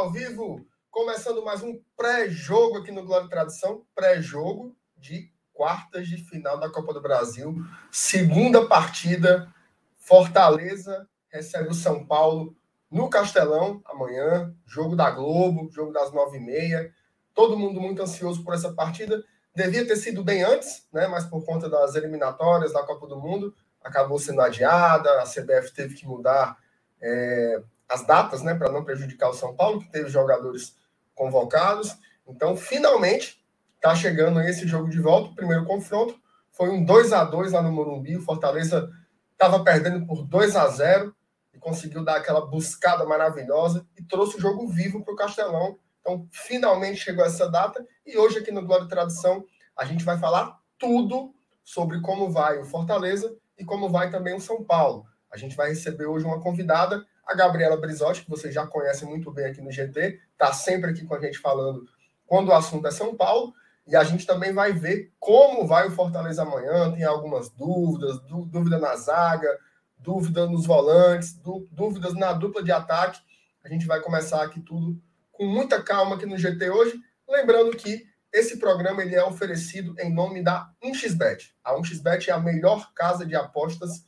[0.00, 6.16] Ao vivo, começando mais um pré-jogo aqui no Glória e Tradição, pré-jogo de quartas de
[6.16, 7.54] final da Copa do Brasil,
[7.92, 9.52] segunda partida,
[9.98, 12.56] Fortaleza recebe o São Paulo
[12.90, 16.90] no Castelão amanhã, jogo da Globo, jogo das nove e meia,
[17.34, 19.22] todo mundo muito ansioso por essa partida,
[19.54, 23.54] devia ter sido bem antes, né, mas por conta das eliminatórias da Copa do Mundo,
[23.84, 26.56] acabou sendo adiada, a CBF teve que mudar
[27.02, 30.76] é, as datas, né, para não prejudicar o São Paulo, que teve jogadores
[31.12, 31.98] convocados.
[32.26, 35.30] Então, finalmente, está chegando esse jogo de volta.
[35.30, 36.14] O primeiro confronto
[36.52, 38.16] foi um 2 a 2 lá no Morumbi.
[38.16, 38.88] O Fortaleza
[39.32, 41.12] estava perdendo por 2 a 0
[41.52, 45.76] e conseguiu dar aquela buscada maravilhosa e trouxe o jogo vivo para o Castelão.
[46.00, 47.84] Então, finalmente chegou essa data.
[48.06, 49.44] E hoje, aqui no Glória e Tradição,
[49.76, 54.40] a gente vai falar tudo sobre como vai o Fortaleza e como vai também o
[54.40, 55.04] São Paulo.
[55.28, 59.30] A gente vai receber hoje uma convidada a Gabriela Brizotti, que vocês já conhecem muito
[59.30, 61.84] bem aqui no GT, está sempre aqui com a gente falando
[62.26, 63.54] quando o assunto é São Paulo.
[63.86, 66.92] E a gente também vai ver como vai o Fortaleza amanhã.
[66.92, 69.48] Tem algumas dúvidas, dúvida na zaga,
[69.96, 73.20] dúvida nos volantes, dúvidas na dupla de ataque.
[73.64, 75.00] A gente vai começar aqui tudo
[75.30, 77.00] com muita calma aqui no GT hoje.
[77.28, 81.52] Lembrando que esse programa ele é oferecido em nome da 1xBet.
[81.62, 84.04] A 1xBet é a melhor casa de apostas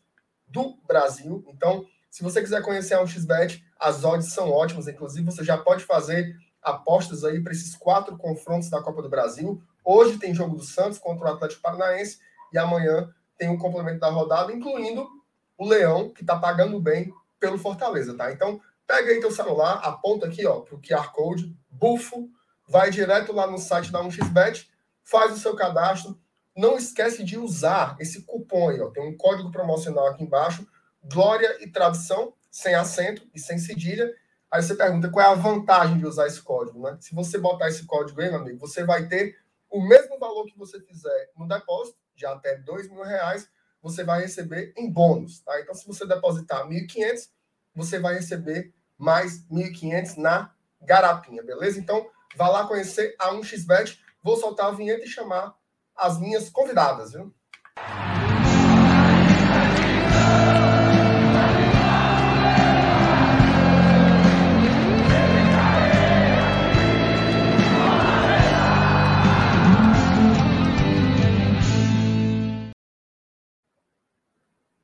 [0.46, 1.44] do Brasil.
[1.48, 4.86] Então, se você quiser conhecer a 1xBet, as odds são ótimas.
[4.86, 9.62] Inclusive, você já pode fazer apostas aí para esses quatro confrontos da Copa do Brasil.
[9.82, 12.18] Hoje tem jogo do Santos contra o Atlético Paranaense
[12.52, 15.08] e amanhã tem um complemento da rodada, incluindo
[15.56, 18.30] o Leão, que está pagando bem pelo Fortaleza, tá?
[18.30, 22.28] Então, pega aí teu celular, aponta aqui, ó, para o QR Code, bufo,
[22.68, 24.68] vai direto lá no site da 1xBet,
[25.02, 26.20] faz o seu cadastro.
[26.54, 28.90] Não esquece de usar esse cupom aí, ó.
[28.90, 30.66] Tem um código promocional aqui embaixo,
[31.02, 34.12] glória e tradição, sem acento e sem cedilha.
[34.50, 36.96] Aí você pergunta qual é a vantagem de usar esse código, né?
[37.00, 39.36] Se você botar esse código aí, meu amigo, você vai ter
[39.70, 43.48] o mesmo valor que você fizer no depósito, de até dois mil reais,
[43.82, 45.58] você vai receber em bônus, tá?
[45.60, 47.30] Então, se você depositar 1.500,
[47.74, 51.80] você vai receber mais 1.500 na garapinha, beleza?
[51.80, 53.98] Então, vá lá conhecer a 1xBet.
[54.22, 55.56] Vou soltar a vinheta e chamar
[55.96, 57.34] as minhas convidadas, viu?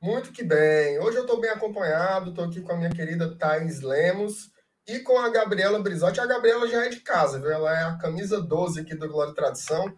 [0.01, 0.97] Muito que bem.
[0.99, 4.49] Hoje eu estou bem acompanhado, estou aqui com a minha querida Thais Lemos
[4.87, 6.21] e com a Gabriela Brizotti.
[6.21, 7.51] A Gabriela já é de casa, viu?
[7.51, 9.93] Ela é a camisa 12 aqui do Glória e Tradição.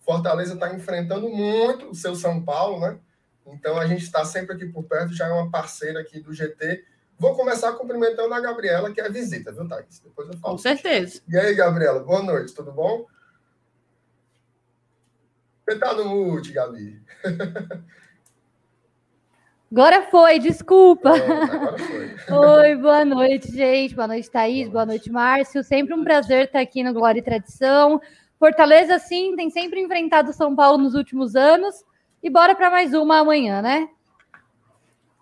[0.00, 2.98] Fortaleza está enfrentando muito o seu São Paulo, né?
[3.46, 6.84] Então a gente está sempre aqui por perto, já é uma parceira aqui do GT.
[7.16, 10.00] Vou começar cumprimentando a Gabriela, que é a visita, viu, Thais?
[10.00, 10.54] Depois eu falo.
[10.54, 11.22] Com certeza.
[11.28, 13.06] E aí, Gabriela, boa noite, tudo bom?
[15.64, 17.00] Você tá no mute, Gabi.
[19.70, 21.10] Agora foi, desculpa.
[21.10, 22.14] agora foi.
[22.30, 23.94] Oi, boa noite, gente.
[23.94, 24.68] Boa noite, Thaís.
[24.68, 25.64] Boa noite, Márcio.
[25.64, 28.00] Sempre um prazer estar aqui no Glória e Tradição.
[28.38, 31.84] Fortaleza, sim, tem sempre enfrentado São Paulo nos últimos anos.
[32.22, 33.88] E bora para mais uma amanhã, né?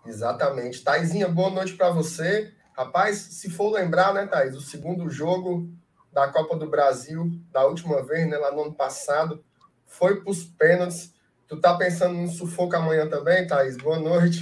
[0.05, 0.83] Exatamente.
[0.83, 2.53] Thaisinha, boa noite para você.
[2.77, 5.69] Rapaz, se for lembrar, né, Thaís, o segundo jogo
[6.11, 9.43] da Copa do Brasil, da última vez, né, lá no ano passado,
[9.85, 11.12] foi para os pênaltis.
[11.53, 13.77] Tu tá pensando no sufoco amanhã também, Thaís?
[13.77, 14.41] Boa noite.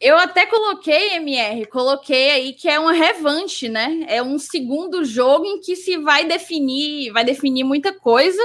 [0.00, 4.06] Eu até coloquei, MR, coloquei aí que é uma revanche, né?
[4.08, 8.40] É um segundo jogo em que se vai definir, vai definir muita coisa.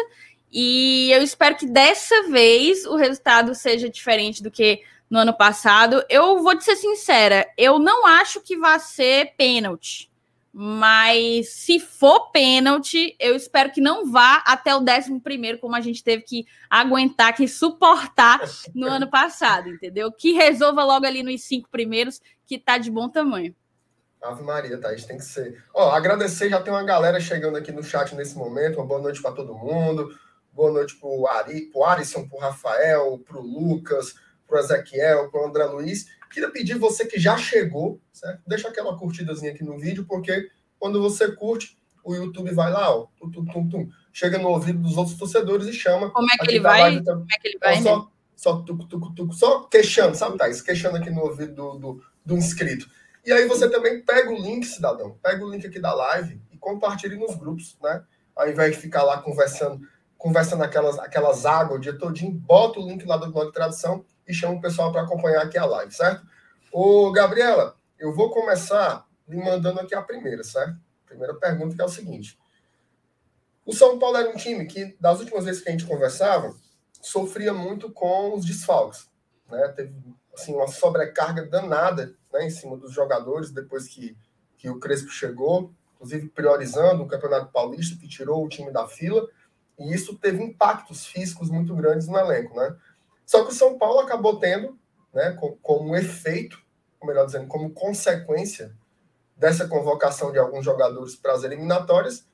[0.51, 6.03] E eu espero que dessa vez o resultado seja diferente do que no ano passado.
[6.09, 10.08] Eu vou te ser sincera, eu não acho que vai ser pênalti.
[10.61, 15.79] Mas se for pênalti, eu espero que não vá até o 11 primeiro, como a
[15.79, 18.41] gente teve que aguentar, que suportar
[18.75, 20.11] no ano passado, entendeu?
[20.11, 23.55] Que resolva logo ali nos cinco primeiros, que tá de bom tamanho.
[24.21, 25.63] Ave Maria, Thaís, tem que ser.
[25.73, 28.79] Ó, agradecer, já tem uma galera chegando aqui no chat nesse momento.
[28.79, 30.13] Uma boa noite para todo mundo.
[30.51, 34.13] Boa noite pro Ari, pro Alisson, pro Rafael, pro Lucas,
[34.45, 36.07] pro Ezequiel, pro André Luiz.
[36.29, 38.41] Queria pedir você que já chegou, certo?
[38.45, 43.07] Deixa aquela curtidazinha aqui no vídeo, porque quando você curte, o YouTube vai lá, ó,
[43.19, 46.09] tum, tum, tum, chega no ouvido dos outros torcedores e chama.
[46.11, 47.03] Como é que ele vai?
[47.03, 47.77] Como é que ele vai?
[47.77, 50.61] Então, só, só, tuc, tuc, tuc, só queixando, sabe, Thais?
[50.61, 52.89] Queixando aqui no ouvido do, do, do inscrito.
[53.25, 56.57] E aí você também pega o link, cidadão, pega o link aqui da live e
[56.57, 58.03] compartilhe nos grupos, né?
[58.35, 59.81] Ao invés de ficar lá conversando,
[60.17, 64.05] conversando aquelas, aquelas águas o dia todinho, bota o link lá do blog de tradução
[64.29, 66.25] e chama o pessoal para acompanhar aqui a live, certo?
[66.71, 70.77] Ô, Gabriela, eu vou começar lhe mandando aqui a primeira, certo?
[71.05, 72.37] Primeira pergunta que é o seguinte.
[73.65, 76.55] O São Paulo era um time que, das últimas vezes que a gente conversava,
[77.01, 79.09] sofria muito com os desfalques.
[79.49, 79.67] Né?
[79.69, 79.93] Teve
[80.33, 84.15] assim, uma sobrecarga danada né, em cima dos jogadores depois que,
[84.57, 89.27] que o Crespo chegou, inclusive priorizando o Campeonato Paulista, que tirou o time da fila,
[89.79, 92.55] e isso teve impactos físicos muito grandes no elenco.
[92.55, 92.75] Né?
[93.29, 94.75] Só que o São Paulo acabou tendo,
[95.13, 96.59] né, como, como efeito,
[96.99, 98.75] ou melhor dizendo, como consequência
[99.37, 102.27] dessa convocação de alguns jogadores para as eliminatórias,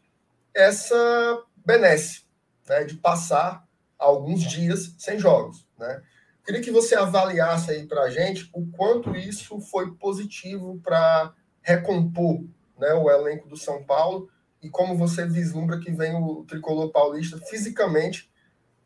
[0.54, 2.24] essa benesse
[2.66, 3.68] né, de passar
[4.00, 5.68] alguns dias sem jogos.
[5.78, 6.02] Né?
[6.46, 12.42] Queria que você avaliasse aí para a gente o quanto isso foi positivo para recompor
[12.80, 14.30] né, o elenco do São Paulo
[14.62, 18.32] e como você vislumbra que vem o tricolor paulista fisicamente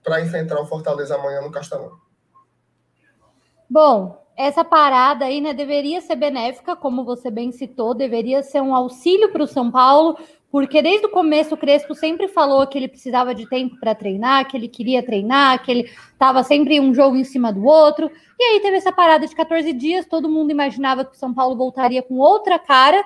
[0.03, 1.91] para enfrentar o Fortaleza amanhã no Castelão.
[3.69, 8.73] Bom, essa parada aí, né, deveria ser benéfica, como você bem citou, deveria ser um
[8.73, 10.17] auxílio para o São Paulo,
[10.51, 14.47] porque desde o começo o Crespo sempre falou que ele precisava de tempo para treinar,
[14.47, 18.09] que ele queria treinar, que ele estava sempre um jogo em cima do outro.
[18.39, 21.55] E aí teve essa parada de 14 dias, todo mundo imaginava que o São Paulo
[21.55, 23.03] voltaria com outra cara,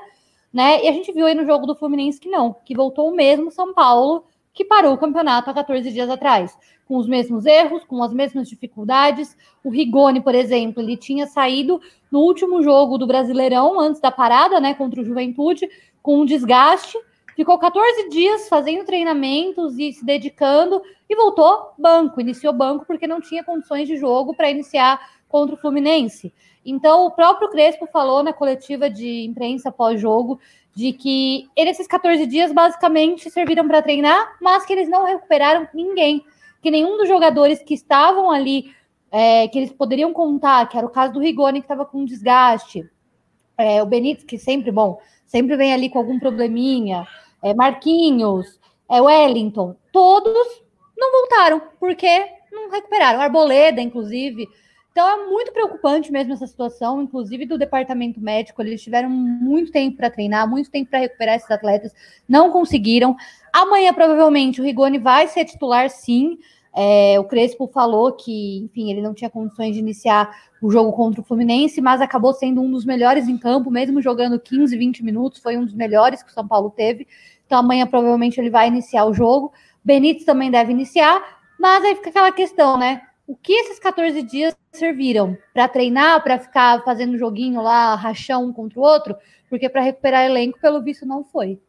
[0.53, 0.85] né?
[0.85, 3.51] E a gente viu aí no jogo do Fluminense que não, que voltou o mesmo
[3.51, 4.23] São Paulo
[4.53, 6.55] que parou o campeonato há 14 dias atrás
[6.87, 9.35] com os mesmos erros, com as mesmas dificuldades.
[9.63, 11.81] O Rigoni, por exemplo, ele tinha saído
[12.11, 15.69] no último jogo do Brasileirão, antes da parada, né, contra o Juventude,
[16.01, 16.97] com um desgaste.
[17.35, 23.19] Ficou 14 dias fazendo treinamentos e se dedicando e voltou banco, iniciou banco porque não
[23.19, 26.31] tinha condições de jogo para iniciar contra o Fluminense.
[26.65, 30.39] Então, o próprio Crespo falou na coletiva de imprensa pós-jogo
[30.75, 36.23] de que esses 14 dias basicamente serviram para treinar, mas que eles não recuperaram ninguém
[36.63, 38.73] que nenhum dos jogadores que estavam ali,
[39.11, 42.89] é, que eles poderiam contar, que era o caso do Rigoni, que estava com desgaste,
[43.57, 47.05] é, o Benítez, que sempre, bom, sempre vem ali com algum probleminha,
[47.41, 48.57] é, Marquinhos,
[48.89, 50.63] é, Wellington, todos
[50.97, 53.19] não voltaram, porque não recuperaram.
[53.19, 54.47] Arboleda, inclusive.
[54.93, 58.61] Então é muito preocupante mesmo essa situação, inclusive do departamento médico.
[58.61, 61.91] Eles tiveram muito tempo para treinar, muito tempo para recuperar esses atletas,
[62.29, 63.15] não conseguiram.
[63.51, 66.37] Amanhã, provavelmente, o Rigoni vai ser titular, sim.
[66.75, 70.29] É, o Crespo falou que, enfim, ele não tinha condições de iniciar
[70.61, 74.39] o jogo contra o Fluminense, mas acabou sendo um dos melhores em campo, mesmo jogando
[74.39, 77.07] 15, 20 minutos, foi um dos melhores que o São Paulo teve.
[77.47, 79.51] Então amanhã provavelmente ele vai iniciar o jogo.
[79.83, 81.21] Benítez também deve iniciar,
[81.59, 83.01] mas aí fica aquela questão, né?
[83.25, 85.37] O que esses 14 dias serviram?
[85.53, 89.15] Para treinar, para ficar fazendo joguinho lá, rachão um contra o outro?
[89.49, 91.59] Porque para recuperar elenco, pelo visto, não foi.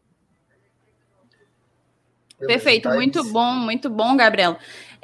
[2.38, 4.56] Perfeito, muito bom, muito bom, Gabriel.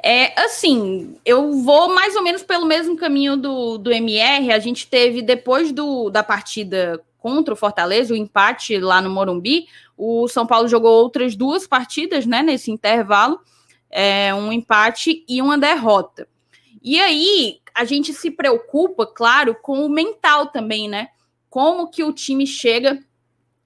[0.03, 4.51] É assim, eu vou mais ou menos pelo mesmo caminho do, do MR.
[4.51, 9.67] A gente teve, depois do, da partida contra o Fortaleza, o empate lá no Morumbi,
[9.95, 13.39] o São Paulo jogou outras duas partidas, né, nesse intervalo,
[13.91, 16.27] é, um empate e uma derrota.
[16.81, 21.09] E aí, a gente se preocupa, claro, com o mental também, né?
[21.49, 22.99] Como que o time chega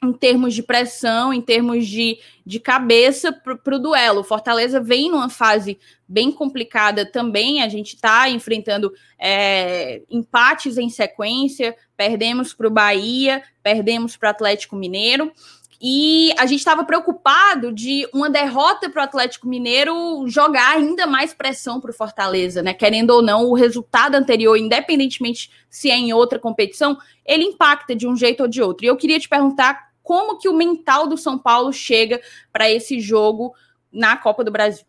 [0.03, 4.23] em termos de pressão, em termos de, de cabeça para o duelo.
[4.23, 7.61] Fortaleza vem numa fase bem complicada também.
[7.61, 14.31] A gente está enfrentando é, empates em sequência, perdemos para o Bahia, perdemos para o
[14.31, 15.31] Atlético Mineiro.
[15.81, 21.33] E a gente estava preocupado de uma derrota para o Atlético Mineiro jogar ainda mais
[21.33, 22.73] pressão para o Fortaleza, né?
[22.73, 28.07] Querendo ou não, o resultado anterior, independentemente se é em outra competição, ele impacta de
[28.07, 28.85] um jeito ou de outro.
[28.85, 32.21] E eu queria te perguntar como que o mental do São Paulo chega
[32.53, 33.53] para esse jogo
[33.91, 34.85] na Copa do Brasil.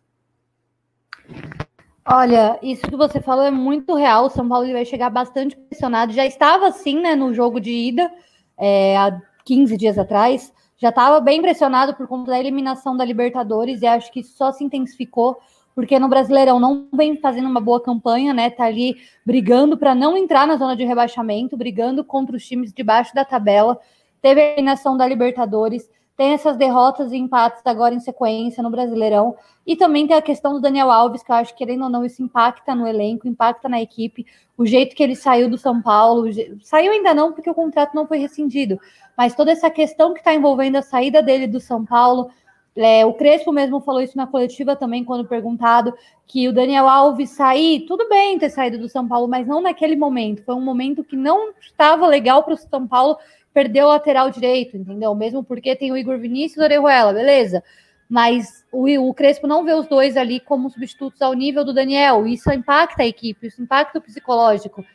[2.05, 4.27] Olha, isso que você falou é muito real.
[4.27, 6.13] O São Paulo vai chegar bastante pressionado.
[6.13, 8.09] Já estava assim, né, no jogo de ida,
[8.57, 10.53] é, há 15 dias atrás.
[10.77, 14.63] Já estava bem pressionado por conta da eliminação da Libertadores e acho que só se
[14.63, 15.37] intensificou
[15.73, 18.49] porque no Brasileirão não vem fazendo uma boa campanha, né?
[18.49, 23.13] Tá ali brigando para não entrar na zona de rebaixamento, brigando contra os times debaixo
[23.13, 23.79] da tabela
[24.21, 29.35] teve a eliminação da Libertadores, tem essas derrotas e empates agora em sequência no Brasileirão,
[29.65, 32.03] e também tem a questão do Daniel Alves, que eu acho que, querendo ou não,
[32.03, 34.25] isso impacta no elenco, impacta na equipe,
[34.57, 36.27] o jeito que ele saiu do São Paulo,
[36.63, 38.79] saiu ainda não, porque o contrato não foi rescindido,
[39.15, 42.31] mas toda essa questão que está envolvendo a saída dele do São Paulo,
[42.75, 45.93] é, o Crespo mesmo falou isso na coletiva também, quando perguntado
[46.25, 49.95] que o Daniel Alves sair, tudo bem ter saído do São Paulo, mas não naquele
[49.95, 50.43] momento.
[50.43, 53.17] Foi um momento que não estava legal para o São Paulo
[53.57, 55.15] perdeu o lateral direito, entendeu?
[55.15, 57.63] Mesmo porque tem o Igor Vinícius e o Orejuela, beleza.
[58.07, 62.27] Mas o, o Crespo não vê os dois ali como substitutos ao nível do Daniel.
[62.27, 64.85] Isso impacta a equipe, isso impacta o psicológico.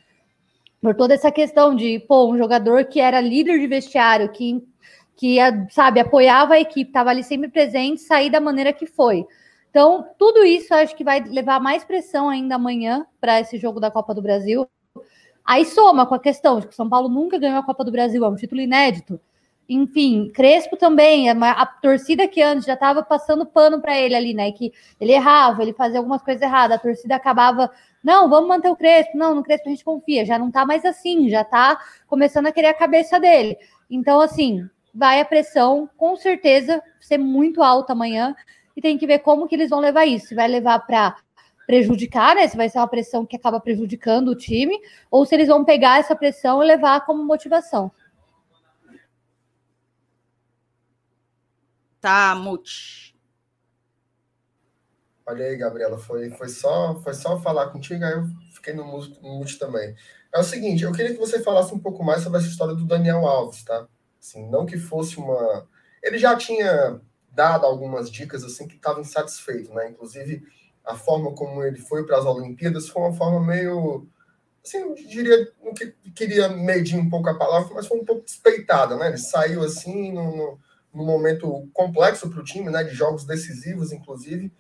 [0.81, 4.63] Por toda essa questão de, pô, um jogador que era líder de vestiário, que
[5.17, 5.39] que,
[5.71, 9.27] sabe, apoiava a equipe, estava ali sempre presente, sair da maneira que foi.
[9.71, 13.91] Então, tudo isso acho que vai levar mais pressão ainda amanhã para esse jogo da
[13.91, 14.69] Copa do Brasil.
[15.45, 18.25] Aí soma com a questão de que São Paulo nunca ganhou a Copa do Brasil,
[18.25, 19.21] é um título inédito.
[19.69, 24.35] Enfim, Crespo também, a, a torcida que antes já estava passando pano para ele ali,
[24.35, 24.53] né?
[24.53, 27.71] Que ele errava, ele fazia algumas coisas erradas, a torcida acabava,
[28.03, 30.85] não, vamos manter o Crespo, não, no Crespo a gente confia, já não tá mais
[30.85, 33.57] assim, já tá começando a querer a cabeça dele.
[33.89, 38.35] Então, assim, vai a pressão, com certeza, ser muito alta amanhã,
[38.77, 40.29] e tem que ver como que eles vão levar isso.
[40.29, 41.17] Se vai levar para
[41.67, 42.47] prejudicar, né?
[42.49, 44.79] Se vai ser uma pressão que acaba prejudicando o time,
[45.11, 47.91] ou se eles vão pegar essa pressão e levar como motivação.
[52.01, 53.13] Tá, Mute.
[55.25, 58.85] Olha aí, Gabriela, foi, foi, só, foi só falar contigo, aí eu fiquei no
[59.23, 59.95] mute também.
[60.35, 62.85] É o seguinte, eu queria que você falasse um pouco mais sobre essa história do
[62.85, 63.87] Daniel Alves, tá?
[64.21, 65.69] Assim, não que fosse uma.
[66.03, 67.01] Ele já tinha
[67.31, 69.91] dado algumas dicas assim que estava insatisfeito, né?
[69.91, 70.43] Inclusive,
[70.85, 74.07] a forma como ele foi para as Olimpíadas foi uma forma meio.
[74.65, 78.97] Assim, diria, não que, queria medir um pouco a palavra, mas foi um pouco despeitada,
[78.97, 79.09] né?
[79.09, 84.53] Ele saiu assim, num momento complexo para o time, né, de jogos decisivos, inclusive.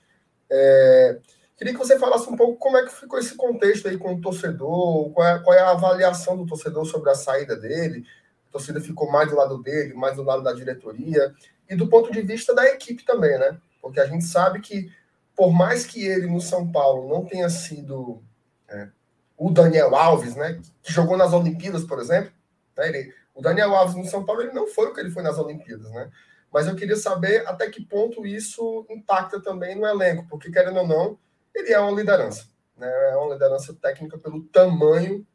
[0.50, 1.19] É,
[1.57, 4.21] queria que você falasse um pouco como é que ficou esse contexto aí com o
[4.21, 8.05] torcedor, qual é, qual é a avaliação do torcedor sobre a saída dele.
[8.49, 11.35] A torcida ficou mais do lado dele, mais do lado da diretoria,
[11.69, 13.57] e do ponto de vista da equipe também, né?
[13.81, 14.91] Porque a gente sabe que,
[15.37, 18.23] por mais que ele no São Paulo não tenha sido
[18.69, 18.89] é,
[19.37, 22.33] o Daniel Alves, né, que jogou nas Olimpíadas, por exemplo,
[22.77, 25.23] né, ele, o Daniel Alves no São Paulo ele não foi o que ele foi
[25.23, 26.11] nas Olimpíadas, né?
[26.53, 30.87] Mas eu queria saber até que ponto isso impacta também no elenco, porque querendo ou
[30.87, 31.19] não,
[31.55, 32.47] ele é uma liderança,
[32.77, 32.89] né?
[33.11, 35.27] É uma liderança técnica pelo tamanho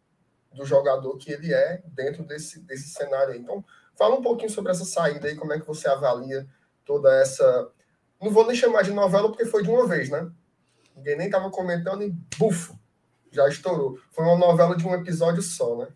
[0.53, 3.39] do jogador que ele é dentro desse, desse cenário aí.
[3.39, 3.63] Então,
[3.95, 6.47] fala um pouquinho sobre essa saída aí, como é que você avalia
[6.85, 7.69] toda essa.
[8.21, 10.29] Não vou nem chamar de novela, porque foi de uma vez, né?
[10.95, 12.77] Ninguém nem estava comentando e bufo,
[13.31, 13.99] já estourou.
[14.11, 15.87] Foi uma novela de um episódio só, né?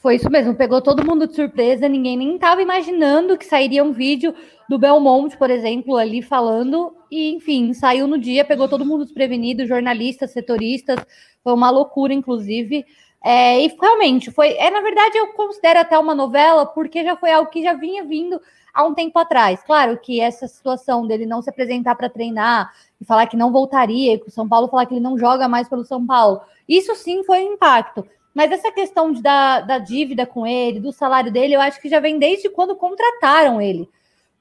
[0.00, 3.92] Foi isso mesmo, pegou todo mundo de surpresa, ninguém nem estava imaginando que sairia um
[3.92, 4.34] vídeo
[4.66, 9.66] do Belmonte, por exemplo, ali falando, e enfim, saiu no dia, pegou todo mundo desprevenido,
[9.66, 10.98] jornalistas, setoristas,
[11.44, 12.86] foi uma loucura, inclusive.
[13.22, 17.30] É, e realmente foi, é, na verdade, eu considero até uma novela, porque já foi
[17.30, 18.40] algo que já vinha vindo
[18.72, 19.62] há um tempo atrás.
[19.62, 24.18] Claro que essa situação dele não se apresentar para treinar e falar que não voltaria,
[24.18, 27.24] que o São Paulo falar que ele não joga mais pelo São Paulo, isso sim
[27.24, 28.06] foi um impacto.
[28.34, 31.88] Mas essa questão de, da, da dívida com ele, do salário dele, eu acho que
[31.88, 33.88] já vem desde quando contrataram ele.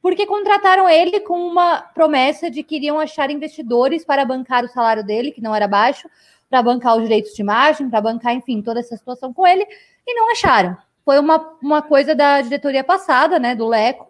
[0.02, 5.04] Porque contrataram ele com uma promessa de que iriam achar investidores para bancar o salário
[5.04, 6.10] dele, que não era baixo,
[6.50, 9.66] para bancar os direitos de imagem, para bancar, enfim, toda essa situação com ele,
[10.08, 10.78] e não acharam.
[11.04, 14.09] Foi uma, uma coisa da diretoria passada, né, do Leco.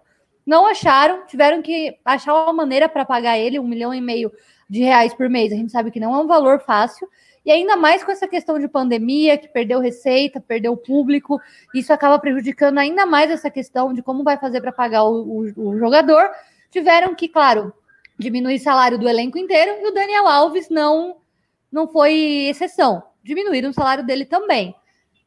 [0.50, 4.32] Não acharam, tiveram que achar uma maneira para pagar ele um milhão e meio
[4.68, 5.53] de reais por mês.
[5.53, 7.08] A gente sabe que não é um valor fácil.
[7.46, 11.39] E ainda mais com essa questão de pandemia, que perdeu receita, perdeu público,
[11.72, 15.70] isso acaba prejudicando ainda mais essa questão de como vai fazer para pagar o, o,
[15.70, 16.32] o, jogador.
[16.72, 17.72] Tiveram que, claro,
[18.18, 21.18] diminuir o salário do elenco inteiro, e o Daniel Alves não,
[21.72, 23.03] não foi exceção.
[23.24, 24.74] Diminuíram o salário dele também.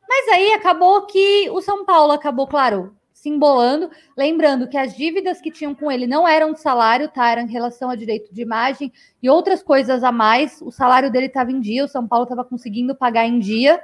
[0.09, 3.89] Mas aí acabou que o São Paulo acabou, claro, se embolando.
[4.17, 7.31] Lembrando que as dívidas que tinham com ele não eram de salário, tá?
[7.31, 10.61] Eram em relação a direito de imagem e outras coisas a mais.
[10.61, 13.81] O salário dele estava em dia, o São Paulo estava conseguindo pagar em dia.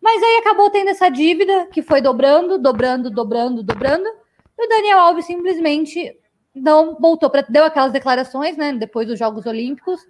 [0.00, 4.06] Mas aí acabou tendo essa dívida que foi dobrando, dobrando, dobrando, dobrando.
[4.56, 6.16] E o Daniel Alves simplesmente
[6.54, 10.00] não voltou para deu aquelas declarações, né, depois dos Jogos Olímpicos.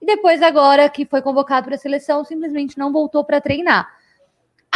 [0.00, 3.86] E depois agora que foi convocado para a seleção, simplesmente não voltou para treinar.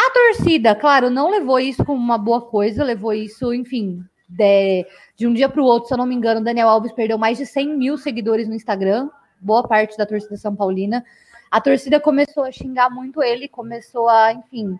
[0.00, 4.87] A torcida, claro, não levou isso como uma boa coisa, levou isso, enfim, de,
[5.17, 7.37] de um dia para o outro, se eu não me engano, Daniel Alves perdeu mais
[7.37, 11.05] de 100 mil seguidores no Instagram, boa parte da torcida São Paulina.
[11.50, 14.78] A torcida começou a xingar muito ele, começou a, enfim,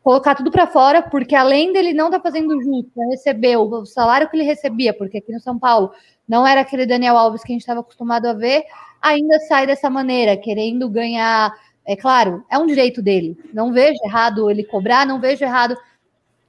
[0.00, 4.36] colocar tudo para fora, porque além dele não tá fazendo justo, receber o salário que
[4.36, 5.90] ele recebia, porque aqui no São Paulo
[6.28, 8.62] não era aquele Daniel Alves que a gente estava acostumado a ver,
[9.00, 11.52] ainda sai dessa maneira, querendo ganhar
[11.84, 13.36] é claro, é um direito dele.
[13.52, 15.76] Não vejo errado ele cobrar, não vejo errado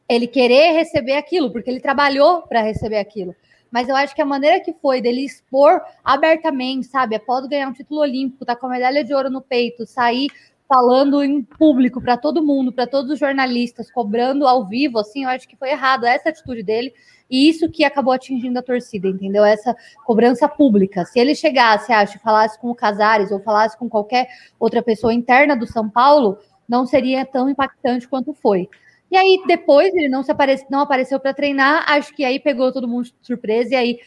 [0.07, 3.35] ele querer receber aquilo, porque ele trabalhou para receber aquilo.
[3.71, 7.73] Mas eu acho que a maneira que foi dele expor abertamente, sabe, após ganhar um
[7.73, 10.29] título olímpico, tá com a medalha de ouro no peito, sair
[10.73, 15.29] falando em público para todo mundo, para todos os jornalistas, cobrando ao vivo, assim, eu
[15.29, 16.91] acho que foi errado essa atitude dele.
[17.29, 19.45] E isso que acabou atingindo a torcida, entendeu?
[19.45, 21.05] Essa cobrança pública.
[21.05, 24.27] Se ele chegasse, acho, falasse com o Casares ou falasse com qualquer
[24.59, 28.67] outra pessoa interna do São Paulo, não seria tão impactante quanto foi.
[29.11, 30.33] E aí, depois, ele não, se
[30.71, 33.99] não apareceu para treinar, acho que aí pegou todo mundo de surpresa, e aí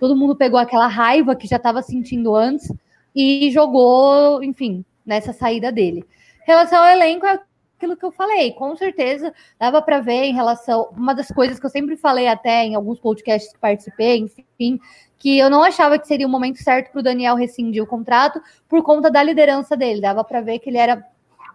[0.00, 2.72] todo mundo pegou aquela raiva que já estava sentindo antes
[3.14, 6.04] e jogou, enfim, nessa saída dele.
[6.42, 7.40] Em relação ao elenco, é
[7.76, 10.88] aquilo que eu falei, com certeza dava para ver em relação.
[10.96, 14.78] Uma das coisas que eu sempre falei até em alguns podcasts que participei, enfim,
[15.18, 18.40] que eu não achava que seria o momento certo para o Daniel rescindir o contrato
[18.68, 20.00] por conta da liderança dele.
[20.00, 21.04] Dava para ver que ele era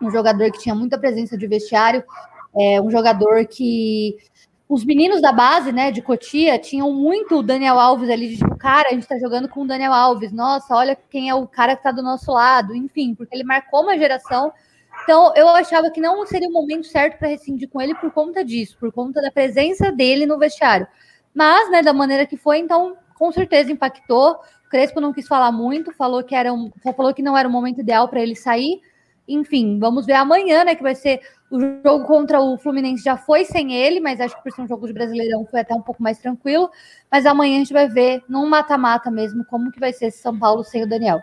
[0.02, 2.04] um jogador que tinha muita presença de vestiário,
[2.58, 4.18] é, um jogador que
[4.70, 8.56] os meninos da base, né, de Cotia, tinham muito o Daniel Alves ali, de tipo,
[8.56, 11.76] cara, a gente tá jogando com o Daniel Alves, nossa, olha quem é o cara
[11.76, 14.54] que tá do nosso lado, enfim, porque ele marcou uma geração.
[15.04, 18.46] Então, eu achava que não seria o momento certo para rescindir com ele por conta
[18.46, 20.88] disso, por conta da presença dele no vestiário.
[21.34, 24.34] Mas, né, da maneira que foi, então, com certeza impactou.
[24.68, 27.52] O Crespo não quis falar muito, falou que era um, falou que não era o
[27.52, 28.80] momento ideal para ele sair.
[29.28, 33.44] Enfim, vamos ver amanhã, né, que vai ser o jogo contra o Fluminense já foi
[33.44, 36.02] sem ele, mas acho que por ser um jogo de Brasileirão foi até um pouco
[36.02, 36.70] mais tranquilo.
[37.12, 40.38] Mas amanhã a gente vai ver, num mata-mata mesmo, como que vai ser esse São
[40.38, 41.20] Paulo sem o Daniel.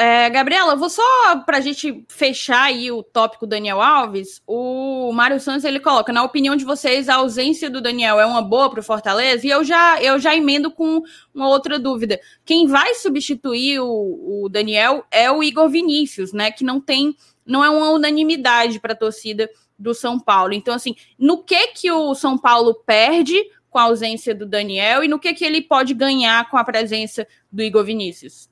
[0.00, 1.02] É, Gabriela, vou só
[1.44, 4.40] para a gente fechar aí o tópico Daniel Alves.
[4.46, 8.40] O Mário Santos ele coloca, na opinião de vocês, a ausência do Daniel é uma
[8.40, 9.44] boa para o Fortaleza?
[9.44, 11.02] E eu já eu já emendo com
[11.34, 12.20] uma outra dúvida.
[12.44, 16.52] Quem vai substituir o, o Daniel é o Igor Vinícius, né?
[16.52, 17.16] Que não tem
[17.48, 20.52] não é uma unanimidade para a torcida do São Paulo.
[20.52, 23.36] Então, assim, no que que o São Paulo perde
[23.70, 27.26] com a ausência do Daniel e no que que ele pode ganhar com a presença
[27.50, 28.50] do Igor Vinícius?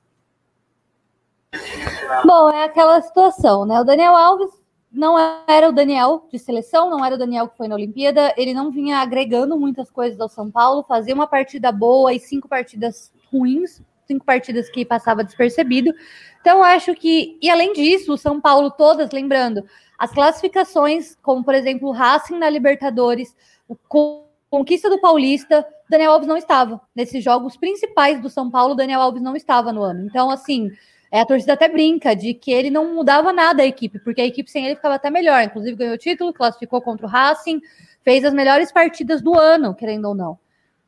[2.25, 3.79] Bom, é aquela situação, né?
[3.79, 4.51] O Daniel Alves
[4.91, 8.53] não era o Daniel de seleção, não era o Daniel que foi na Olimpíada, ele
[8.53, 13.11] não vinha agregando muitas coisas ao São Paulo, fazia uma partida boa e cinco partidas
[13.31, 15.93] ruins, cinco partidas que passava despercebido.
[16.41, 19.63] Então, acho que, e além disso, o São Paulo, todas, lembrando,
[19.97, 23.35] as classificações, como por exemplo o Racing na Libertadores,
[23.67, 23.75] o
[24.49, 26.79] Conquista do Paulista, Daniel Alves não estava.
[26.95, 30.05] Nesses jogos principais do São Paulo, Daniel Alves não estava no ano.
[30.05, 30.71] Então, assim,
[31.11, 34.25] é, a torcida até brinca de que ele não mudava nada a equipe, porque a
[34.25, 35.43] equipe sem ele ficava até melhor.
[35.43, 37.61] Inclusive ganhou o título, classificou contra o Racing,
[38.03, 40.37] fez as melhores partidas do ano, querendo ou não.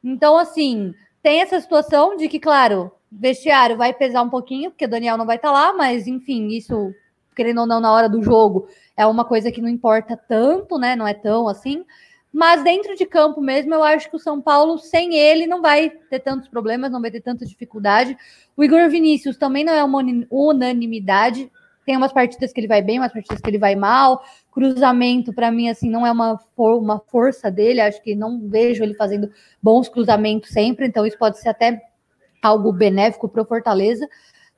[0.03, 5.17] Então, assim, tem essa situação de que, claro, vestiário vai pesar um pouquinho, porque Daniel
[5.17, 6.93] não vai estar tá lá, mas enfim, isso,
[7.35, 10.95] querendo ou não, na hora do jogo, é uma coisa que não importa tanto, né?
[10.95, 11.85] Não é tão assim.
[12.31, 15.89] Mas dentro de campo mesmo, eu acho que o São Paulo, sem ele, não vai
[15.89, 18.15] ter tantos problemas, não vai ter tanta dificuldade.
[18.55, 21.51] O Igor Vinícius também não é uma unanimidade.
[21.85, 24.23] Tem umas partidas que ele vai bem, umas partidas que ele vai mal.
[24.51, 27.81] Cruzamento, para mim, assim, não é uma, for uma força dele.
[27.81, 30.85] Acho que não vejo ele fazendo bons cruzamentos sempre.
[30.85, 31.88] Então, isso pode ser até
[32.41, 34.07] algo benéfico para o Fortaleza.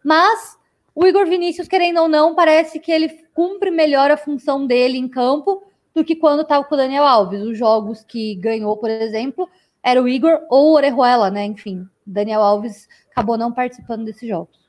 [0.03, 0.57] Mas
[0.93, 5.07] o Igor Vinícius, querendo ou não, parece que ele cumpre melhor a função dele em
[5.07, 5.63] campo
[5.93, 7.41] do que quando estava com o Daniel Alves.
[7.41, 9.49] Os jogos que ganhou, por exemplo,
[9.83, 11.45] era o Igor ou o Orejuela, né?
[11.45, 14.59] Enfim, Daniel Alves acabou não participando desses jogos.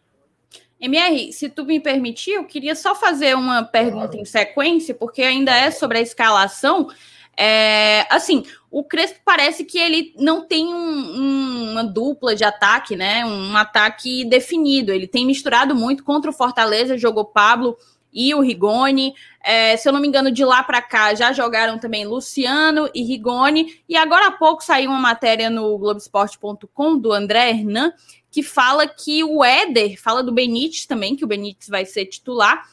[0.80, 5.56] MR, se tu me permitir, eu queria só fazer uma pergunta em sequência, porque ainda
[5.56, 6.88] é sobre a escalação.
[7.36, 12.96] É, assim, o Crespo parece que ele não tem um, um, uma dupla de ataque,
[12.96, 13.22] né?
[13.22, 14.90] Um ataque definido.
[14.90, 17.76] Ele tem misturado muito contra o Fortaleza, jogou Pablo
[18.10, 19.14] e o Rigoni.
[19.44, 23.02] É, se eu não me engano, de lá para cá já jogaram também Luciano e
[23.02, 23.78] Rigoni.
[23.86, 27.92] E agora há pouco saiu uma matéria no Globoesporte.com do André Hernan
[28.30, 32.66] que fala que o Éder, fala do Benítez também, que o Benítez vai ser titular,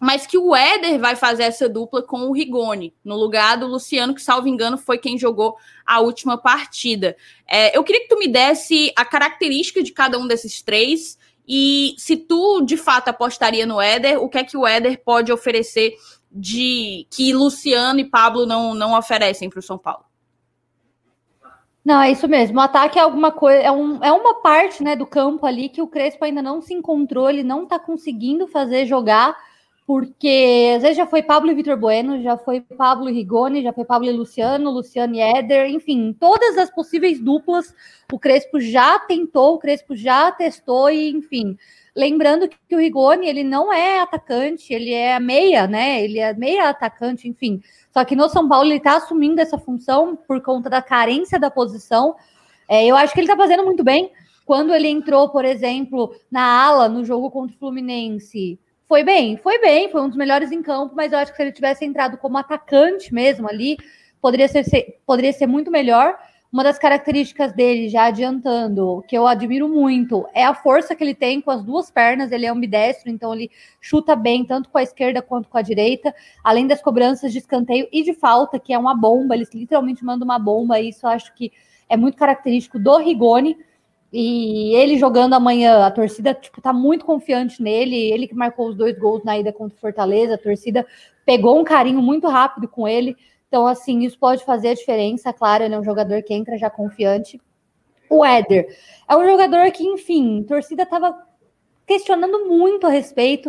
[0.00, 4.14] mas que o Éder vai fazer essa dupla com o Rigoni, no lugar do Luciano,
[4.14, 7.16] que, salvo engano, foi quem jogou a última partida.
[7.46, 11.94] É, eu queria que tu me desse a característica de cada um desses três e
[11.96, 15.94] se tu, de fato, apostaria no Éder, o que é que o Éder pode oferecer
[16.30, 20.04] de que Luciano e Pablo não, não oferecem para o São Paulo?
[21.84, 22.58] Não, é isso mesmo.
[22.58, 25.80] O ataque é alguma coisa, é, um, é uma parte né, do campo ali que
[25.80, 29.36] o Crespo ainda não se encontrou, ele não está conseguindo fazer jogar
[29.86, 33.72] porque às vezes já foi Pablo e Vitor Bueno, já foi Pablo e Rigoni, já
[33.72, 37.72] foi Pablo e Luciano, Luciano e Éder, enfim, todas as possíveis duplas
[38.12, 41.56] o Crespo já tentou, o Crespo já testou e enfim.
[41.94, 46.04] Lembrando que o Rigoni, ele não é atacante, ele é meia, né?
[46.04, 47.62] Ele é meia atacante, enfim.
[47.90, 51.50] Só que no São Paulo ele tá assumindo essa função por conta da carência da
[51.50, 52.14] posição.
[52.68, 54.12] É, eu acho que ele tá fazendo muito bem.
[54.44, 59.58] Quando ele entrou, por exemplo, na ala no jogo contra o Fluminense, foi bem, foi
[59.60, 62.16] bem, foi um dos melhores em campo, mas eu acho que se ele tivesse entrado
[62.16, 63.76] como atacante mesmo ali,
[64.20, 66.16] poderia ser, ser poderia ser muito melhor.
[66.52, 71.14] Uma das características dele, já adiantando, que eu admiro muito, é a força que ele
[71.14, 72.30] tem com as duas pernas.
[72.30, 76.14] Ele é ambidestro, então ele chuta bem, tanto com a esquerda quanto com a direita,
[76.42, 79.34] além das cobranças de escanteio e de falta, que é uma bomba.
[79.34, 80.80] Ele literalmente manda uma bomba.
[80.80, 81.52] Isso eu acho que
[81.88, 83.58] é muito característico do Rigoni.
[84.12, 87.96] E ele jogando amanhã, a torcida tipo, tá muito confiante nele.
[87.96, 90.86] Ele que marcou os dois gols na ida contra o Fortaleza, a torcida
[91.24, 93.16] pegou um carinho muito rápido com ele.
[93.48, 95.32] Então, assim, isso pode fazer a diferença.
[95.32, 97.40] Claro, ele é um jogador que entra já confiante.
[98.08, 98.68] O Éder
[99.08, 101.16] é um jogador que, enfim, a torcida estava
[101.86, 103.48] questionando muito a respeito,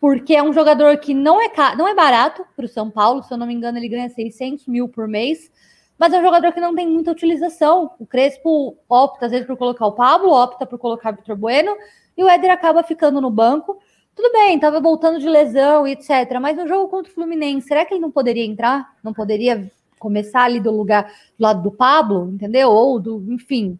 [0.00, 3.22] porque é um jogador que não é, não é barato para o São Paulo.
[3.22, 5.50] Se eu não me engano, ele ganha 600 mil por mês
[5.98, 7.90] mas é um jogador que não tem muita utilização.
[7.98, 11.76] O Crespo opta, às vezes, por colocar o Pablo, opta por colocar o Vitor Bueno,
[12.16, 13.78] e o Éder acaba ficando no banco.
[14.14, 16.38] Tudo bem, estava voltando de lesão e etc.
[16.40, 18.94] Mas no jogo contra o Fluminense, será que ele não poderia entrar?
[19.02, 21.04] Não poderia começar ali do lugar
[21.38, 22.70] do lado do Pablo, entendeu?
[22.70, 23.78] Ou do, enfim,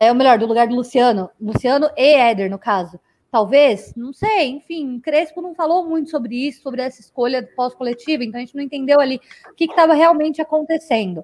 [0.00, 1.30] é o melhor, do lugar do Luciano.
[1.40, 3.00] Luciano e Éder, no caso.
[3.36, 8.40] Talvez, não sei, enfim, Crespo não falou muito sobre isso, sobre essa escolha pós-coletiva, então
[8.40, 9.20] a gente não entendeu ali
[9.50, 11.22] o que estava realmente acontecendo.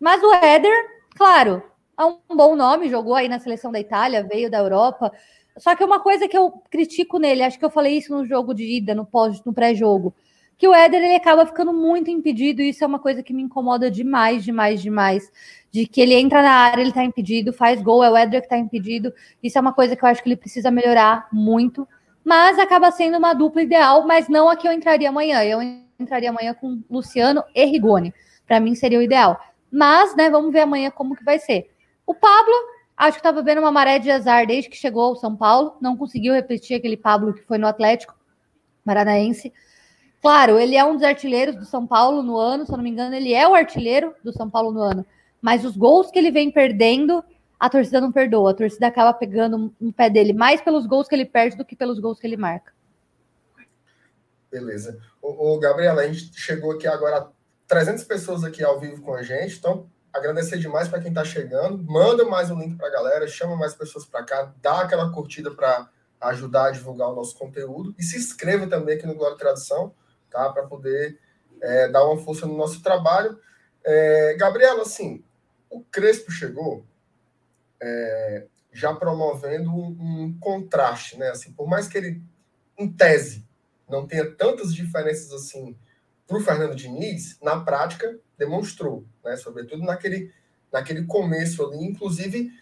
[0.00, 0.72] Mas o Éder,
[1.14, 1.62] claro,
[1.98, 5.12] é um bom nome, jogou aí na seleção da Itália, veio da Europa.
[5.58, 8.54] Só que uma coisa que eu critico nele, acho que eu falei isso no jogo
[8.54, 10.14] de ida, no pós, no pré-jogo,
[10.56, 13.42] que o Éder ele acaba ficando muito impedido, e isso é uma coisa que me
[13.42, 15.30] incomoda demais, demais, demais.
[15.70, 18.48] De que ele entra na área, ele tá impedido, faz gol, é o Éder que
[18.48, 19.12] tá impedido.
[19.42, 21.86] Isso é uma coisa que eu acho que ele precisa melhorar muito.
[22.24, 25.44] Mas acaba sendo uma dupla ideal, mas não a que eu entraria amanhã.
[25.44, 25.60] Eu
[25.98, 28.12] entraria amanhã com Luciano e Rigoni.
[28.46, 29.40] Para mim seria o ideal.
[29.70, 31.70] Mas, né, vamos ver amanhã como que vai ser.
[32.04, 32.54] O Pablo,
[32.96, 35.76] acho que estava vendo uma maré de azar desde que chegou ao São Paulo.
[35.80, 38.16] Não conseguiu repetir aquele Pablo que foi no Atlético
[38.84, 39.52] Paranaense.
[40.20, 42.90] Claro, ele é um dos artilheiros do São Paulo no ano, se eu não me
[42.90, 45.06] engano, ele é o artilheiro do São Paulo no ano.
[45.40, 47.24] Mas os gols que ele vem perdendo,
[47.58, 48.50] a torcida não perdoa.
[48.50, 51.76] A torcida acaba pegando um pé dele mais pelos gols que ele perde do que
[51.76, 52.72] pelos gols que ele marca.
[54.50, 54.98] Beleza.
[55.22, 57.28] O, Gabriela, a gente chegou aqui agora
[57.68, 61.82] 300 pessoas aqui ao vivo com a gente, então agradecer demais para quem está chegando.
[61.84, 65.52] Manda mais um link para a galera, chama mais pessoas para cá, dá aquela curtida
[65.52, 65.88] para
[66.20, 69.94] ajudar a divulgar o nosso conteúdo e se inscreva também aqui no Glória Tradução
[70.30, 70.48] tá?
[70.50, 71.18] Para poder
[71.60, 73.38] é, dar uma força no nosso trabalho.
[73.84, 75.22] É, Gabriela, assim,
[75.70, 76.84] o Crespo chegou
[77.80, 81.30] é, já promovendo um, um, contraste, né?
[81.30, 82.22] Assim, por mais que ele,
[82.76, 83.46] em tese,
[83.88, 85.76] não tenha tantas diferenças assim
[86.26, 89.36] para o Fernando Diniz, na prática demonstrou, né?
[89.36, 90.32] Sobretudo naquele,
[90.72, 92.52] naquele começo ali, inclusive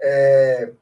[0.00, 0.72] é,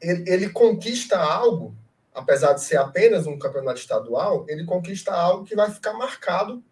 [0.00, 1.76] ele, ele conquista algo
[2.14, 6.62] apesar de ser apenas um campeonato estadual, ele conquista algo que vai ficar marcado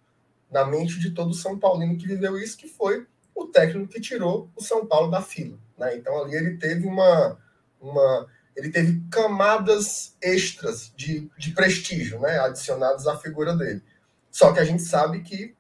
[0.51, 3.07] na mente de todo São Paulino que viveu isso, que foi
[3.39, 5.57] o técnico que tirou o São Paulo da fila.
[5.79, 5.97] Né?
[5.97, 7.39] Então ali ele teve uma,
[7.81, 12.41] uma ele teve camadas extras de, de prestígio, né?
[12.41, 13.83] adicionadas à figura dele.
[14.31, 15.57] Só que a gente sabe que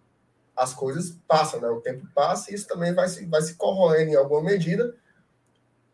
[0.57, 1.69] as coisas passam, né?
[1.69, 4.95] o tempo passa e isso também vai se, vai se corroendo em alguma medida.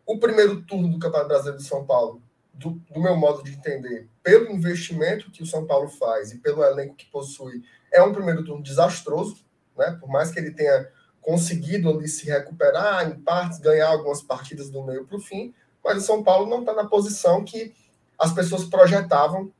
[0.06, 2.22] O primeiro turno do Campeonato Brasileiro de São Paulo
[2.54, 6.62] do, do, meu modo de entender, pelo investimento que o São Paulo faz e pelo
[6.62, 9.44] elenco que possui, é um primeiro turno desastroso,
[9.76, 9.98] né?
[10.00, 10.88] Por mais que ele tenha
[11.24, 15.98] conseguido ali se recuperar em partes, ganhar algumas partidas do meio para o fim, mas
[15.98, 17.74] o São Paulo não está na posição que
[18.18, 19.50] as pessoas projetavam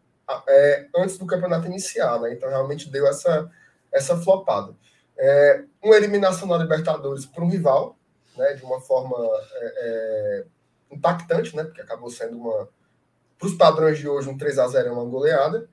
[0.47, 2.35] é, antes do campeonato iniciar, né?
[2.35, 3.51] Então realmente deu essa
[3.91, 4.75] essa flopada.
[5.17, 7.97] É, uma eliminação na Libertadores para um rival,
[8.37, 8.55] né?
[8.55, 9.17] De uma forma
[9.55, 10.45] é, é
[10.91, 11.65] impactante, né?
[11.65, 12.69] Porque acabou sendo uma
[13.39, 15.69] para os padrões de hoje, um 3 a 0 é uma goleada.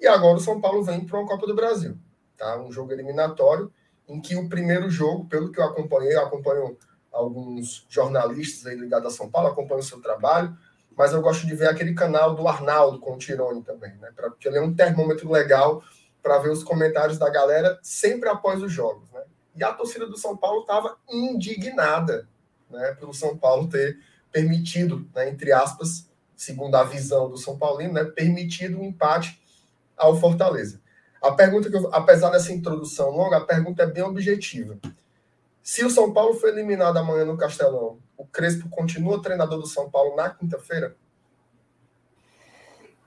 [0.00, 1.96] E agora o São Paulo vem para uma Copa do Brasil.
[2.36, 2.56] Tá?
[2.60, 3.72] Um jogo eliminatório,
[4.08, 6.76] em que o primeiro jogo, pelo que eu acompanhei, eu acompanho
[7.12, 10.56] alguns jornalistas aí ligados a São Paulo, acompanho o seu trabalho,
[10.96, 14.10] mas eu gosto de ver aquele canal do Arnaldo com o Tirone também, né?
[14.16, 15.82] Pra, porque ele é um termômetro legal
[16.22, 19.22] para ver os comentários da galera sempre após os jogos, né?
[19.54, 22.28] E a torcida do São Paulo estava indignada,
[22.70, 23.98] né, pelo São Paulo ter
[24.30, 29.40] permitido, né, entre aspas, segundo a visão do São Paulino, né, permitido um empate
[29.96, 30.80] ao Fortaleza.
[31.22, 34.78] A pergunta que eu, apesar dessa introdução longa, a pergunta é bem objetiva.
[35.62, 39.90] Se o São Paulo foi eliminado amanhã no Castelão, o Crespo continua treinador do São
[39.90, 40.96] Paulo na quinta-feira?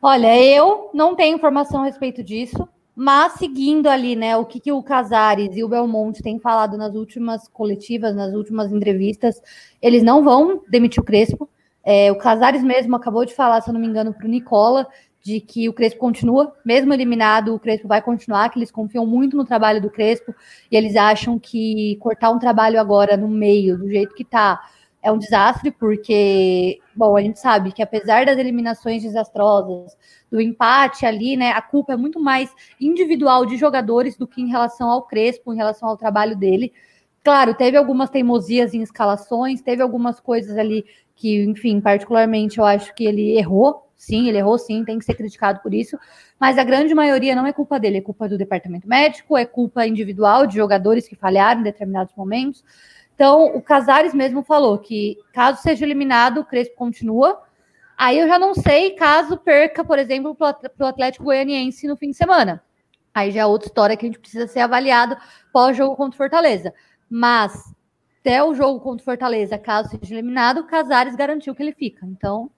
[0.02, 4.72] Olha, eu não tenho informação a respeito disso, mas seguindo ali, né, o que, que
[4.72, 9.42] o Casares e o Belmonte têm falado nas últimas coletivas, nas últimas entrevistas,
[9.82, 11.50] eles não vão demitir o Crespo.
[11.84, 14.88] É, o Casares mesmo acabou de falar, se eu não me engano, para o Nicola,
[15.24, 19.38] de que o Crespo continua, mesmo eliminado, o Crespo vai continuar, que eles confiam muito
[19.38, 20.34] no trabalho do Crespo
[20.72, 24.60] e eles acham que cortar um trabalho agora no meio, do jeito que tá,
[25.04, 29.98] é um desastre, porque, bom, a gente sabe que apesar das eliminações desastrosas,
[30.32, 34.48] do empate ali, né, a culpa é muito mais individual de jogadores do que em
[34.48, 36.72] relação ao Crespo, em relação ao trabalho dele.
[37.24, 42.94] Claro, teve algumas teimosias em escalações, teve algumas coisas ali que, enfim, particularmente eu acho
[42.96, 45.96] que ele errou, sim, ele errou sim, tem que ser criticado por isso,
[46.40, 49.86] mas a grande maioria não é culpa dele, é culpa do departamento médico, é culpa
[49.86, 52.64] individual de jogadores que falharam em determinados momentos.
[53.14, 57.44] Então, o Casares mesmo falou que caso seja eliminado, o Crespo continua.
[57.96, 62.10] Aí eu já não sei caso perca, por exemplo, para o Atlético Goianiense no fim
[62.10, 62.64] de semana.
[63.14, 65.16] Aí já é outra história que a gente precisa ser avaliado
[65.54, 66.74] pós-jogo contra o Fortaleza.
[67.08, 67.54] Mas
[68.20, 72.04] até o jogo contra o Fortaleza, caso seja eliminado, o Casares garantiu que ele fica.
[72.04, 72.50] Então.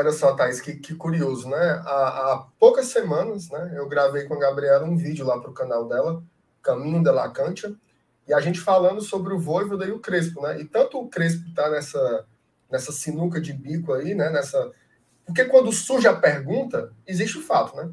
[0.00, 1.82] Olha só, Thais, que, que curioso, né?
[1.84, 3.74] Há, há, poucas semanas, né?
[3.76, 6.24] Eu gravei com a Gabriela um vídeo lá para o canal dela,
[6.62, 7.76] Caminho de la Cancha,
[8.26, 10.58] e a gente falando sobre o Voivoda e o Crespo, né?
[10.58, 12.24] E tanto o Crespo está nessa,
[12.70, 14.30] nessa sinuca de bico aí, né?
[14.30, 14.72] Nessa...
[15.26, 17.92] Porque quando surge a pergunta, existe o fato, né?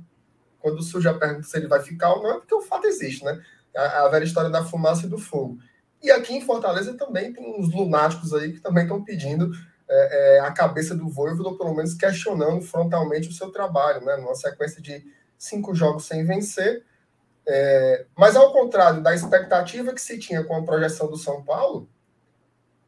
[0.59, 3.25] Quando surge a pergunta se ele vai ficar ou não, é porque o fato existe,
[3.25, 3.43] né?
[3.75, 5.59] A, a velha história da fumaça e do fogo.
[6.01, 9.51] E aqui em Fortaleza também tem uns lunáticos aí que também estão pedindo
[9.89, 14.17] é, é, a cabeça do Voivoda, pelo menos questionando frontalmente o seu trabalho, né?
[14.17, 15.05] Numa sequência de
[15.37, 16.83] cinco jogos sem vencer.
[17.45, 21.89] É, mas ao contrário da expectativa que se tinha com a projeção do São Paulo,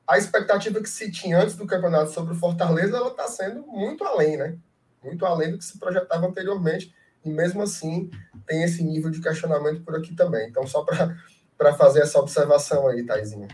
[0.06, 4.04] a expectativa que se tinha antes do campeonato sobre o Fortaleza, ela está sendo muito
[4.04, 4.58] além, né?
[5.04, 6.94] Muito além do que se projetava anteriormente.
[7.24, 8.10] E mesmo assim,
[8.46, 10.50] tem esse nível de questionamento por aqui também.
[10.50, 13.48] Então, só para fazer essa observação aí, Taizinha.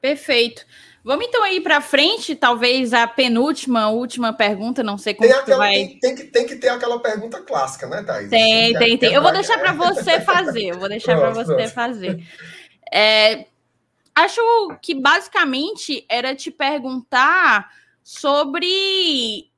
[0.00, 0.66] Perfeito.
[1.04, 5.58] Vamos então aí para frente, talvez a penúltima, última pergunta, não sei como tem aquela,
[5.58, 5.74] vai...
[5.74, 8.30] Tem, tem, que, tem que ter aquela pergunta clássica, né, Thaís?
[8.30, 9.12] Tem, tem, tem.
[9.12, 11.70] Eu vou deixar para você fazer, eu vou deixar para você pronto.
[11.70, 12.24] fazer.
[12.92, 13.46] É,
[14.14, 14.40] acho
[14.80, 17.70] que basicamente era te perguntar
[18.02, 19.50] sobre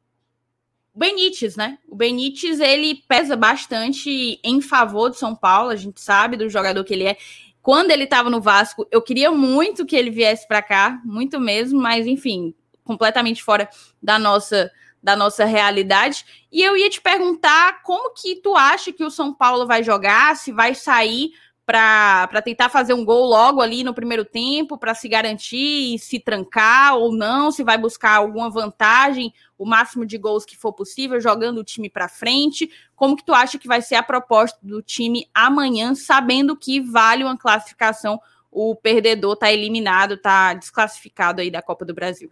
[0.95, 1.79] Benítez, né?
[1.89, 6.85] O Benítez, ele pesa bastante em favor de São Paulo, a gente sabe do jogador
[6.85, 7.17] que ele é.
[7.65, 11.81] Quando ele estava no Vasco, eu queria muito que ele viesse para cá, muito mesmo,
[11.81, 13.71] mas enfim, completamente fora
[14.03, 14.71] da nossa
[15.03, 16.27] da nossa realidade.
[16.53, 20.37] E eu ia te perguntar como que tu acha que o São Paulo vai jogar,
[20.37, 21.33] se vai sair
[21.65, 26.21] para tentar fazer um gol logo ali no primeiro tempo, para se garantir e se
[26.21, 31.21] trancar ou não, se vai buscar alguma vantagem, o máximo de gols que for possível,
[31.21, 32.71] jogando o time para frente.
[32.95, 37.25] Como que tu acha que vai ser a proposta do time amanhã, sabendo que vale
[37.25, 42.31] uma classificação, o perdedor tá eliminado, tá desclassificado aí da Copa do Brasil?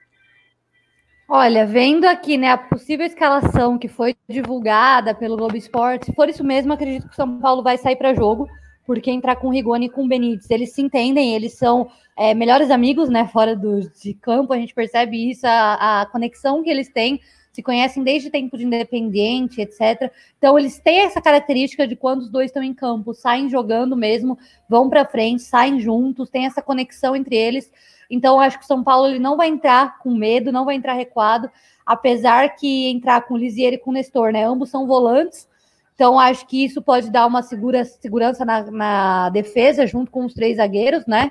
[1.29, 6.29] Olha, vendo aqui, né, a possível escalação que foi divulgada pelo Globo Esporte, se for
[6.29, 8.49] isso mesmo, acredito que o São Paulo vai sair para jogo
[8.85, 12.35] porque entrar com o Rigoni e com o Benítez, eles se entendem, eles são é,
[12.35, 16.71] melhores amigos, né, fora do, de campo, a gente percebe isso, a, a, conexão que
[16.71, 17.21] eles têm,
[17.53, 20.11] se conhecem desde tempo de independente, etc.
[20.39, 24.39] Então, eles têm essa característica de quando os dois estão em campo, saem jogando mesmo,
[24.69, 27.71] vão para frente, saem juntos, tem essa conexão entre eles.
[28.11, 30.95] Então, acho que o São Paulo ele não vai entrar com medo, não vai entrar
[30.95, 31.51] recuado,
[31.85, 35.47] apesar que entrar com o Lisier e com o Nestor, né, ambos são volantes,
[35.95, 40.35] então, acho que isso pode dar uma segura, segurança na, na, defesa, junto com os
[40.35, 41.31] três zagueiros, né?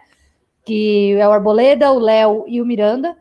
[0.65, 3.17] Que é o Arboleda, o Léo e o Miranda.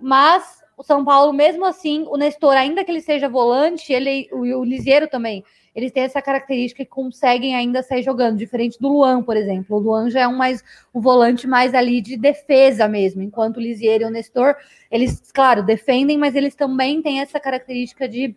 [0.00, 4.40] Mas o São Paulo, mesmo assim, o Nestor, ainda que ele seja volante, ele, o,
[4.60, 9.22] o Lisieiro também, eles têm essa característica que conseguem ainda sair jogando, diferente do Luan,
[9.22, 9.76] por exemplo.
[9.76, 10.62] O Luan já é um mais
[10.94, 14.54] um volante mais ali de defesa mesmo, enquanto o Lisieiro e o Nestor,
[14.90, 18.36] eles, claro, defendem, mas eles também têm essa característica de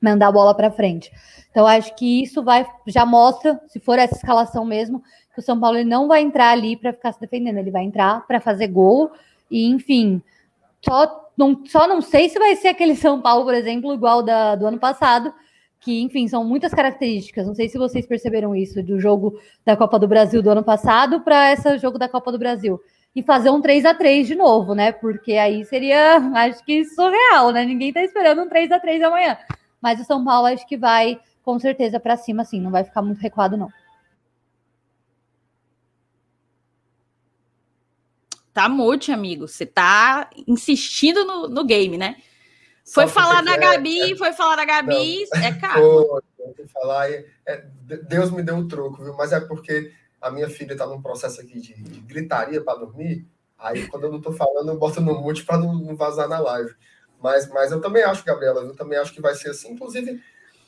[0.00, 1.12] mandar a bola para frente.
[1.50, 5.58] Então, acho que isso vai já mostra, se for essa escalação mesmo, que o São
[5.58, 8.66] Paulo ele não vai entrar ali para ficar se defendendo, ele vai entrar para fazer
[8.68, 9.10] gol
[9.50, 10.22] e, enfim,
[10.84, 14.54] só não, só não sei se vai ser aquele São Paulo, por exemplo, igual da,
[14.54, 15.32] do ano passado,
[15.80, 17.46] que, enfim, são muitas características.
[17.46, 21.20] Não sei se vocês perceberam isso do jogo da Copa do Brasil do ano passado
[21.20, 22.80] para esse jogo da Copa do Brasil.
[23.14, 24.92] E fazer um 3 a 3 de novo, né?
[24.92, 27.64] Porque aí seria, acho que surreal, né?
[27.64, 29.36] Ninguém tá esperando um 3 a 3 amanhã.
[29.80, 33.02] Mas o São Paulo acho que vai com certeza para cima, assim, não vai ficar
[33.02, 33.68] muito recuado, não.
[38.52, 39.48] Tá mute, amigo.
[39.48, 42.16] Você tá insistindo no, no game, né?
[42.84, 46.22] Foi falar da Gabi, é, foi falar da Gabi, é caro.
[46.36, 47.64] Foi, falar, é,
[48.08, 49.14] Deus me deu o um troco, viu?
[49.14, 53.26] Mas é porque a minha filha tá num processo aqui de, de gritaria para dormir.
[53.58, 56.40] Aí, quando eu não tô falando, eu boto no mute para não, não vazar na
[56.40, 56.74] live.
[57.22, 59.72] Mas, mas eu também acho, Gabriela, eu também acho que vai ser assim.
[59.72, 60.20] Inclusive,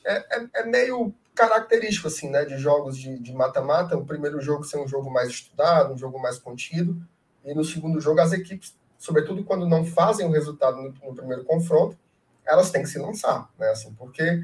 [0.05, 3.97] é, é, é meio característico, assim, né, de jogos de mata-mata.
[3.97, 6.97] O primeiro jogo ser um jogo mais estudado, um jogo mais contido.
[7.45, 11.45] E no segundo jogo, as equipes, sobretudo quando não fazem o resultado no, no primeiro
[11.45, 11.97] confronto,
[12.47, 14.43] elas têm que se lançar, né, assim, porque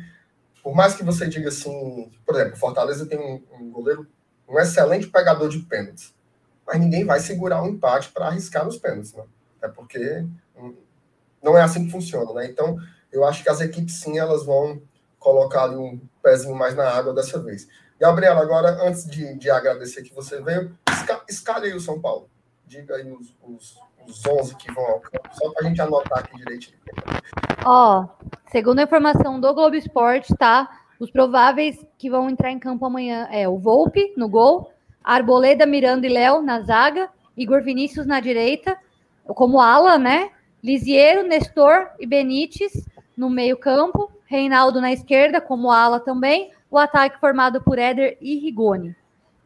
[0.63, 4.07] por mais que você diga assim, por exemplo, Fortaleza tem um, um goleiro,
[4.49, 6.15] um excelente pegador de pênaltis,
[6.67, 9.25] mas ninguém vai segurar um empate para arriscar nos pênaltis, né?
[9.63, 10.25] É porque
[11.43, 12.47] não é assim que funciona, né?
[12.47, 12.77] Então,
[13.11, 14.81] eu acho que as equipes sim, elas vão
[15.19, 17.69] colocar ali um pezinho mais na água dessa vez.
[17.99, 22.29] Gabriela, agora, antes de, de agradecer que você veio, esca, escale aí o São Paulo.
[22.71, 26.21] Diga aí os, os, os 11 que vão ao campo, só para a gente anotar
[26.21, 26.79] aqui direitinho.
[27.67, 28.07] Ó,
[28.47, 30.71] segundo a informação do Globo Esporte, tá?
[31.01, 36.07] Os prováveis que vão entrar em campo amanhã é o Volpe no gol, Arboleda, Miranda
[36.07, 38.79] e Léo na zaga, Igor Vinícius na direita,
[39.27, 40.31] como ala, né?
[40.63, 47.61] Lisiero, Nestor e Benítez no meio-campo, Reinaldo na esquerda, como ala também, o ataque formado
[47.61, 48.95] por Éder e Rigoni.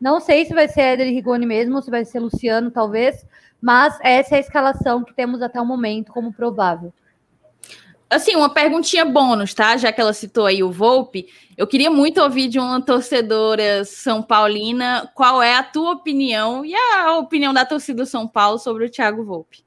[0.04, 3.26] Não sei se vai ser Éder Rigoni mesmo, se vai ser Luciano, talvez,
[3.58, 6.92] mas essa é a escalação que temos até o momento como provável.
[8.10, 9.78] Assim, uma perguntinha bônus, tá?
[9.78, 14.22] Já que ela citou aí o Volpe, eu queria muito ouvir de uma torcedora São
[14.22, 18.84] Paulina qual é a tua opinião e a opinião da torcida do São Paulo sobre
[18.84, 19.64] o Thiago Volpe.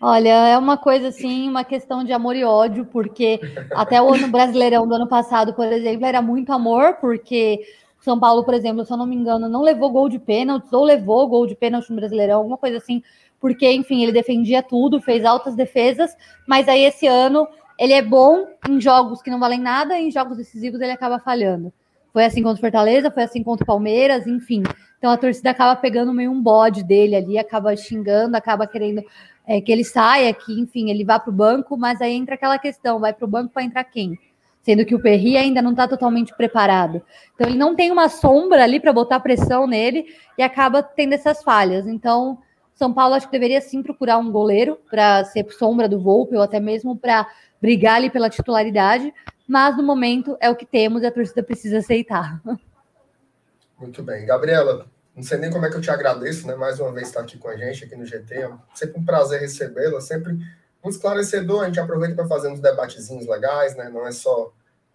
[0.00, 3.38] Olha, é uma coisa assim, uma questão de amor e ódio, porque
[3.70, 7.60] até o ano Brasileirão do ano passado, por exemplo, era muito amor, porque
[8.02, 10.84] São Paulo, por exemplo, se eu não me engano, não levou gol de pênalti, ou
[10.84, 13.02] levou gol de pênalti no Brasileirão, alguma coisa assim,
[13.40, 17.46] porque, enfim, ele defendia tudo, fez altas defesas, mas aí esse ano
[17.78, 21.20] ele é bom em jogos que não valem nada, e em jogos decisivos ele acaba
[21.20, 21.72] falhando.
[22.12, 24.62] Foi assim contra o Fortaleza, foi assim contra o Palmeiras, enfim.
[24.98, 29.02] Então a torcida acaba pegando meio um bode dele ali, acaba xingando, acaba querendo
[29.46, 32.58] é, que ele saia, que, enfim, ele vá para o banco, mas aí entra aquela
[32.58, 34.18] questão: vai para o banco para entrar quem?
[34.62, 37.02] Sendo que o Perry ainda não está totalmente preparado.
[37.34, 40.06] Então, ele não tem uma sombra ali para botar pressão nele
[40.38, 41.86] e acaba tendo essas falhas.
[41.86, 42.38] Então,
[42.74, 46.42] São Paulo acho que deveria sim procurar um goleiro para ser sombra do Volpe ou
[46.42, 47.26] até mesmo para
[47.60, 49.12] brigar ali pela titularidade.
[49.48, 52.40] Mas no momento é o que temos e a torcida precisa aceitar.
[53.78, 54.24] Muito bem.
[54.24, 56.54] Gabriela, não sei nem como é que eu te agradeço, né?
[56.54, 58.34] Mais uma vez estar aqui com a gente, aqui no GT.
[58.34, 60.38] É sempre um prazer recebê-la, sempre
[60.84, 61.62] um esclarecedor.
[61.62, 63.88] A gente aproveita para fazer uns debatezinhos legais, né?
[63.88, 64.52] Não é só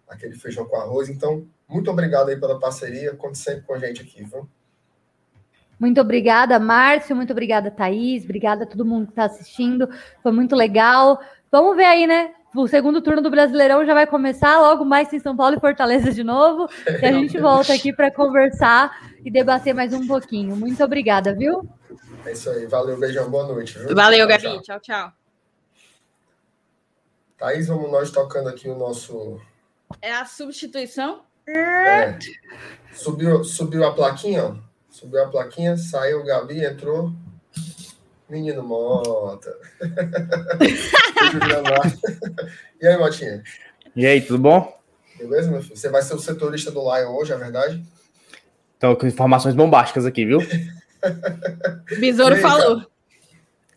[0.08, 1.08] aquele feijão com arroz.
[1.08, 3.14] Então, muito obrigado aí pela parceria.
[3.14, 4.48] Conte sempre com a gente aqui, viu?
[5.78, 7.14] Muito obrigada, Márcio.
[7.14, 8.24] Muito obrigada, Thaís.
[8.24, 9.88] Obrigada a todo mundo que está assistindo.
[10.22, 11.20] Foi muito legal.
[11.50, 12.34] Vamos ver aí, né?
[12.54, 16.12] o segundo turno do Brasileirão já vai começar, logo mais em São Paulo e Fortaleza
[16.12, 16.68] de novo.
[16.86, 18.90] E a gente volta aqui para conversar
[19.24, 20.56] e debater mais um pouquinho.
[20.56, 21.68] Muito obrigada, viu?
[22.24, 22.66] É isso aí.
[22.66, 23.78] Valeu, beijão, boa noite.
[23.78, 23.94] Viu?
[23.94, 24.60] Valeu, Gabi.
[24.62, 25.12] Tchau, tchau.
[27.38, 29.40] Thaís, vamos nós tocando aqui o nosso.
[30.02, 31.22] É a substituição?
[31.46, 32.18] É.
[32.92, 34.56] Subiu, subiu a plaquinha, ó.
[34.90, 37.12] Subiu a plaquinha, saiu o Gabi, entrou.
[38.28, 39.56] Menino Mota.
[42.82, 43.44] e aí, Motinha?
[43.94, 44.76] E aí, tudo bom?
[45.16, 45.76] Beleza, meu filho?
[45.76, 47.80] Você vai ser o setorista do Lion hoje, é verdade?
[48.74, 50.40] Estou com informações bombásticas aqui, viu?
[52.00, 52.78] Besouro aí, falou.
[52.78, 52.88] Cara?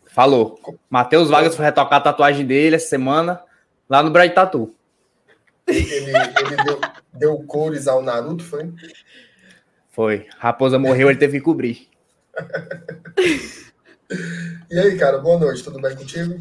[0.08, 0.58] Falou.
[0.90, 3.40] Matheus Vargas foi retocar a tatuagem dele essa semana
[3.92, 4.74] lá no Brad Tatu.
[5.66, 6.80] Ele, ele deu,
[7.12, 8.72] deu cores ao Naruto, foi?
[9.90, 10.26] Foi.
[10.38, 11.88] Raposa morreu, ele teve que cobrir.
[14.70, 16.40] E aí, cara, boa noite, tudo bem contigo?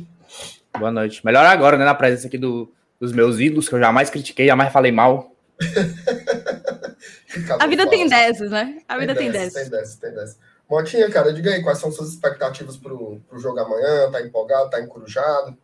[0.79, 1.25] Boa noite.
[1.25, 4.71] Melhor agora, né, na presença aqui do, dos meus ídolos, que eu jamais critiquei, jamais
[4.71, 5.35] falei mal.
[7.59, 8.81] a vida tem dessas, né?
[8.87, 9.53] A vida tem dessas.
[9.53, 10.39] Tem dessas, tem dessas.
[10.69, 14.09] Motinha, cara, diga aí, quais são suas expectativas pro, pro jogo amanhã?
[14.09, 15.57] Tá empolgado, tá encurujado?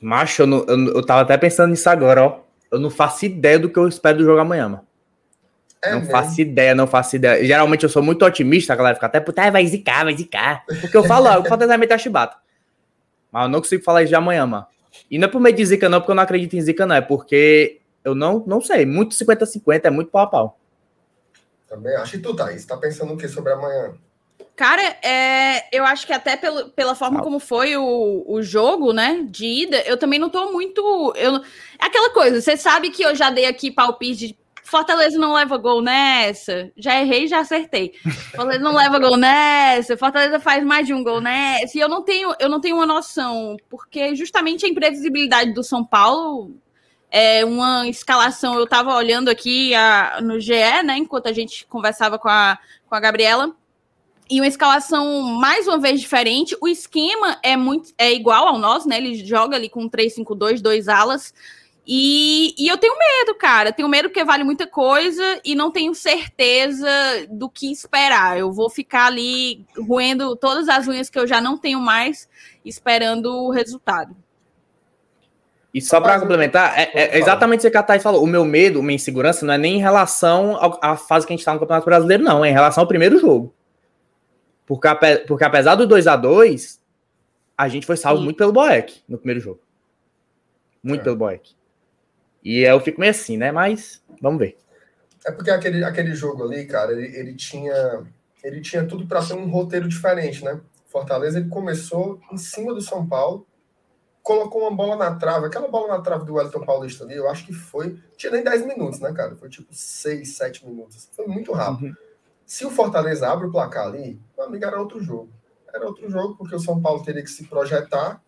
[0.00, 2.40] Macho, eu, não, eu, eu tava até pensando nisso agora, ó.
[2.70, 4.86] Eu não faço ideia do que eu espero do jogo amanhã, mano.
[5.82, 6.12] É não mesmo?
[6.12, 7.44] faço ideia, não faço ideia.
[7.44, 10.64] Geralmente eu sou muito otimista, a galera fica até, puta, vai zicar, vai zicar.
[10.80, 12.36] Porque eu falo, o Fortaleza vai meter a chibata.
[13.32, 14.66] Mas eu não consigo falar isso de amanhã, mano.
[15.10, 16.96] E não é por meio de zica, não, porque eu não acredito em zica, não.
[16.96, 18.84] É porque eu não, não sei.
[18.84, 20.60] Muito 50-50, é muito pau a pau.
[21.68, 22.16] Também acho.
[22.16, 23.94] E tu, Thaís, tá pensando o que sobre amanhã?
[24.60, 29.24] Cara, é, eu acho que até pelo, pela forma como foi o, o jogo, né,
[29.26, 31.14] de ida, eu também não tô muito.
[31.16, 35.32] Eu, é aquela coisa, você sabe que eu já dei aqui palpite de Fortaleza não
[35.32, 36.70] leva gol nessa.
[36.76, 37.94] Já errei, já acertei.
[38.36, 39.96] Fortaleza não leva gol nessa.
[39.96, 41.78] Fortaleza faz mais de um gol nessa.
[41.78, 45.82] E eu não tenho, eu não tenho uma noção, porque justamente a imprevisibilidade do São
[45.82, 46.54] Paulo
[47.10, 48.56] é uma escalação.
[48.56, 52.94] Eu estava olhando aqui a, no GE, né, enquanto a gente conversava com a, com
[52.94, 53.56] a Gabriela.
[54.30, 56.56] E uma escalação mais uma vez diferente.
[56.60, 58.98] O esquema é muito é igual ao nosso, né?
[58.98, 61.34] Ele joga ali com 3-5-2, dois alas.
[61.84, 63.72] E, e eu tenho medo, cara.
[63.72, 66.88] Tenho medo porque vale muita coisa e não tenho certeza
[67.28, 68.38] do que esperar.
[68.38, 72.28] Eu vou ficar ali roendo todas as unhas que eu já não tenho mais,
[72.64, 74.14] esperando o resultado.
[75.74, 78.22] E só para complementar, é, é, exatamente o que a Thaís falou.
[78.22, 81.40] O meu medo, minha insegurança, não é nem em relação à fase que a gente
[81.40, 82.44] está no Campeonato Brasileiro, não.
[82.44, 83.52] É em relação ao primeiro jogo.
[84.70, 84.88] Porque,
[85.26, 86.80] porque apesar do 2 a 2
[87.58, 88.24] a gente foi salvo Sim.
[88.26, 89.60] muito pelo Boeck no primeiro jogo.
[90.80, 91.02] Muito é.
[91.02, 91.56] pelo Boeck.
[92.44, 93.50] E eu fico meio assim, né?
[93.50, 94.56] Mas vamos ver.
[95.26, 98.06] É porque aquele, aquele jogo ali, cara, ele, ele tinha
[98.44, 100.60] ele tinha tudo para ser um roteiro diferente, né?
[100.86, 103.44] Fortaleza ele começou em cima do São Paulo,
[104.22, 107.44] colocou uma bola na trave, aquela bola na trave do Wellington Paulista ali, eu acho
[107.44, 109.34] que foi, tinha nem 10 minutos, né, cara?
[109.34, 111.08] Foi tipo 6, 7 minutos.
[111.12, 111.88] Foi muito rápido.
[111.88, 112.09] Uhum.
[112.50, 115.30] Se o Fortaleza abre o placar ali, meu amigo, era outro jogo.
[115.72, 118.20] Era outro jogo, porque o São Paulo teria que se projetar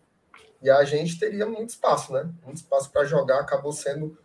[0.61, 2.29] e a gente teria muito espaço, né?
[2.41, 3.41] Muito espaço para jogar.
[3.41, 4.17] Acabou sendo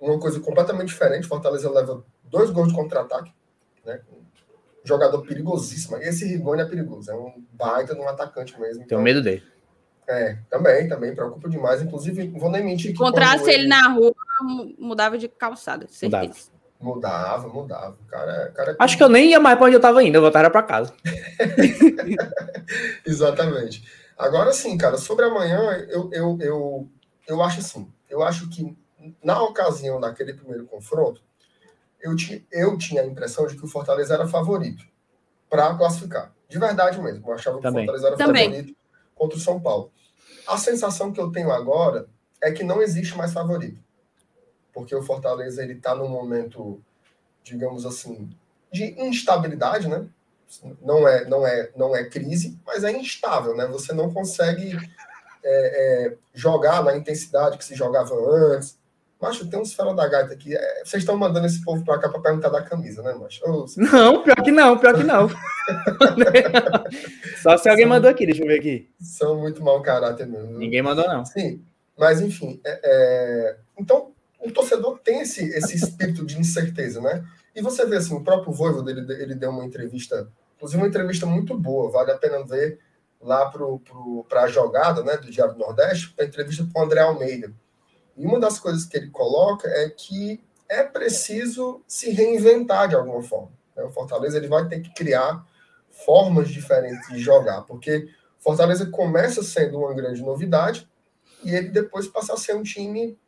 [0.00, 1.28] uma coisa completamente diferente.
[1.28, 3.32] Fortaleza leva dois gols de contra-ataque,
[3.86, 4.00] né?
[4.82, 5.98] jogador perigosíssimo.
[5.98, 7.08] E esse Rigoni é perigoso.
[7.08, 8.78] É um baita de um atacante mesmo.
[8.78, 9.44] Tenho então, medo dele.
[10.08, 11.80] É, também, também preocupa demais.
[11.80, 12.96] Inclusive, vou nem mentir que.
[13.00, 14.12] Encontrasse ele, ele na rua,
[14.76, 16.26] mudava de calçada, certeza.
[16.26, 16.57] Mudava.
[16.80, 17.98] Mudava, mudava.
[18.08, 18.76] Cara, cara...
[18.78, 20.94] Acho que eu nem ia mais para onde eu tava indo, eu voltaria para casa.
[23.04, 23.82] Exatamente.
[24.16, 26.88] Agora sim, cara, sobre amanhã, eu, eu, eu,
[27.26, 28.76] eu acho assim, eu acho que
[29.22, 31.20] na ocasião daquele primeiro confronto,
[32.00, 34.84] eu, ti, eu tinha a impressão de que o Fortaleza era favorito
[35.50, 36.32] para classificar.
[36.48, 37.28] De verdade mesmo.
[37.28, 37.84] Eu achava Também.
[37.84, 38.50] que o Fortaleza era Também.
[38.50, 38.76] favorito
[39.14, 39.90] contra o São Paulo.
[40.46, 42.08] A sensação que eu tenho agora
[42.42, 43.80] é que não existe mais favorito.
[44.72, 46.80] Porque o Fortaleza ele está num momento,
[47.42, 48.30] digamos assim,
[48.70, 50.08] de instabilidade, né?
[50.82, 53.66] não é, não é, não é crise, mas é instável, né?
[53.66, 54.76] Você não consegue
[55.44, 58.78] é, é, jogar na intensidade que se jogava antes.
[59.20, 60.56] Macho, tem uns fera da gaita aqui.
[60.56, 63.42] É, vocês estão mandando esse povo para cá para perguntar da camisa, né, macho?
[63.76, 65.28] Não, pior que não, pior que não.
[67.42, 68.88] Só se alguém mandou aqui, deixa eu ver aqui.
[69.00, 70.56] São muito mau caráter mesmo.
[70.56, 71.24] Ninguém mandou, não.
[71.24, 71.62] Sim,
[71.96, 72.60] mas enfim.
[72.64, 77.24] É, é, então, o torcedor tem esse, esse espírito de incerteza, né?
[77.54, 81.26] E você vê assim, o próprio Voivoda, ele, ele deu uma entrevista, inclusive uma entrevista
[81.26, 82.78] muito boa, vale a pena ver
[83.20, 83.50] lá
[84.28, 87.52] para a jogada né, do Diário do Nordeste, a entrevista com o André Almeida.
[88.16, 93.22] E uma das coisas que ele coloca é que é preciso se reinventar de alguma
[93.22, 93.50] forma.
[93.76, 93.82] Né?
[93.82, 95.44] O Fortaleza ele vai ter que criar
[95.90, 98.08] formas diferentes de jogar, porque
[98.38, 100.88] Fortaleza começa sendo uma grande novidade
[101.42, 103.18] e ele depois passa a ser um time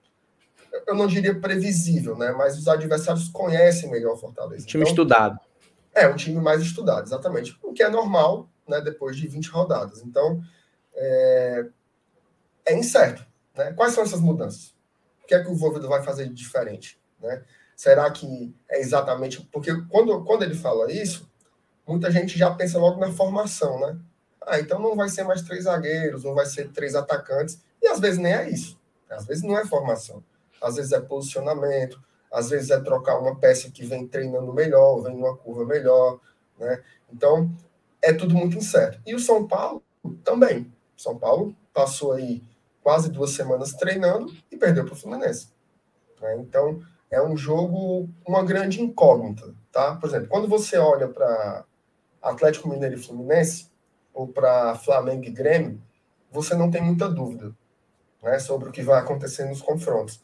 [0.86, 2.32] eu não diria previsível, né?
[2.32, 4.64] Mas os adversários conhecem melhor o Fortaleza.
[4.64, 5.38] Um time então, estudado.
[5.94, 7.58] É, um time mais estudado, exatamente.
[7.62, 8.80] O que é normal, né?
[8.80, 10.02] Depois de 20 rodadas.
[10.02, 10.40] Então,
[10.94, 11.66] é,
[12.66, 13.24] é incerto.
[13.56, 13.72] Né?
[13.72, 14.74] Quais são essas mudanças?
[15.22, 17.00] O que é que o Voivoda vai fazer de diferente?
[17.20, 17.42] Né?
[17.76, 19.42] Será que é exatamente...
[19.52, 21.30] Porque quando, quando ele fala isso,
[21.86, 23.98] muita gente já pensa logo na formação, né?
[24.46, 27.60] Ah, então não vai ser mais três zagueiros, não vai ser três atacantes.
[27.80, 28.78] E às vezes nem é isso.
[29.08, 30.22] Às vezes não é formação
[30.62, 32.00] às vezes é posicionamento,
[32.32, 36.20] às vezes é trocar uma peça que vem treinando melhor, vem numa curva melhor,
[36.58, 36.82] né?
[37.12, 37.50] Então,
[38.02, 39.00] é tudo muito incerto.
[39.06, 39.82] E o São Paulo
[40.24, 40.72] também.
[40.96, 42.42] São Paulo passou aí
[42.82, 45.48] quase duas semanas treinando e perdeu para o Fluminense.
[46.20, 46.36] Né?
[46.38, 46.80] Então,
[47.10, 49.96] é um jogo, uma grande incógnita, tá?
[49.96, 51.64] Por exemplo, quando você olha para
[52.22, 53.70] Atlético Mineiro e Fluminense,
[54.12, 55.80] ou para Flamengo e Grêmio,
[56.30, 57.52] você não tem muita dúvida
[58.22, 60.20] né, sobre o que vai acontecer nos confrontos.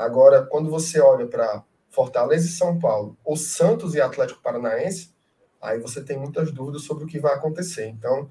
[0.00, 5.14] Agora, quando você olha para Fortaleza e São Paulo, ou Santos e Atlético Paranaense,
[5.60, 7.86] aí você tem muitas dúvidas sobre o que vai acontecer.
[7.88, 8.30] Então,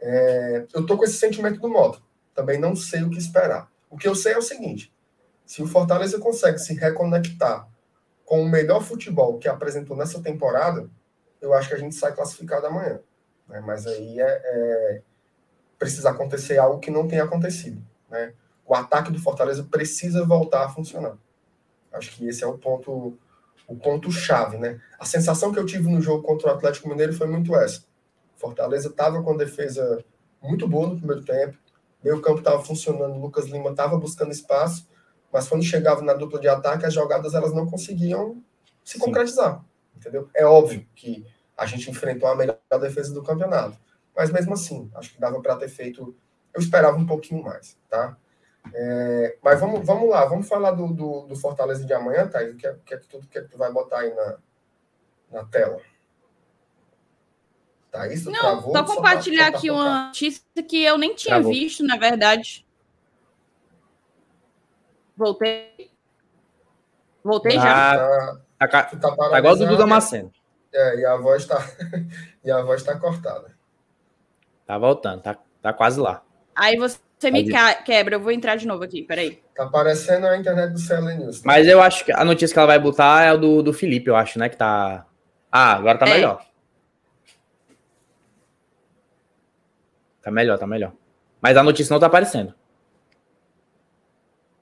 [0.00, 2.00] é, eu tô com esse sentimento do modo.
[2.32, 3.68] Também não sei o que esperar.
[3.90, 4.94] O que eu sei é o seguinte:
[5.44, 7.68] se o Fortaleza consegue se reconectar
[8.24, 10.88] com o melhor futebol que apresentou nessa temporada,
[11.40, 13.00] eu acho que a gente sai classificado amanhã.
[13.48, 13.60] Né?
[13.66, 15.02] Mas aí é, é,
[15.76, 17.82] precisa acontecer algo que não tem acontecido.
[18.08, 18.32] Né?
[18.68, 21.16] O ataque do Fortaleza precisa voltar a funcionar.
[21.90, 23.18] Acho que esse é o ponto
[23.66, 24.80] o ponto chave, né?
[24.98, 27.84] A sensação que eu tive no jogo contra o Atlético Mineiro foi muito essa.
[28.36, 30.02] Fortaleza estava com a defesa
[30.40, 31.58] muito boa no primeiro tempo,
[32.02, 34.88] meio campo estava funcionando, o Lucas Lima estava buscando espaço,
[35.30, 38.42] mas quando chegava na dupla de ataque, as jogadas elas não conseguiam
[38.82, 39.00] se Sim.
[39.00, 39.62] concretizar,
[39.94, 40.30] entendeu?
[40.34, 43.76] É óbvio que a gente enfrentou a melhor defesa do campeonato,
[44.16, 46.16] mas mesmo assim, acho que dava para ter feito,
[46.54, 48.16] eu esperava um pouquinho mais, tá?
[48.74, 52.54] É, mas vamos, vamos lá, vamos falar do, do, do Fortaleza de amanhã, Thaís.
[52.54, 54.36] O que é, que, é que, tu, que, é que tu vai botar aí na,
[55.30, 55.80] na tela?
[57.90, 61.36] Tá, isso Não, travou, só compartilhar só tá, aqui uma notícia que eu nem tinha
[61.36, 61.52] travou.
[61.52, 62.66] visto, na verdade.
[65.16, 65.90] Voltei.
[67.24, 68.38] Voltei ah, já.
[68.58, 70.30] Tá, tá, tá, tá igual o Dudu Damasceno.
[70.72, 71.58] É, e a voz tá,
[72.44, 73.56] e a voz tá cortada.
[74.66, 76.22] Tá voltando, tá, tá quase lá.
[76.58, 77.48] Aí você me
[77.84, 79.40] quebra, eu vou entrar de novo aqui, peraí.
[79.54, 81.40] Tá aparecendo a internet do CL News.
[81.40, 81.42] Tá?
[81.46, 84.10] Mas eu acho que a notícia que ela vai botar é o do, do Felipe,
[84.10, 84.48] eu acho, né?
[84.48, 85.06] Que tá.
[85.52, 86.14] Ah, agora tá é.
[86.14, 86.44] melhor.
[90.20, 90.92] Tá melhor, tá melhor.
[91.40, 92.52] Mas a notícia não tá aparecendo.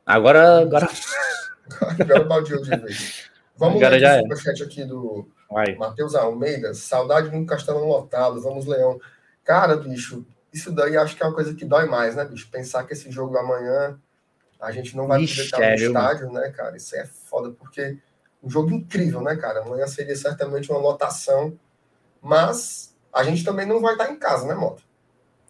[0.05, 0.61] Agora.
[0.61, 0.88] Agora,
[1.99, 3.30] agora baldeou de vez.
[3.57, 5.26] Vamos agora já o chat aqui do
[5.78, 6.74] Matheus Almeida.
[6.74, 8.42] Saudade de um castelão lotado.
[8.42, 9.01] Vamos, Leão.
[9.42, 10.26] Cara, bicho,
[10.57, 12.48] isso daí acho que é uma coisa que dói mais, né, bicho?
[12.50, 13.98] Pensar que esse jogo amanhã
[14.59, 16.76] a gente não vai poder estar no estádio, né, cara?
[16.76, 17.98] Isso é foda, porque
[18.42, 19.61] um jogo incrível, né, cara?
[19.61, 21.52] Amanhã seria certamente uma lotação,
[22.22, 24.82] mas a gente também não vai estar em casa, né, Moto?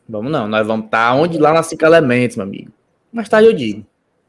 [0.09, 1.38] Vamos não, nós vamos estar onde?
[1.38, 2.72] Lá na Cinco Elementos, meu amigo.
[3.12, 3.86] Mais tarde eu digo.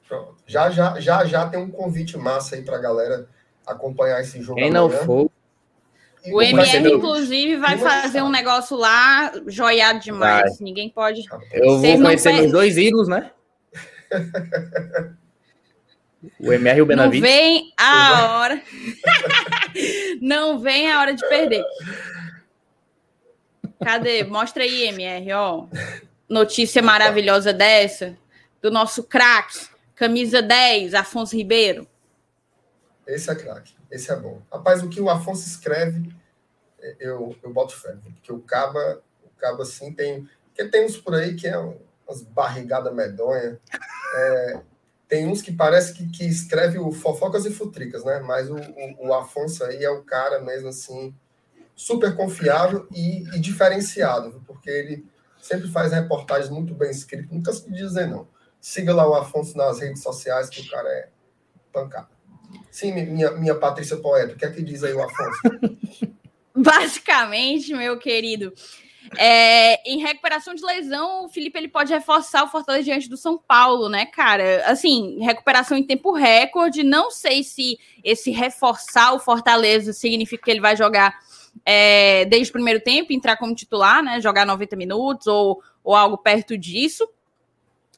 [0.07, 0.35] Pronto.
[0.45, 3.27] Já, já, já, já tem um convite massa aí pra galera
[3.65, 4.81] acompanhar esse jogo Quem amanhã.
[4.81, 5.31] não for,
[6.31, 10.57] o MR, inclusive, vai fazer um negócio lá joiado demais.
[10.57, 10.57] Vai.
[10.61, 11.23] Ninguém pode.
[11.51, 13.31] Eu vou conhecer meus dois ídolos, né?
[16.39, 17.21] o MR e o Benavides.
[17.21, 18.61] Não vem a hora.
[20.21, 21.63] Não vem a hora de perder.
[23.83, 24.23] Cadê?
[24.23, 25.67] Mostra aí, MR, ó.
[26.27, 28.17] Notícia maravilhosa dessa.
[28.61, 31.87] Do nosso craque, camisa 10, Afonso Ribeiro.
[33.05, 34.41] Esse é craque, esse é bom.
[34.51, 36.13] Rapaz, o que o Afonso escreve,
[36.79, 40.29] é, eu, eu boto fé, porque o Caba, o Caba assim tem.
[40.47, 43.57] Porque tem uns por aí que é umas barrigadas medonhas.
[44.15, 44.61] É,
[45.07, 48.19] tem uns que parece que, que escreve o fofocas e futricas, né?
[48.19, 51.15] Mas o, o, o Afonso aí é o cara mesmo assim,
[51.75, 55.05] super confiável e, e diferenciado, porque ele
[55.39, 58.27] sempre faz reportagens muito bem escritas, nunca se dizer não.
[58.59, 61.09] Siga lá o Afonso nas redes sociais, que o cara é
[61.71, 62.16] pancada.
[62.71, 65.41] Sim, minha, minha Patrícia Poeta, o que é que diz aí o Afonso?
[66.55, 68.53] Basicamente, meu querido,
[69.15, 73.37] é, em recuperação de lesão, o Felipe ele pode reforçar o Fortaleza diante do São
[73.37, 74.63] Paulo, né, cara?
[74.65, 76.83] Assim, recuperação em tempo recorde.
[76.83, 81.17] Não sei se esse reforçar o Fortaleza significa que ele vai jogar
[81.65, 84.19] é, desde o primeiro tempo, entrar como titular, né?
[84.19, 87.07] Jogar 90 minutos ou, ou algo perto disso.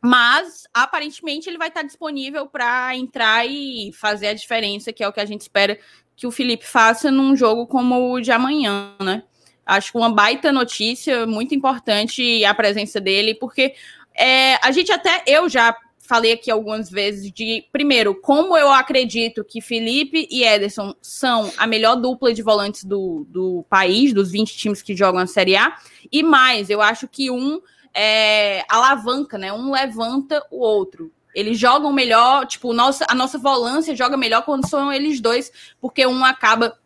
[0.02, 5.14] Mas aparentemente ele vai estar disponível para entrar e fazer a diferença, que é o
[5.14, 5.78] que a gente espera
[6.16, 9.24] que o Felipe faça num jogo como o de amanhã, né?
[9.66, 13.76] Acho uma baita notícia, muito importante a presença dele, porque
[14.16, 15.76] é, a gente até, eu já
[16.10, 21.68] falei aqui algumas vezes de, primeiro, como eu acredito que Felipe e Ederson são a
[21.68, 25.78] melhor dupla de volantes do, do país, dos 20 times que jogam a Série A,
[26.12, 27.62] e mais, eu acho que um
[27.94, 29.52] é, alavanca, né?
[29.52, 31.12] Um levanta o outro.
[31.34, 36.06] Eles jogam melhor, tipo, nossa, a nossa volância joga melhor quando são eles dois, porque
[36.06, 36.78] um acaba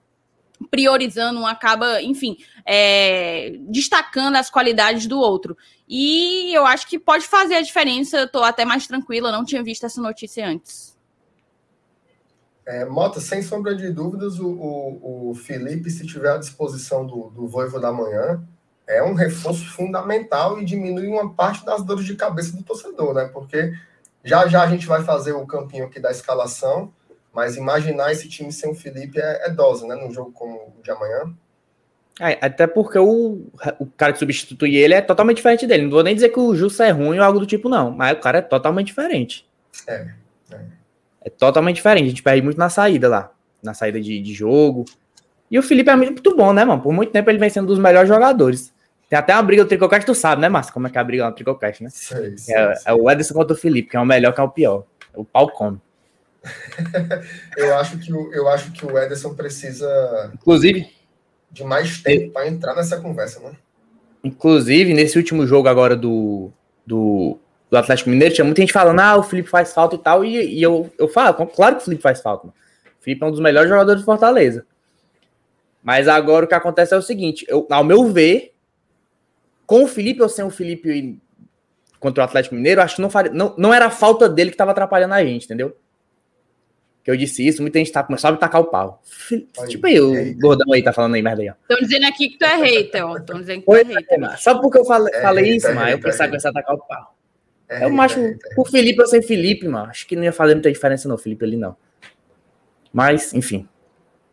[0.69, 5.57] priorizando, um acaba, enfim, é, destacando as qualidades do outro.
[5.87, 8.17] E eu acho que pode fazer a diferença.
[8.17, 10.93] Eu tô até mais tranquila, não tinha visto essa notícia antes.
[12.65, 17.29] É, Mota, sem sombra de dúvidas, o, o, o, Felipe, se tiver à disposição do,
[17.29, 18.41] do Voivo da Manhã,
[18.87, 23.29] é um reforço fundamental e diminui uma parte das dores de cabeça do torcedor, né?
[23.31, 23.73] Porque
[24.23, 26.93] já já a gente vai fazer o campinho aqui da escalação,
[27.33, 29.95] mas imaginar esse time sem o Felipe é, é dose, né?
[29.95, 31.33] Num jogo como o de amanhã.
[32.19, 33.47] É, até porque o,
[33.79, 35.83] o cara que substitui ele é totalmente diferente dele.
[35.83, 37.89] Não vou nem dizer que o Justo é ruim ou algo do tipo, não.
[37.89, 39.47] Mas o cara é totalmente diferente.
[39.87, 40.13] É.
[40.51, 40.59] É,
[41.21, 42.05] é totalmente diferente.
[42.05, 43.31] A gente perde muito na saída lá.
[43.63, 44.85] Na saída de, de jogo.
[45.53, 46.81] E o Felipe é muito bom, né, mano?
[46.81, 48.73] Por muito tempo ele vem sendo um dos melhores jogadores.
[49.07, 50.73] Tem até uma briga do Tricocast, tu sabe, né, Márcio?
[50.73, 51.89] Como é que é a briga no Tricocast, né?
[51.91, 52.91] Sei, sei, é, sei.
[52.91, 54.83] é, o Edson contra o Felipe, que é o melhor, que é o pior.
[55.15, 55.79] É o pau come.
[57.55, 60.31] eu, acho que o, eu acho que o Ederson precisa.
[60.33, 60.87] Inclusive.
[61.51, 63.51] De mais tempo para entrar nessa conversa, né?
[64.23, 66.49] Inclusive, nesse último jogo agora do,
[66.83, 67.37] do,
[67.69, 70.25] do Atlético Mineiro, tinha muita gente falando, ah, o Felipe faz falta e tal.
[70.25, 72.47] E, e eu, eu falo, claro que o Felipe faz falta.
[72.47, 72.55] Mano.
[72.99, 74.65] O Felipe é um dos melhores jogadores do Fortaleza.
[75.83, 78.55] Mas agora o que acontece é o seguinte: eu, ao meu ver,
[79.65, 81.19] com o Felipe ou sem o Felipe
[81.99, 84.55] contra o Atlético Mineiro, acho que não, faria, não, não era a falta dele que
[84.55, 85.75] estava atrapalhando a gente, entendeu?
[87.03, 89.01] Que eu disse isso, muita gente tá começando a tacar o pau.
[89.59, 91.53] Aí, tipo aí, o aí, gordão aí tá falando aí, merda aí, ó.
[91.53, 93.17] Estão dizendo aqui que tu é hater, ó.
[93.17, 94.19] Estão dizendo que tu é hater.
[94.19, 94.41] Mas...
[94.41, 96.75] Só porque eu falei, é, falei é, isso, é, mas eu pensava começar a tacar
[96.75, 97.15] o pau.
[97.67, 98.19] É, eu acho,
[98.57, 101.43] o Felipe ou sem Felipe, mano, acho que não ia fazer muita diferença não, Felipe
[101.43, 101.75] ali não.
[102.91, 103.67] Mas, enfim.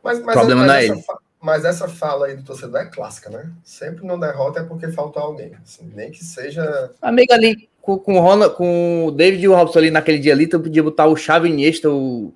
[0.02, 1.02] Mas, mas, o problema mas não é essa, ele.
[1.40, 3.50] Mas essa fala aí do torcedor é clássica, né?
[3.64, 5.52] Sempre não derrota é porque faltou alguém.
[5.64, 6.90] Assim, nem que seja.
[7.00, 10.34] Amigo ali, com, com, o, Ronald, com o David e o Robson ali naquele dia
[10.34, 12.32] ali, tu podia botar o Xavi Iniesta, o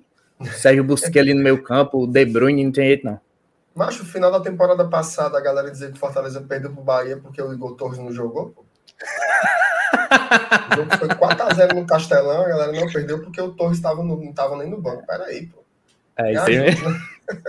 [0.57, 3.19] Sérgio Busquets ali no meio campo, o De Bruyne, não tem jeito não.
[3.75, 7.17] Mas o final da temporada passada, a galera dizia que o Fortaleza perdeu pro Bahia
[7.17, 8.51] porque o Igor Torres não jogou.
[8.51, 8.65] Pô.
[10.71, 14.15] o jogo foi 4x0 no Castelão, a galera não perdeu porque o Torres tava no,
[14.15, 15.05] não estava nem no banco.
[15.05, 15.63] Peraí, pô.
[16.17, 16.89] É isso aí mesmo.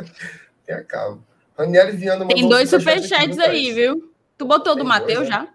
[0.66, 1.22] Tenha calma.
[1.58, 4.12] Ranieri Viana Tem dois superchats aí, viu?
[4.36, 5.48] Tu botou Tem do Matheus já?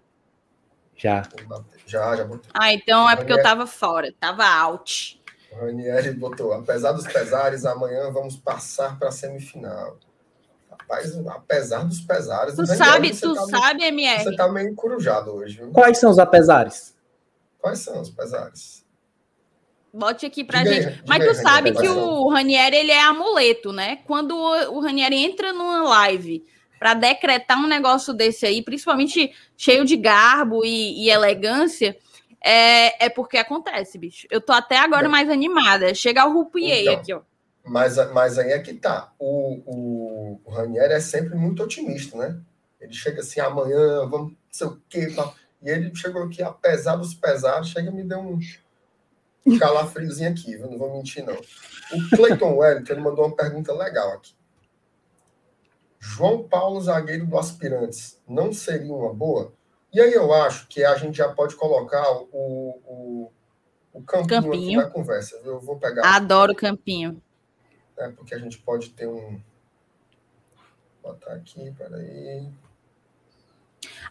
[0.96, 1.24] Já.
[1.86, 2.50] Já, já botei.
[2.54, 3.50] Ah, então é porque Ranieri...
[3.50, 5.22] eu tava fora, tava out.
[5.60, 9.98] Ranieri botou, apesar dos pesares, amanhã vamos passar para a semifinal.
[10.70, 12.56] Rapaz, apesar dos pesares.
[12.56, 14.24] Tu sabe, tu tá sabe, meio, MR.
[14.24, 15.58] Você tá meio encurujado hoje.
[15.58, 15.72] Viu?
[15.72, 16.96] Quais são os apesares?
[17.60, 18.81] Quais são os pesares?
[19.94, 21.04] Bote aqui pra diga gente.
[21.06, 24.00] Mas tu sabe que o Ranieri ele é amuleto, né?
[24.06, 26.46] Quando o Ranieri entra numa live
[26.80, 31.98] para decretar um negócio desse aí, principalmente cheio de garbo e, e elegância,
[32.44, 34.26] é, é, porque acontece, bicho.
[34.32, 35.94] Eu tô até agora mais animada.
[35.94, 37.22] Chega o Rupier então, aqui, ó.
[37.64, 39.12] Mas, mas aí é que tá.
[39.20, 42.40] O, o, o Ranieri é sempre muito otimista, né?
[42.80, 45.08] Ele chega assim, amanhã, vamos, não sei o quê.
[45.16, 45.32] Tá?
[45.62, 48.40] E ele chegou aqui, apesar dos pesares, chega e me deu um
[49.60, 50.70] calafriozinho aqui, viu?
[50.70, 51.36] não vou mentir, não.
[51.36, 54.34] O Clayton Wellington, ele mandou uma pergunta legal aqui.
[56.00, 59.54] João Paulo, zagueiro do Aspirantes, não seria uma boa?
[59.94, 63.32] E aí eu acho que a gente já pode colocar o, o,
[63.94, 64.80] o campinho, campinho.
[64.80, 65.40] aqui na conversa.
[65.44, 66.16] Eu vou pegar.
[66.16, 67.22] Adoro o campinho
[68.02, 68.14] né?
[68.16, 69.40] Porque a gente pode ter um.
[71.02, 72.50] Vou botar aqui, peraí.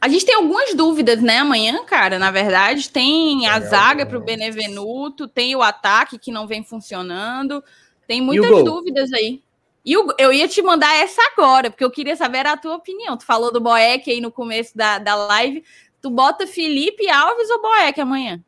[0.00, 1.38] A gente tem algumas dúvidas, né?
[1.38, 6.46] Amanhã, cara, na verdade, tem a zaga para o Benevenuto, tem o ataque que não
[6.46, 7.62] vem funcionando,
[8.06, 9.42] tem muitas dúvidas aí.
[9.84, 13.16] E o, eu ia te mandar essa agora, porque eu queria saber a tua opinião.
[13.16, 15.62] Tu falou do Boeck aí no começo da, da live.
[16.00, 18.42] Tu bota Felipe Alves ou Boeck amanhã?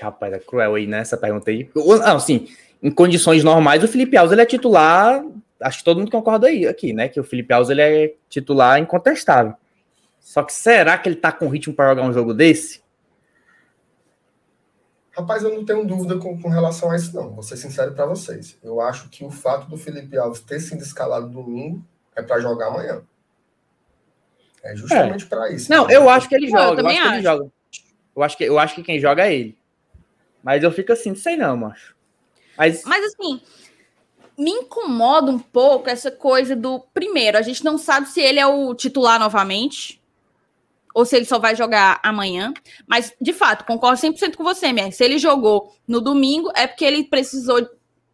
[0.00, 1.00] Rapaz, é cruel aí, né?
[1.00, 1.70] Essa pergunta aí.
[1.74, 2.48] Não, sim
[2.82, 5.24] em condições normais, o Felipe Alves ele é titular.
[5.60, 7.08] Acho que todo mundo concorda aí aqui, né?
[7.08, 9.54] Que o Felipe Alves ele é titular incontestável.
[10.20, 12.82] Só que será que ele tá com ritmo para jogar um jogo desse?
[15.16, 17.30] Rapaz, eu não tenho dúvida com, com relação a isso, não.
[17.30, 18.58] Vou ser sincero para vocês.
[18.62, 21.82] Eu acho que o fato do Felipe Alves ter sido escalado domingo
[22.14, 23.02] é para jogar amanhã.
[24.62, 25.28] É justamente é.
[25.28, 25.70] para isso.
[25.70, 26.82] Não, eu acho que ele joga.
[26.82, 27.50] Eu, eu acho, acho, que ele joga.
[28.14, 29.58] Eu acho que, eu acho que quem joga é ele.
[30.42, 31.96] Mas eu fico assim, não sei não, macho.
[32.58, 32.82] Mas...
[32.84, 33.40] Mas assim,
[34.38, 38.46] me incomoda um pouco essa coisa do primeiro, a gente não sabe se ele é
[38.46, 40.00] o titular novamente
[40.94, 42.54] ou se ele só vai jogar amanhã.
[42.86, 44.92] Mas, de fato, concordo 100% com você, Mer.
[44.92, 47.68] Se ele jogou no domingo, é porque ele precisou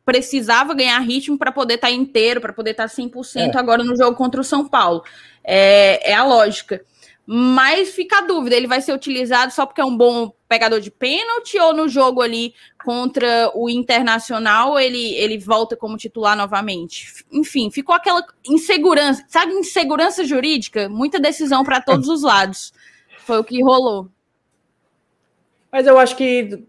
[0.04, 3.56] precisava ganhar ritmo para poder estar tá inteiro, para poder estar tá 100% é.
[3.56, 5.04] agora no jogo contra o São Paulo.
[5.44, 6.84] É, é a lógica.
[7.24, 10.90] Mas fica a dúvida, ele vai ser utilizado só porque é um bom pegador de
[10.90, 12.52] pênalti ou no jogo ali
[12.84, 17.24] contra o Internacional ele, ele volta como titular novamente?
[17.30, 20.88] Enfim, ficou aquela insegurança, sabe, insegurança jurídica?
[20.88, 22.72] Muita decisão para todos os lados.
[23.18, 24.08] Foi o que rolou.
[25.70, 26.64] Mas eu acho que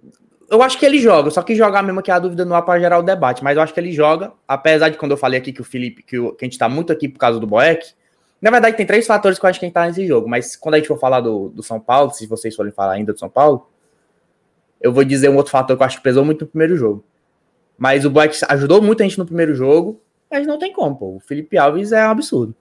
[0.50, 2.80] eu acho que ele joga, só que jogar mesmo que a dúvida não há para
[2.80, 5.52] gerar o debate, mas eu acho que ele joga, apesar de quando eu falei aqui
[5.52, 7.94] que o Felipe, que, o, que a gente está muito aqui por causa do Boeck,
[8.44, 10.58] na verdade, tem três fatores que eu acho que a gente tá nesse jogo, mas
[10.58, 13.18] quando a gente for falar do, do São Paulo, se vocês forem falar ainda do
[13.18, 13.70] São Paulo,
[14.82, 17.06] eu vou dizer um outro fator que eu acho que pesou muito no primeiro jogo.
[17.78, 21.16] Mas o Boeck ajudou muito a gente no primeiro jogo, mas não tem como, pô.
[21.16, 22.54] O Felipe Alves é um absurdo.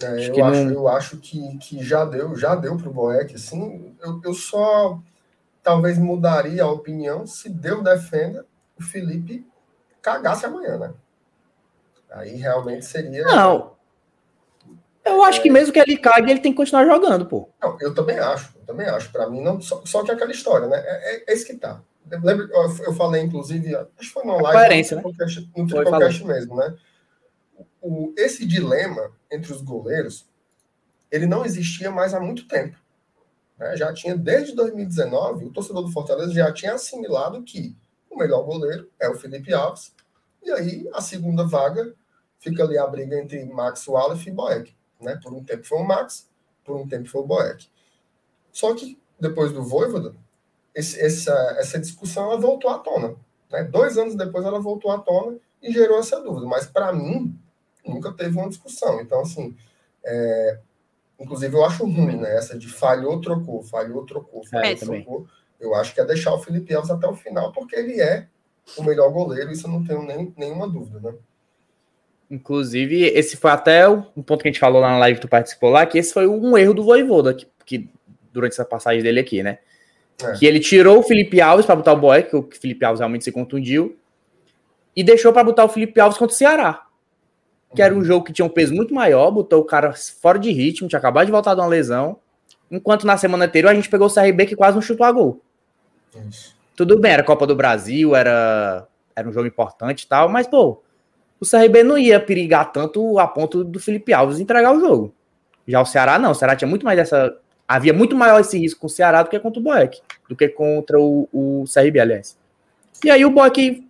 [0.00, 0.72] É, acho eu, acho, não...
[0.72, 4.98] eu acho que, que já deu, já deu pro Boeck, assim, eu, eu só
[5.62, 8.46] talvez mudaria a opinião se Deus defenda
[8.78, 9.46] o Felipe
[10.00, 10.94] cagasse amanhã, né?
[12.10, 13.24] Aí realmente seria.
[13.24, 13.72] Não,
[15.04, 17.48] eu acho que mesmo que ele cague, ele tem que continuar jogando, pô.
[17.60, 19.10] Não, eu também acho, eu também acho.
[19.10, 20.78] Para mim, não, só, só, que é aquela história, né?
[20.84, 21.82] É, é, é isso que tá.
[22.10, 22.48] Lembra,
[22.84, 26.76] eu falei, inclusive, acho que foi no live, no Triplecast, no Triplecast mesmo, né?
[27.80, 30.28] O, esse dilema entre os goleiros,
[31.10, 32.76] ele não existia mais há muito tempo.
[33.58, 33.76] Né?
[33.76, 37.76] Já tinha, desde 2019, o torcedor do Fortaleza já tinha assimilado que
[38.10, 39.94] o melhor goleiro é o Felipe Alves,
[40.42, 41.94] e aí a segunda vaga
[42.38, 44.74] fica ali a briga entre Max Wallace e Boeck.
[45.00, 45.18] Né?
[45.22, 46.28] Por um tempo foi o Max,
[46.64, 47.68] por um tempo foi o Boeck.
[48.52, 50.14] Só que depois do Voivoda,
[50.74, 53.14] esse, essa, essa discussão ela voltou à tona.
[53.50, 53.64] Né?
[53.64, 56.46] Dois anos depois ela voltou à tona e gerou essa dúvida.
[56.46, 57.38] Mas para mim,
[57.86, 59.00] nunca teve uma discussão.
[59.00, 59.56] Então, assim,
[60.04, 60.58] é,
[61.18, 62.36] inclusive eu acho ruim, né?
[62.36, 65.26] Essa de falhou, trocou, falhou, trocou, falhou, é, trocou.
[65.58, 68.26] Eu acho que é deixar o Felipe Alves até o final, porque ele é
[68.76, 71.18] o melhor goleiro, isso eu não tenho nem, nenhuma dúvida, né?
[72.30, 75.28] Inclusive, esse foi até um ponto que a gente falou lá na live que tu
[75.28, 77.88] participou lá, que esse foi um erro do Voivoda, que, que
[78.32, 79.58] durante essa passagem dele aqui, né?
[80.22, 80.32] É.
[80.32, 83.24] Que ele tirou o Felipe Alves para botar o Boeck, que o Felipe Alves realmente
[83.24, 83.98] se contundiu,
[84.94, 86.86] e deixou para botar o Felipe Alves contra o Ceará.
[87.74, 88.04] Que era um uhum.
[88.04, 91.26] jogo que tinha um peso muito maior, botou o cara fora de ritmo, tinha acabado
[91.26, 92.18] de voltar de uma lesão.
[92.70, 95.40] Enquanto na semana anterior a gente pegou o CRB que quase não chutou a gol.
[96.28, 96.54] Isso.
[96.76, 100.82] Tudo bem, era Copa do Brasil, era, era um jogo importante e tal, mas, pô,
[101.40, 105.14] o CRB não ia perigar tanto a ponto do Felipe Alves entregar o jogo.
[105.66, 107.36] Já o Ceará não, o Ceará tinha muito mais essa.
[107.66, 110.48] Havia muito maior esse risco com o Ceará do que contra o Boeck, do que
[110.48, 112.36] contra o, o CRB, aliás.
[113.04, 113.88] E aí o Boeck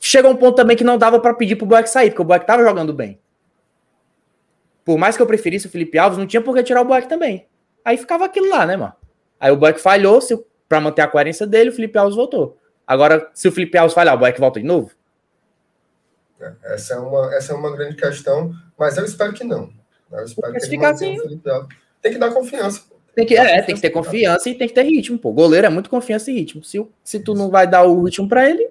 [0.00, 2.46] chegou um ponto também que não dava para pedir pro Boeck sair, porque o Boeck
[2.46, 3.18] tava jogando bem.
[4.84, 7.08] Por mais que eu preferisse o Felipe Alves, não tinha por que tirar o Boeck
[7.08, 7.46] também.
[7.84, 8.92] Aí ficava aquilo lá, né, mano?
[9.38, 10.36] Aí o Boeck falhou, se,
[10.68, 12.58] pra manter a coerência dele, o Felipe Alves voltou.
[12.86, 14.90] Agora, se o Felipe Alves falhar, o Boeck volta de novo?
[16.40, 19.70] É, essa é uma, essa é uma grande questão, mas eu espero que não.
[20.10, 21.16] Eu espero que ele assim.
[22.02, 22.84] Tem que dar confiança.
[23.14, 25.32] Tem que, é, tem que ter confiança e tem que ter ritmo, pô.
[25.32, 26.62] Goleiro é muito confiança e ritmo.
[26.62, 28.68] Se, se tu não vai dar o ritmo para ele,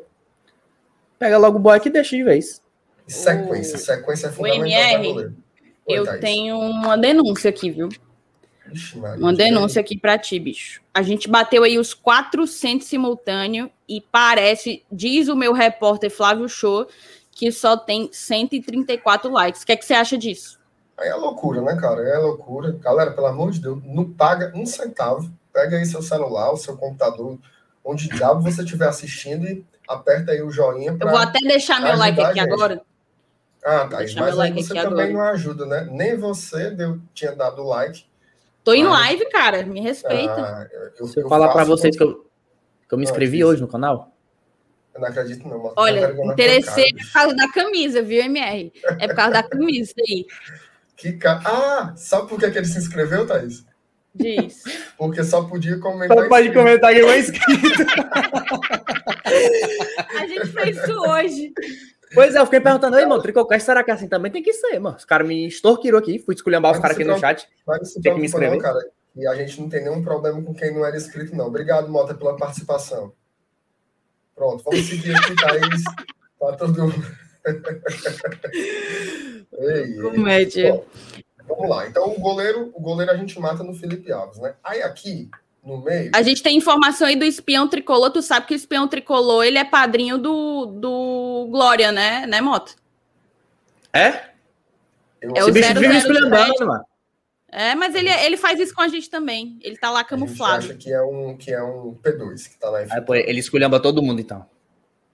[1.17, 2.61] pega logo o boy e deixa de vez.
[3.07, 5.35] Sequência, sequência é fundamental o goleiro.
[5.87, 6.21] Oi, eu Thaís.
[6.21, 7.89] tenho uma denúncia aqui, viu?
[8.71, 10.81] Ixi, Maria, uma denúncia aqui para ti, bicho.
[10.93, 16.87] A gente bateu aí os 400 simultâneo e parece, diz o meu repórter Flávio Show,
[17.35, 19.61] que só tem 134 likes.
[19.61, 20.57] O que, é que você acha disso?
[20.97, 22.01] Aí é loucura, né, cara?
[22.01, 22.71] É loucura.
[22.79, 25.29] Galera, pelo amor de Deus, não paga um centavo.
[25.53, 27.37] Pega aí seu celular, o seu computador,
[27.83, 30.97] onde diabo você estiver assistindo e aperta aí o joinha.
[30.99, 32.81] Eu vou até deixar meu like aqui agora.
[33.65, 33.97] Ah, tá.
[33.97, 35.13] Mas aí like você também agora.
[35.13, 35.87] não ajuda, né?
[35.91, 38.05] Nem você deu, tinha dado like.
[38.63, 38.79] Tô mas...
[38.79, 39.65] em live, cara.
[39.65, 40.33] Me respeita.
[40.33, 42.25] Ah, eu, eu, eu falar para vocês que eu,
[42.87, 44.14] que eu me inscrevi hoje no canal.
[44.95, 45.73] Eu não acredito, não.
[45.75, 48.71] Olha, interessei por causa da camisa, viu, MR?
[48.97, 50.25] É por causa da camisa aí.
[50.95, 51.41] Que ca...
[51.43, 53.65] Ah, sabe por que, que ele se inscreveu, Thaís?
[54.15, 54.63] Diz.
[54.97, 56.17] Porque só podia comentar.
[56.17, 57.83] Só pode comentar que é inscrito.
[60.15, 61.53] A gente fez isso hoje.
[62.13, 64.31] Pois é, eu fiquei perguntando, aí, mano, Tricocast, será que é assim também?
[64.31, 64.95] Tem que ser, mano.
[64.95, 67.45] Os caras me extorquiram aqui, fui esculhambar os caras aqui no chat.
[68.01, 68.51] Tem que me inscrever.
[68.51, 68.79] Não, cara.
[69.17, 71.47] E a gente não tem nenhum problema com quem não era inscrito, não.
[71.47, 73.11] Obrigado, Mota, pela participação.
[74.35, 75.83] Pronto, vamos seguir aqui, Thaís.
[76.39, 76.93] Tá todo
[79.57, 80.83] ei, Comédia.
[81.47, 81.87] vamos lá.
[81.87, 84.55] Então, o goleiro, o goleiro a gente mata no Felipe Alves, né?
[84.63, 85.29] Aí aqui,
[85.63, 86.11] no meio.
[86.13, 88.11] A gente tem informação aí do espião tricolor.
[88.11, 92.75] Tu sabe que o espião tricolor ele é padrinho do, do Glória, né, né, Moto?
[93.93, 94.25] É?
[95.21, 95.31] Eu...
[95.35, 96.85] É o Esse bicho vive esculhambando, mano.
[97.57, 99.57] É, mas ele, ele faz isso com a gente também.
[99.61, 100.57] Ele tá lá camuflado.
[100.57, 102.99] A gente acha que é um, que é um P2 que tá lá em Aí,
[102.99, 104.45] pô, Ele esculhamba todo mundo, então.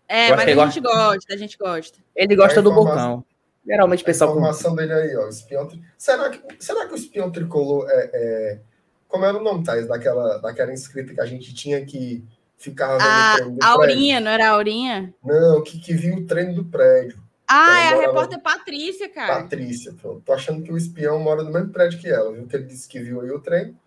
[0.07, 0.71] É, mas a gosta...
[0.71, 1.99] gente gosta, a gente gosta.
[2.15, 3.23] Ele gosta do Bocão.
[3.63, 4.31] Geralmente o pessoal.
[4.31, 4.77] A informação com...
[4.77, 5.27] dele aí, ó.
[5.27, 5.69] Espião...
[5.95, 8.59] Será, que, será que o espião tricolor é, é...
[9.07, 12.25] Como era o nome, Thais, daquela, daquela inscrita que a gente tinha que
[12.57, 15.13] ficar a, a Aurinha, não era a Aurinha?
[15.23, 17.21] Não, que, que viu o treino do prédio.
[17.53, 19.41] Ah, é a repórter Patrícia, cara.
[19.41, 19.93] Patrícia.
[20.23, 22.47] Tô achando que o espião mora no mesmo prédio que ela, viu?
[22.47, 23.77] Que ele disse que viu aí o trem.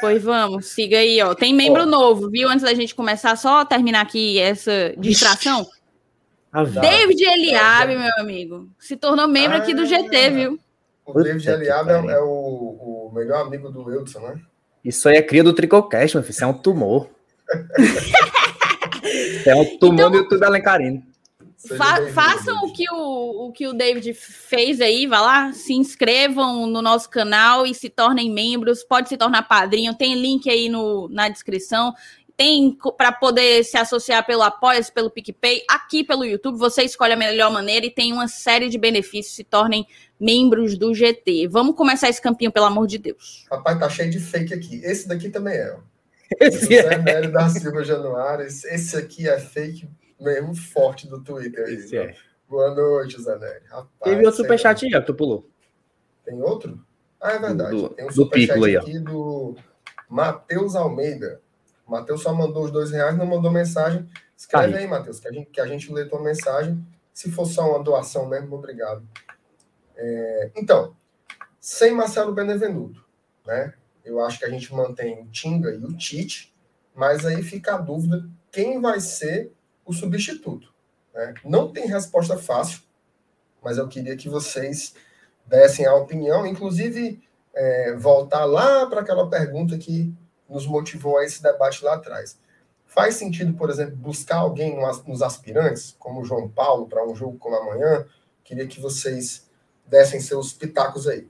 [0.00, 1.36] Pois vamos, siga aí, ó.
[1.36, 1.86] Tem membro ó.
[1.86, 2.48] novo, viu?
[2.48, 5.64] Antes da gente começar, só terminar aqui essa distração.
[6.80, 10.30] David Eliabe, meu amigo, se tornou membro ah, aqui do GT, ah.
[10.30, 10.58] viu?
[11.04, 14.40] O David Eliabe é, é, o, o melhor amigo do Wilson, né?
[14.84, 16.32] Isso aí é cria do Tricocast, meu filho.
[16.32, 17.08] Isso é um tumor.
[19.46, 21.15] é um tumor então, do YouTube Alencarino.
[21.66, 26.66] Fa façam o que o, o que o David fez aí, vá lá, se inscrevam
[26.66, 28.84] no nosso canal e se tornem membros.
[28.84, 31.94] Pode se tornar padrinho, tem link aí no, na descrição.
[32.36, 36.58] Tem para poder se associar pelo apoia pelo PicPay, aqui pelo YouTube.
[36.58, 39.34] Você escolhe a melhor maneira e tem uma série de benefícios.
[39.34, 39.86] Se tornem
[40.20, 41.48] membros do GT.
[41.48, 43.46] Vamos começar esse campinho, pelo amor de Deus.
[43.50, 44.82] Rapaz, tá cheio de fake aqui.
[44.84, 45.76] Esse daqui também é.
[46.40, 46.98] Esse José é.
[46.98, 48.44] Nélio da Silva Januário.
[48.44, 49.88] Esse aqui é fake
[50.20, 51.64] mesmo forte do Twitter.
[51.64, 52.16] Aí, é.
[52.48, 53.64] Boa noite, Zanelli.
[54.02, 55.48] Teve outro superchat aí, ó, tu pulou.
[56.24, 56.84] Tem outro?
[57.20, 57.70] Ah, é verdade.
[57.70, 59.56] Do, Tem um superchat aí, aqui do
[60.08, 61.40] Matheus Almeida.
[61.86, 64.08] Matheus só mandou os dois reais, não mandou mensagem.
[64.36, 66.84] Escreve aí, aí Matheus, que a, gente, que a gente lê tua mensagem.
[67.12, 69.06] Se for só uma doação mesmo, obrigado.
[69.96, 70.94] É, então,
[71.60, 73.04] sem Marcelo Benevenuto,
[73.46, 73.72] né?
[74.04, 76.54] Eu acho que a gente mantém o Tinga e o Tite,
[76.94, 79.52] mas aí fica a dúvida quem vai ser
[79.86, 80.72] o substituto.
[81.14, 81.34] Né?
[81.44, 82.80] Não tem resposta fácil,
[83.62, 84.94] mas eu queria que vocês
[85.46, 87.22] dessem a opinião, inclusive
[87.54, 90.12] é, voltar lá para aquela pergunta que
[90.48, 92.38] nos motivou a esse debate lá atrás.
[92.86, 97.36] Faz sentido, por exemplo, buscar alguém nos aspirantes, como o João Paulo, para um jogo
[97.38, 98.06] como amanhã?
[98.44, 99.50] Queria que vocês
[99.86, 101.28] dessem seus pitacos aí.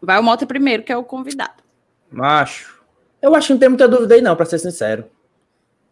[0.00, 1.62] Vai o Mota primeiro, que é o convidado.
[2.10, 2.82] Macho.
[3.20, 5.08] Eu acho que não tem muita dúvida aí, não, para ser sincero.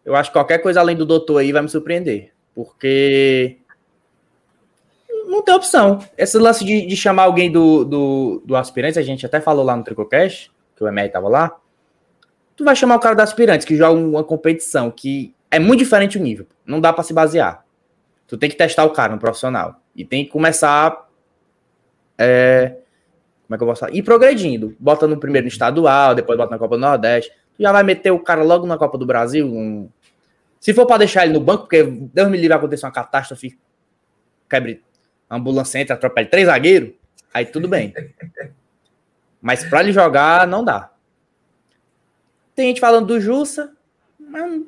[0.03, 2.31] Eu acho que qualquer coisa além do doutor aí vai me surpreender.
[2.53, 3.57] Porque
[5.31, 5.99] não tem opção.
[6.17, 9.75] Esse lance de, de chamar alguém do, do, do aspirante, a gente até falou lá
[9.75, 11.57] no Tricocast, que o Emery tava lá.
[12.55, 16.17] Tu vai chamar o cara do aspirante, que joga uma competição que é muito diferente
[16.17, 16.45] o nível.
[16.65, 17.65] Não dá para se basear.
[18.27, 19.81] Tu tem que testar o cara no profissional.
[19.95, 21.09] E tem que começar.
[22.17, 22.75] É,
[23.47, 23.93] como é que eu vou falar?
[23.93, 24.75] Ir progredindo.
[24.79, 27.31] Bota no primeiro no estadual, depois bota na Copa do Nordeste.
[27.61, 29.45] Já vai meter o cara logo na Copa do Brasil.
[29.45, 29.87] Um...
[30.59, 33.57] Se for para deixar ele no banco, porque Deus me livre acontecer uma catástrofe,
[34.49, 34.83] quebre
[35.29, 36.93] ambulância entra, atropela três zagueiros,
[37.33, 37.93] aí tudo bem.
[39.41, 40.91] Mas para ele jogar, não dá.
[42.53, 43.71] Tem gente falando do Jussa,
[44.19, 44.61] mas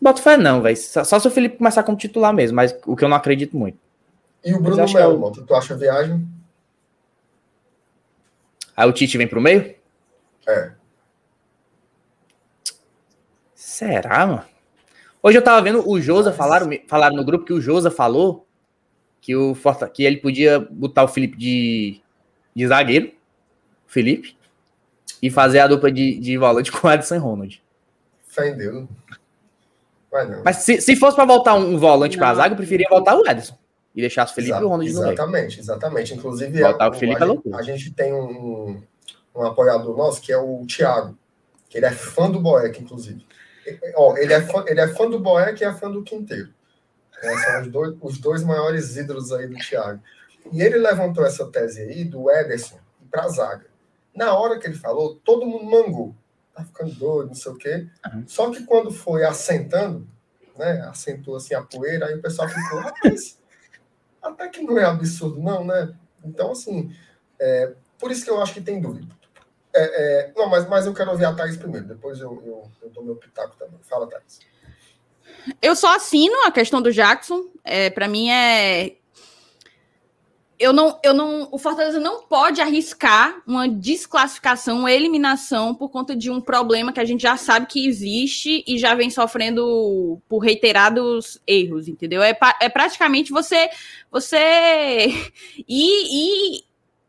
[0.00, 0.76] bota fé não, velho.
[0.76, 3.56] Só, só, se o Felipe começar como titular mesmo, mas o que eu não acredito
[3.56, 3.78] muito.
[4.44, 5.30] E o Bruno Melo, é o...
[5.30, 6.24] tu acha viagem?
[8.76, 9.74] Aí o Tite vem pro meio?
[10.46, 10.72] É.
[13.72, 14.44] Será, mano?
[15.22, 18.46] Hoje eu tava vendo o Josa, falaram, falaram no grupo que o Josa falou
[19.18, 22.02] que, o Forta, que ele podia botar o Felipe de,
[22.54, 23.10] de zagueiro,
[23.86, 24.36] Felipe,
[25.22, 27.62] e fazer a dupla de, de volante com o Edson Ronald.
[28.28, 28.86] Fé Deus.
[30.44, 33.26] Mas se, se fosse para voltar um volante para a zaga, eu preferia voltar o
[33.26, 33.56] Edson.
[33.94, 35.12] E deixar o Felipe Exa e o Ronald no meio.
[35.12, 36.14] Exatamente, exatamente.
[36.14, 38.82] Inclusive, voltar é, o Felipe a, é a gente tem um,
[39.34, 41.16] um apoiador nosso que é o Thiago,
[41.70, 43.24] que ele é fã do Boeck, inclusive.
[43.94, 46.52] Ó, ele, é fã, ele é fã do Boeck e é fã do Quinteiro.
[47.22, 47.36] Né?
[47.38, 50.02] São os dois, os dois maiores ídolos aí do Thiago.
[50.52, 52.78] E ele levantou essa tese aí do Ederson
[53.10, 53.66] para a zaga.
[54.14, 56.14] Na hora que ele falou, todo mundo mangou.
[56.54, 57.88] Tá ficando doido, não sei o quê.
[58.12, 58.24] Uhum.
[58.26, 60.06] Só que quando foi assentando,
[60.58, 60.82] né?
[60.82, 63.38] Assentou assim a poeira, aí o pessoal ficou, rapaz,
[64.20, 65.94] até que não é absurdo, não, né?
[66.24, 66.94] Então, assim,
[67.40, 69.14] é, por isso que eu acho que tem dúvida.
[69.74, 69.82] É,
[70.26, 73.04] é, não, mas, mas eu quero ouvir a Thaís primeiro, depois eu, eu, eu dou
[73.04, 73.78] meu pitaco também.
[73.82, 74.40] Fala, Thaís.
[75.60, 77.46] Eu só assino a questão do Jackson.
[77.64, 78.96] É, para mim é.
[80.58, 81.48] Eu não, eu não.
[81.50, 87.00] O Fortaleza não pode arriscar uma desclassificação, uma eliminação por conta de um problema que
[87.00, 92.22] a gente já sabe que existe e já vem sofrendo por reiterados erros, entendeu?
[92.22, 93.70] É, é praticamente você
[94.10, 95.08] você
[95.66, 96.64] ir, ir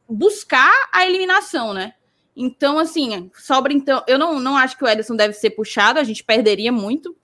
[0.09, 1.93] buscar a eliminação, né?
[2.35, 4.03] Então, assim, sobra então.
[4.07, 7.15] Eu não, não acho que o Ederson deve ser puxado, a gente perderia muito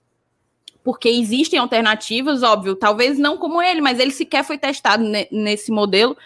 [0.82, 6.16] porque existem alternativas, óbvio, talvez não como ele, mas ele sequer foi testado nesse modelo.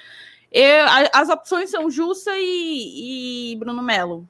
[0.50, 4.28] Eu, as opções são Jussa e, e Bruno Melo.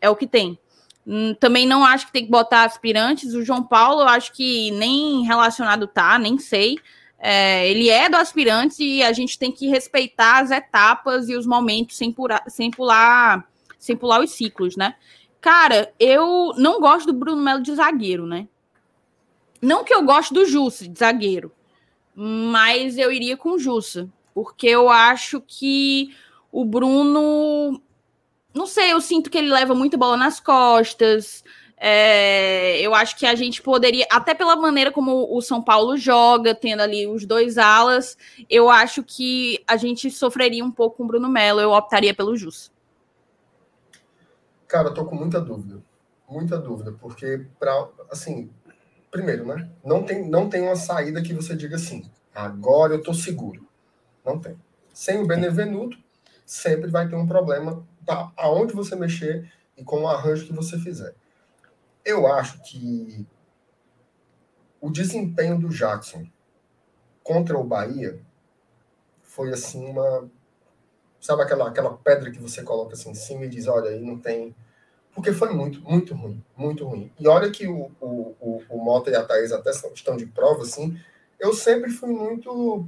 [0.00, 0.58] É o que tem.
[1.06, 3.32] Hum, também não acho que tem que botar aspirantes.
[3.32, 6.78] O João Paulo, eu acho que nem relacionado tá, nem sei.
[7.18, 11.46] É, ele é do aspirante e a gente tem que respeitar as etapas e os
[11.46, 13.48] momentos sem, pular, sem pular,
[13.84, 14.94] sem pular os ciclos, né?
[15.40, 18.48] Cara, eu não gosto do Bruno Melo de zagueiro, né?
[19.60, 21.52] Não que eu goste do Jussa, de zagueiro,
[22.14, 26.14] mas eu iria com o Jussa, porque eu acho que
[26.50, 27.78] o Bruno.
[28.54, 31.44] Não sei, eu sinto que ele leva muita bola nas costas.
[31.76, 36.54] É, eu acho que a gente poderia, até pela maneira como o São Paulo joga,
[36.54, 38.16] tendo ali os dois alas,
[38.48, 41.60] eu acho que a gente sofreria um pouco com o Bruno Melo.
[41.60, 42.73] Eu optaria pelo Jussa.
[44.66, 45.82] Cara, eu tô com muita dúvida.
[46.28, 48.50] Muita dúvida, porque, pra, assim,
[49.10, 49.70] primeiro, né?
[49.84, 53.68] Não tem, não tem uma saída que você diga assim, agora eu tô seguro.
[54.24, 54.58] Não tem.
[54.92, 55.98] Sem o Benevenuto,
[56.46, 60.78] sempre vai ter um problema tá, aonde você mexer e com o arranjo que você
[60.78, 61.14] fizer.
[62.04, 63.26] Eu acho que
[64.80, 66.26] o desempenho do Jackson
[67.22, 68.20] contra o Bahia
[69.22, 70.30] foi assim uma
[71.24, 74.18] sabe aquela aquela pedra que você coloca assim em cima e diz olha aí não
[74.18, 74.54] tem
[75.14, 77.10] porque foi muito, muito ruim, muito ruim.
[77.20, 80.62] E olha que o, o, o, o Mota e a Thaís até estão de prova,
[80.62, 80.98] assim,
[81.38, 82.84] eu sempre fui muito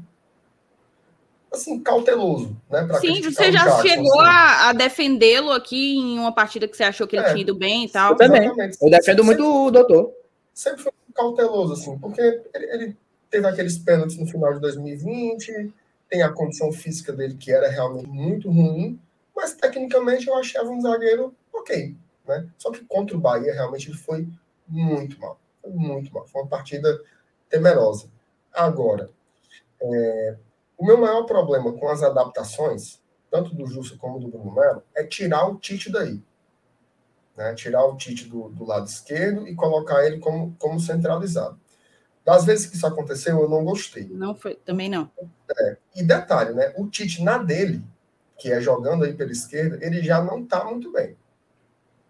[1.53, 2.87] assim, cauteloso, né?
[3.01, 4.30] Sim, você já Jackson, chegou assim.
[4.30, 7.55] a, a defendê-lo aqui em uma partida que você achou que ele é, tinha ido
[7.55, 8.12] bem e tal.
[8.12, 8.51] Eu também.
[8.82, 10.12] Eu defendo muito o doutor.
[10.53, 12.97] Sempre foi cauteloso, assim, porque ele, ele,
[13.30, 15.72] teve aqueles pênaltis no final de 2020,
[16.09, 19.01] tem a condição física dele que era realmente muito ruim,
[19.35, 21.97] mas tecnicamente eu achava um zagueiro ok.
[22.27, 22.49] Né?
[22.59, 24.29] Só que contra o Bahia, realmente, ele foi
[24.67, 25.39] muito mal.
[25.63, 26.27] Foi muito mal.
[26.27, 27.01] Foi uma partida
[27.49, 28.09] temerosa.
[28.53, 29.11] Agora,
[29.81, 30.37] é,
[30.77, 33.01] o meu maior problema com as adaptações,
[33.31, 36.23] tanto do Justo como do Bruno Melo, é tirar o Tite daí.
[37.37, 37.55] Né?
[37.55, 41.61] Tirar o Tite do, do lado esquerdo e colocar ele como, como centralizado.
[42.27, 44.09] Das vezes que isso aconteceu, eu não gostei.
[44.11, 45.09] Não foi, também não.
[45.61, 46.74] É, e detalhe, né?
[46.77, 47.85] O Tite na dele,
[48.37, 51.16] que é jogando aí pela esquerda, ele já não está muito bem.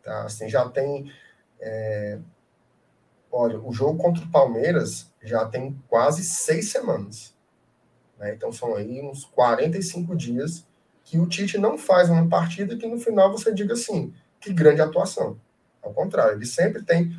[0.02, 0.24] Tá?
[0.24, 1.12] Assim, já tem.
[1.60, 2.18] É...
[3.30, 7.34] Olha, o jogo contra o Palmeiras já tem quase seis semanas.
[8.18, 8.32] Né?
[8.32, 10.66] Então são aí uns 45 dias
[11.04, 14.80] que o Tite não faz uma partida que no final você diga assim, que grande
[14.80, 15.38] atuação.
[15.82, 17.14] Ao contrário, ele sempre tem.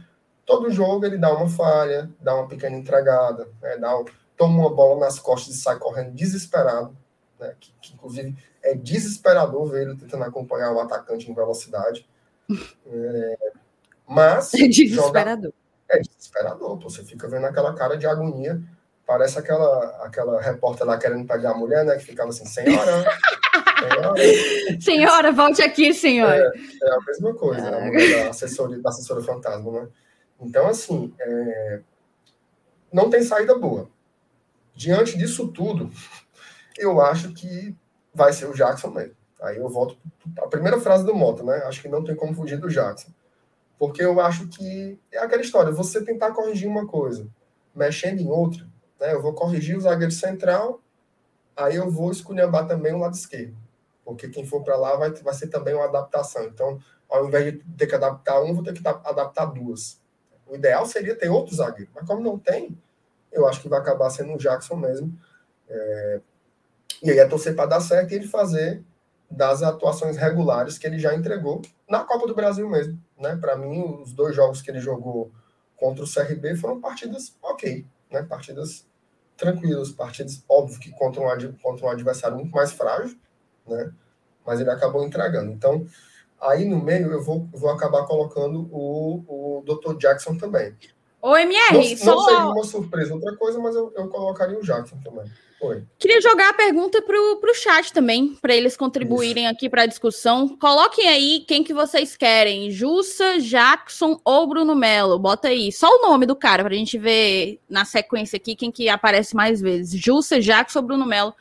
[0.47, 3.77] Todo jogo ele dá uma falha, dá uma pequena entregada, né?
[3.77, 4.05] dá um,
[4.37, 6.95] toma uma bola nas costas e sai correndo desesperado.
[7.37, 7.53] Né?
[7.59, 8.33] Que, que, inclusive
[8.63, 12.07] é desesperador ver ele tentando acompanhar o atacante em velocidade.
[12.89, 13.37] É,
[14.07, 14.53] mas.
[14.53, 15.51] É desesperador.
[15.51, 15.53] Joga,
[15.89, 16.79] é desesperador.
[16.79, 18.61] Você fica vendo aquela cara de agonia.
[19.05, 21.97] Parece aquela, aquela repórter lá querendo pegar a mulher, né?
[21.97, 23.05] Que ficava assim, senhora.
[23.81, 24.15] senhora,
[24.79, 26.53] senhora volte aqui, senhora.
[26.55, 28.23] É, é a mesma coisa, né?
[28.23, 29.87] da, assessora, da assessora fantasma, né?
[30.39, 31.81] Então, assim, é,
[32.91, 33.89] não tem saída boa.
[34.75, 35.91] Diante disso tudo,
[36.77, 37.75] eu acho que
[38.13, 39.15] vai ser o Jackson mesmo.
[39.41, 39.97] Aí eu volto
[40.39, 41.57] a primeira frase do Moto, né?
[41.65, 43.11] Acho que não tem como fugir do Jackson.
[43.77, 47.27] Porque eu acho que é aquela história, você tentar corrigir uma coisa,
[47.75, 48.67] mexendo em outra,
[48.99, 49.13] né?
[49.13, 50.81] Eu vou corrigir o zagueiro central,
[51.55, 53.55] aí eu vou esculhambar também o lado esquerdo.
[54.03, 56.45] Porque quem for para lá vai, vai ser também uma adaptação.
[56.45, 56.79] Então,
[57.09, 60.01] ao invés de ter que adaptar um, vou ter que adaptar duas.
[60.49, 62.77] O ideal seria ter outro zagueiro, mas como não tem,
[63.31, 65.17] eu acho que vai acabar sendo o Jackson mesmo.
[65.69, 66.21] É...
[67.03, 68.83] E aí é torcer para dar certo e ele fazer
[69.29, 72.99] das atuações regulares que ele já entregou na Copa do Brasil mesmo.
[73.19, 73.35] Né?
[73.35, 75.31] Para mim, os dois jogos que ele jogou
[75.75, 78.23] contra o CRB foram partidas ok, né?
[78.23, 78.87] partidas
[79.35, 83.17] tranquilas, partidas, óbvio que contra um, contra um adversário muito mais frágil,
[83.67, 83.91] né?
[84.45, 85.51] mas ele acabou entregando.
[85.51, 85.85] Então,
[86.41, 89.97] aí no meio eu vou, vou acabar colocando o, o Dr.
[89.97, 90.75] Jackson também.
[91.21, 92.15] Ô, MR, não, só...
[92.15, 95.25] não seria uma surpresa outra coisa, mas eu, eu colocaria o Jackson também.
[95.59, 95.83] Oi.
[95.97, 99.53] Queria jogar a pergunta para o chat também, para eles contribuírem Isso.
[99.53, 100.55] aqui para a discussão.
[100.57, 105.17] Coloquem aí quem que vocês querem, Jussa, Jackson ou Bruno Melo.
[105.17, 108.71] Bota aí só o nome do cara para a gente ver na sequência aqui quem
[108.71, 109.99] que aparece mais vezes.
[109.99, 111.33] Jussa, Jackson ou Bruno Melo.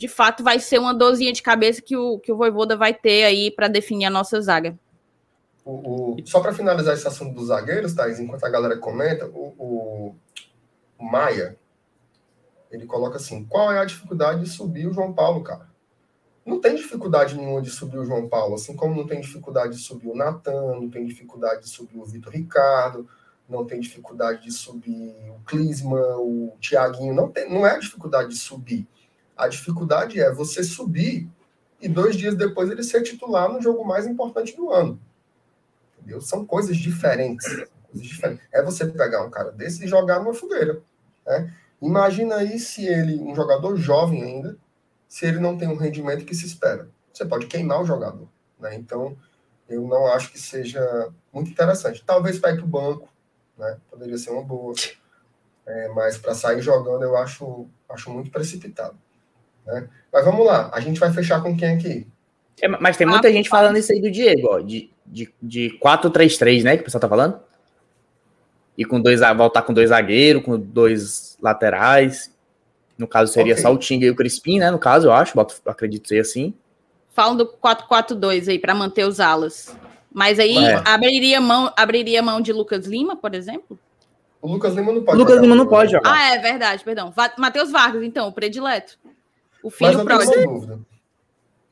[0.00, 3.22] De fato, vai ser uma dozinha de cabeça que o, que o Voivoda vai ter
[3.24, 4.74] aí para definir a nossa zaga.
[5.62, 10.14] O, o, só para finalizar esse assunto dos zagueiros, Thais, enquanto a galera comenta, o,
[10.98, 11.54] o Maia,
[12.70, 15.68] ele coloca assim: qual é a dificuldade de subir o João Paulo, cara?
[16.46, 19.82] Não tem dificuldade nenhuma de subir o João Paulo, assim como não tem dificuldade de
[19.82, 23.06] subir o Natan, não tem dificuldade de subir o Vitor Ricardo,
[23.46, 28.38] não tem dificuldade de subir o Clisman, o Thiaguinho, não, tem, não é dificuldade de
[28.38, 28.88] subir.
[29.40, 31.26] A dificuldade é você subir
[31.80, 35.00] e dois dias depois ele ser titular no jogo mais importante do ano.
[35.96, 36.20] Entendeu?
[36.20, 37.46] São coisas diferentes.
[37.90, 38.46] Coisas diferentes.
[38.52, 40.82] É você pegar um cara desse e jogar numa fogueira.
[41.26, 41.54] Né?
[41.80, 44.58] Imagina aí se ele, um jogador jovem ainda,
[45.08, 46.90] se ele não tem um rendimento que se espera.
[47.10, 48.28] Você pode queimar o jogador.
[48.58, 48.74] Né?
[48.74, 49.16] Então,
[49.66, 52.04] eu não acho que seja muito interessante.
[52.04, 53.08] Talvez para para o banco,
[53.56, 53.78] né?
[53.90, 54.74] poderia ser uma boa.
[55.64, 58.98] É, mas para sair jogando, eu acho, acho muito precipitado.
[59.70, 59.88] Né?
[60.12, 62.06] Mas vamos lá, a gente vai fechar com quem aqui?
[62.60, 65.78] É, mas tem muita ah, gente falando isso aí do Diego, ó, de, de, de
[65.82, 66.76] 4-3-3, né?
[66.76, 67.40] Que o pessoal tá falando?
[68.76, 72.34] E com dois, voltar com dois zagueiros, com dois laterais.
[72.98, 73.62] No caso, seria okay.
[73.62, 74.70] só o Tinga e o Crispim, né?
[74.70, 76.52] No caso, eu acho, acredito ser assim.
[77.10, 79.74] Falam do 4-4-2 aí, para manter os alas.
[80.12, 80.82] Mas aí é.
[80.84, 83.78] abriria, mão, abriria mão de Lucas Lima, por exemplo?
[84.42, 85.42] O Lucas Lima não pode Lucas jogar.
[85.42, 86.12] Lima não pode jogar.
[86.12, 87.12] Ah, é verdade, perdão.
[87.38, 88.98] Matheus Vargas, então, o predileto.
[89.62, 90.80] O filho Mas eu tenho uma dúvida.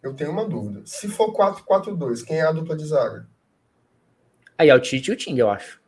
[0.03, 0.82] Eu tenho uma dúvida.
[0.84, 3.26] Se for 4-4-2, quem é a dupla de zaga?
[4.57, 5.80] Aí é o Tite e o Ting, eu acho.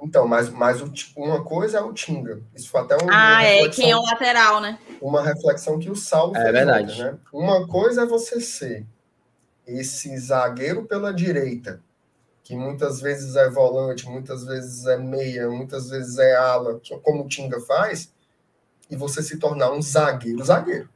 [0.00, 2.40] Então, mas, mas o, uma coisa é o Tinga.
[2.54, 4.78] Isso foi até um, Ah, é, quem é o lateral, né?
[5.00, 6.48] Uma reflexão que o Saulo é.
[6.48, 7.02] É verdade.
[7.02, 7.18] né?
[7.32, 8.86] Uma coisa é você ser
[9.66, 11.82] esse zagueiro pela direita,
[12.44, 17.28] que muitas vezes é volante, muitas vezes é meia, muitas vezes é ala, como o
[17.28, 18.12] Tinga faz,
[18.88, 20.88] e você se tornar um zagueiro zagueiro.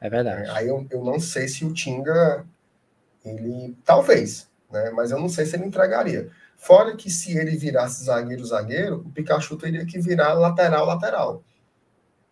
[0.00, 0.50] É verdade.
[0.50, 2.44] Aí eu, eu não sei se o Tinga,
[3.24, 4.90] ele, talvez, né?
[4.90, 6.30] Mas eu não sei se ele entregaria.
[6.56, 11.42] Fora que se ele virasse zagueiro-zagueiro, o Pikachu teria que virar lateral-lateral.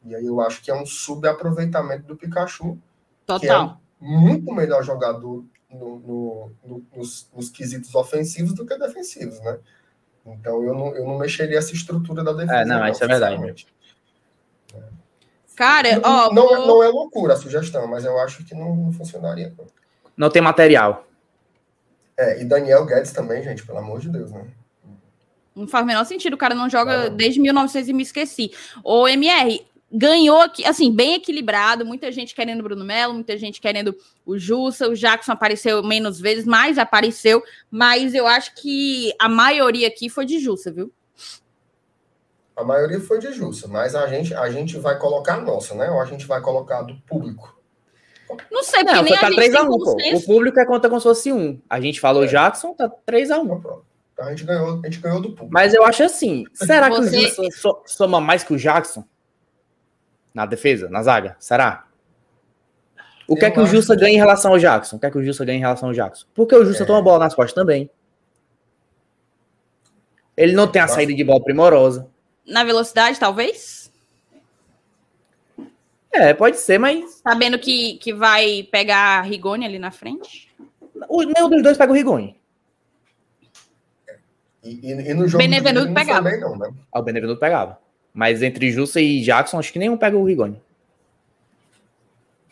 [0.04, 2.78] E aí eu acho que é um subaproveitamento do Pikachu.
[3.26, 3.38] Total.
[3.38, 9.40] Que é muito melhor jogador no, no, no, nos, nos, quesitos ofensivos do que defensivos,
[9.40, 9.58] né?
[10.26, 12.60] Então eu não, eu não mexeria essa estrutura da defesa.
[12.60, 13.66] É, não, isso é verdade.
[15.57, 16.32] Cara, ó.
[16.32, 16.66] Não, vou...
[16.66, 19.52] não, é loucura a sugestão, mas eu acho que não, não funcionaria.
[20.16, 21.07] Não tem material.
[22.16, 24.46] É, e Daniel Guedes também, gente, pelo amor de Deus, né?
[25.55, 27.16] Não faz o menor sentido, o cara não joga não.
[27.16, 28.52] desde 1900 e me esqueci.
[28.82, 33.96] O MR ganhou aqui, assim, bem equilibrado, muita gente querendo Bruno Melo, muita gente querendo
[34.26, 37.40] o Jussa, o Jackson apareceu menos vezes, mas apareceu,
[37.70, 40.92] mas eu acho que a maioria aqui foi de Jussa, viu?
[42.57, 45.90] A maioria foi de Jussa, mas a gente, a gente vai colocar a nossa, né?
[45.90, 47.55] Ou a gente vai colocar do público?
[48.50, 50.16] Não sei, porque não, nem tá 3x1, pô.
[50.16, 51.61] O público é conta como se fosse um.
[51.68, 52.26] A gente falou é.
[52.26, 53.82] Jackson, tá 3x1.
[54.12, 55.52] Então, a gente ganhou, a gente ganhou do público.
[55.52, 57.11] Mas eu acho assim, será Você...
[57.11, 59.05] que o Jussa soma mais que o Jackson?
[60.32, 61.36] Na defesa, na zaga?
[61.38, 61.86] Será?
[63.26, 64.00] O que eu é que o Jussa que...
[64.02, 64.96] ganha em relação ao Jackson?
[64.96, 66.26] O que é que o Jussa ganha em relação ao Jackson?
[66.34, 66.86] Porque o Jussa é.
[66.86, 67.90] toma bola nas costas também.
[70.36, 72.09] Ele não tem a saída de bola primorosa.
[72.47, 73.92] Na velocidade, talvez?
[76.12, 77.22] É, pode ser, mas.
[77.26, 80.49] Sabendo que, que vai pegar Rigoni ali na frente?
[81.09, 82.38] O, nenhum dos dois pega o Rigoni.
[84.62, 86.22] E, e, e no jogo Benevenuto pegava.
[86.22, 86.72] Também não, né?
[86.92, 87.78] Ah, o Benevenuto pegava.
[88.12, 90.62] Mas entre Jussa e Jackson, acho que nenhum pega o Rigoni.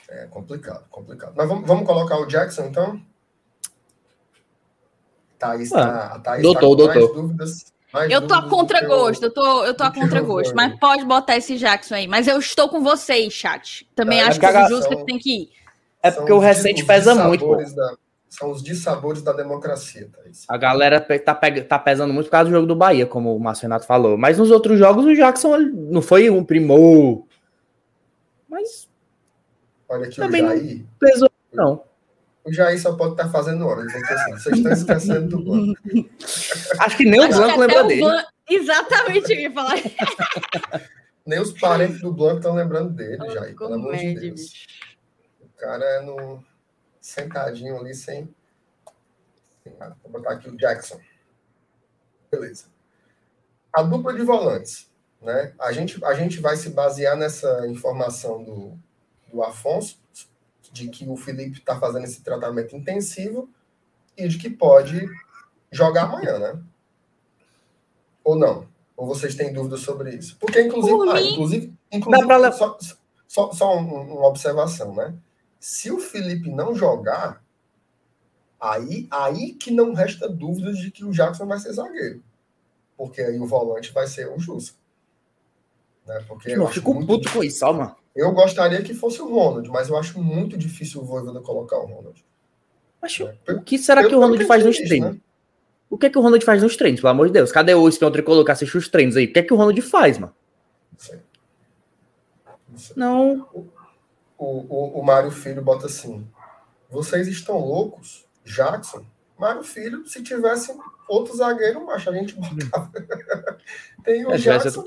[0.09, 1.33] É complicado, complicado.
[1.37, 3.01] Mas vamos, vamos colocar o Jackson, então?
[5.39, 7.15] Thaís ah, tá, Thaís doutor, tá doutor.
[7.15, 7.72] dúvidas.
[8.09, 11.95] Eu tô a contragosto, eu tô, eu tô a contragosto, mas pode botar esse Jackson
[11.95, 12.09] aí.
[12.09, 13.89] Mas eu estou com vocês, chat.
[13.95, 15.51] Também é, acho que o Justo tem que ir.
[16.03, 17.45] É porque o recente pesa muito.
[17.45, 17.57] Pô.
[17.57, 17.97] Da,
[18.29, 20.47] são os dissabores da democracia, Thaís.
[20.49, 23.65] A galera tá, tá pesando muito por causa do jogo do Bahia, como o Márcio
[23.65, 24.17] Renato falou.
[24.17, 27.25] Mas nos outros jogos, o Jackson não foi um primor.
[28.49, 28.89] Mas.
[29.87, 30.79] Olha aqui Também o Jair.
[30.79, 31.85] Não pesou, não.
[32.45, 33.83] O Jair só pode estar fazendo hora.
[33.83, 35.81] Assim, vocês estão esquecendo do banco.
[36.81, 38.01] Acho que nem o Blanco lembra dele.
[38.01, 38.25] Ban...
[38.51, 39.77] Exatamente, eu ia falar.
[41.25, 43.57] nem os parentes do Blanco estão lembrando dele, Jair.
[43.57, 44.67] Pelo amor de Deus.
[45.41, 46.45] O cara é no
[47.01, 48.29] sentadinho ali sem,
[49.63, 49.97] sem nada.
[50.03, 51.01] Vou botar aqui o Jackson.
[52.31, 52.65] Beleza.
[53.73, 54.91] A dupla de volantes.
[55.23, 55.53] Né?
[55.61, 58.77] A, gente, a gente vai se basear nessa informação do,
[59.33, 60.02] do Afonso,
[60.73, 63.49] de que o Felipe está fazendo esse tratamento intensivo
[64.17, 65.07] e de que pode
[65.71, 66.63] jogar amanhã, né?
[68.25, 68.67] Ou não?
[68.97, 70.37] Ou vocês têm dúvidas sobre isso?
[70.39, 72.79] Porque, inclusive, ah, inclusive, inclusive só,
[73.29, 75.15] só, só uma observação, né?
[75.61, 77.43] Se o Felipe não jogar,
[78.61, 82.23] aí, aí que não resta dúvidas de que o Jackson vai ser zagueiro.
[82.97, 84.73] Porque aí o volante vai ser o Jussa.
[86.07, 86.25] Né?
[86.27, 87.97] Porque eu, fico puto com isso, mano.
[88.15, 91.87] Eu gostaria que fosse o Ronald, mas eu acho muito difícil o Voivoda colocar o
[91.87, 92.25] Ronald.
[93.01, 93.35] Mas né?
[93.49, 95.15] o que será que o Ronald faz nos treinos?
[95.15, 95.21] Né?
[95.89, 97.53] O que é que o Ronald faz nos treinos, pelo amor de Deus?
[97.53, 99.25] Cadê o espião tricolor que assiste os treinos aí?
[99.25, 100.35] O que é que o Ronald faz, mano?
[100.93, 101.21] Não sei.
[102.47, 102.79] Não.
[102.79, 102.97] Sei.
[102.97, 103.73] Não
[104.43, 106.27] o, o, o Mário Filho bota assim:
[106.91, 108.27] vocês estão loucos?
[108.45, 109.05] Jackson?
[109.39, 110.77] Mário Filho, se tivesse
[111.09, 112.91] outro zagueiro, macho, a gente botava.
[114.05, 114.85] tem o é, Jackson,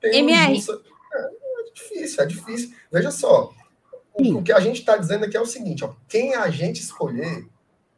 [0.00, 0.52] tem MR.
[0.52, 0.80] o Jussa.
[1.12, 1.30] É, é,
[1.76, 2.74] difícil, é difícil.
[2.90, 3.52] Veja só,
[4.14, 6.80] o, o que a gente está dizendo aqui é o seguinte: ó, quem a gente
[6.80, 7.46] escolher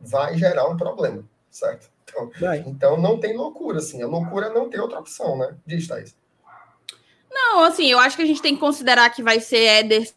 [0.00, 1.90] vai gerar um problema, certo?
[2.02, 2.30] Então,
[2.66, 4.02] então não tem loucura, assim.
[4.02, 5.56] A loucura é não ter outra opção, né?
[5.66, 6.16] Diz, Thaís.
[7.30, 10.10] Não, assim, eu acho que a gente tem que considerar que vai ser Éder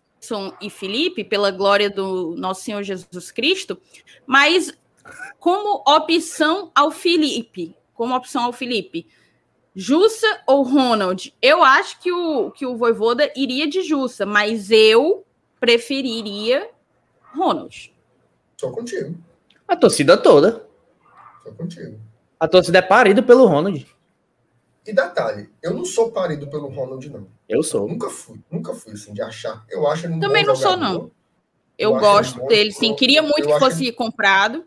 [0.62, 3.80] e Felipe, pela glória do nosso Senhor Jesus Cristo,
[4.26, 4.72] mas
[5.40, 9.08] como opção ao Felipe, como opção ao Felipe,
[9.76, 11.34] Jussa ou Ronald?
[11.42, 15.26] Eu acho que o, que o Voivoda iria de Jussa, mas eu
[15.60, 16.70] preferiria
[17.34, 17.94] Ronald.
[18.58, 19.16] Só contigo.
[19.68, 20.66] A torcida toda.
[21.44, 22.00] Só contigo.
[22.40, 23.88] A torcida é parida pelo Ronald.
[24.86, 27.28] E detalhe, eu não sou parido pelo Ronald, não.
[27.48, 27.88] Eu sou.
[27.88, 29.64] nunca fui, nunca fui, assim, de achar.
[29.70, 30.86] Eu acho ele um Também não jogador.
[30.86, 31.12] sou, não.
[31.78, 32.96] Eu, eu gosto dele, sim.
[32.96, 33.92] Queria muito que fosse ele...
[33.94, 34.66] comprado.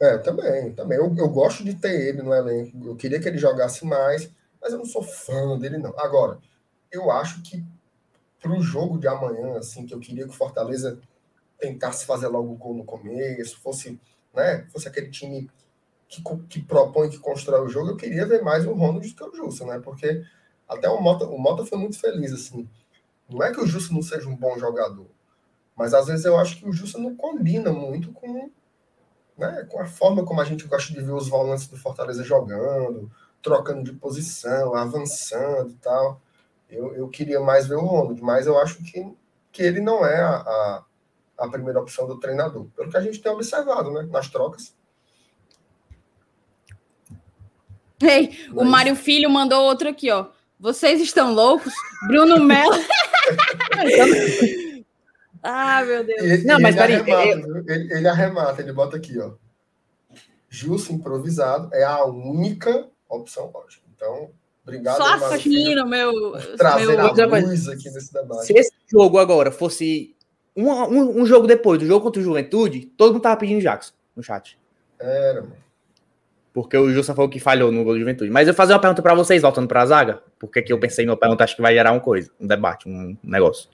[0.00, 0.98] É, também, também.
[0.98, 2.86] Eu, eu gosto de ter ele no elenco.
[2.86, 4.30] Eu queria que ele jogasse mais,
[4.60, 5.92] mas eu não sou fã dele, não.
[5.98, 6.38] Agora,
[6.90, 7.64] eu acho que
[8.40, 11.00] para o jogo de amanhã, assim, que eu queria que o Fortaleza
[11.58, 14.00] tentasse fazer logo o gol no começo, fosse,
[14.32, 15.50] né, fosse aquele time
[16.08, 19.24] que, que propõe, que constrói o jogo, eu queria ver mais o Ronald do que
[19.24, 19.78] o Jussa, né?
[19.78, 20.24] Porque
[20.68, 22.68] até o Mota, o Mota foi muito feliz, assim.
[23.28, 25.06] Não é que o Jussa não seja um bom jogador,
[25.76, 28.50] mas às vezes eu acho que o Jussa não combina muito com,
[29.38, 33.10] né, com a forma como a gente gosta de ver os volantes do Fortaleza jogando,
[33.40, 36.20] trocando de posição, avançando e tal.
[36.68, 39.16] Eu, eu queria mais ver o Ronald, mas eu acho que,
[39.52, 40.84] que ele não é a, a,
[41.38, 44.76] a primeira opção do treinador, pelo que a gente tem observado né, nas trocas.
[48.02, 48.66] Ei, Mas...
[48.66, 50.26] o Mário Filho mandou outro aqui, ó.
[50.60, 51.72] Vocês estão loucos?
[52.08, 52.74] Bruno Melo.
[55.42, 56.22] ah, meu Deus.
[56.22, 59.32] E, não, mas ele arremata, ele, ele arremata, ele bota aqui, ó.
[60.50, 63.82] Gilson improvisado é a única opção lógica.
[63.94, 64.30] Então,
[64.62, 64.96] obrigado.
[64.96, 66.32] Só afino, meu.
[66.56, 67.34] Trazer meu...
[67.34, 68.46] a luz aqui nesse debate.
[68.46, 70.16] Se esse jogo agora fosse
[70.56, 73.92] um, um, um, jogo depois do jogo contra o Juventude, todo mundo tava pedindo Jackson
[74.16, 74.58] no chat.
[74.98, 75.68] Era, mano.
[76.52, 78.30] Porque o Justa falou que falhou no gol do Juventude.
[78.30, 80.80] Mas eu vou fazer uma pergunta para vocês, voltando para a zaga, porque que eu
[80.80, 83.68] pensei numa pergunta, acho que vai gerar uma coisa, um debate, um negócio.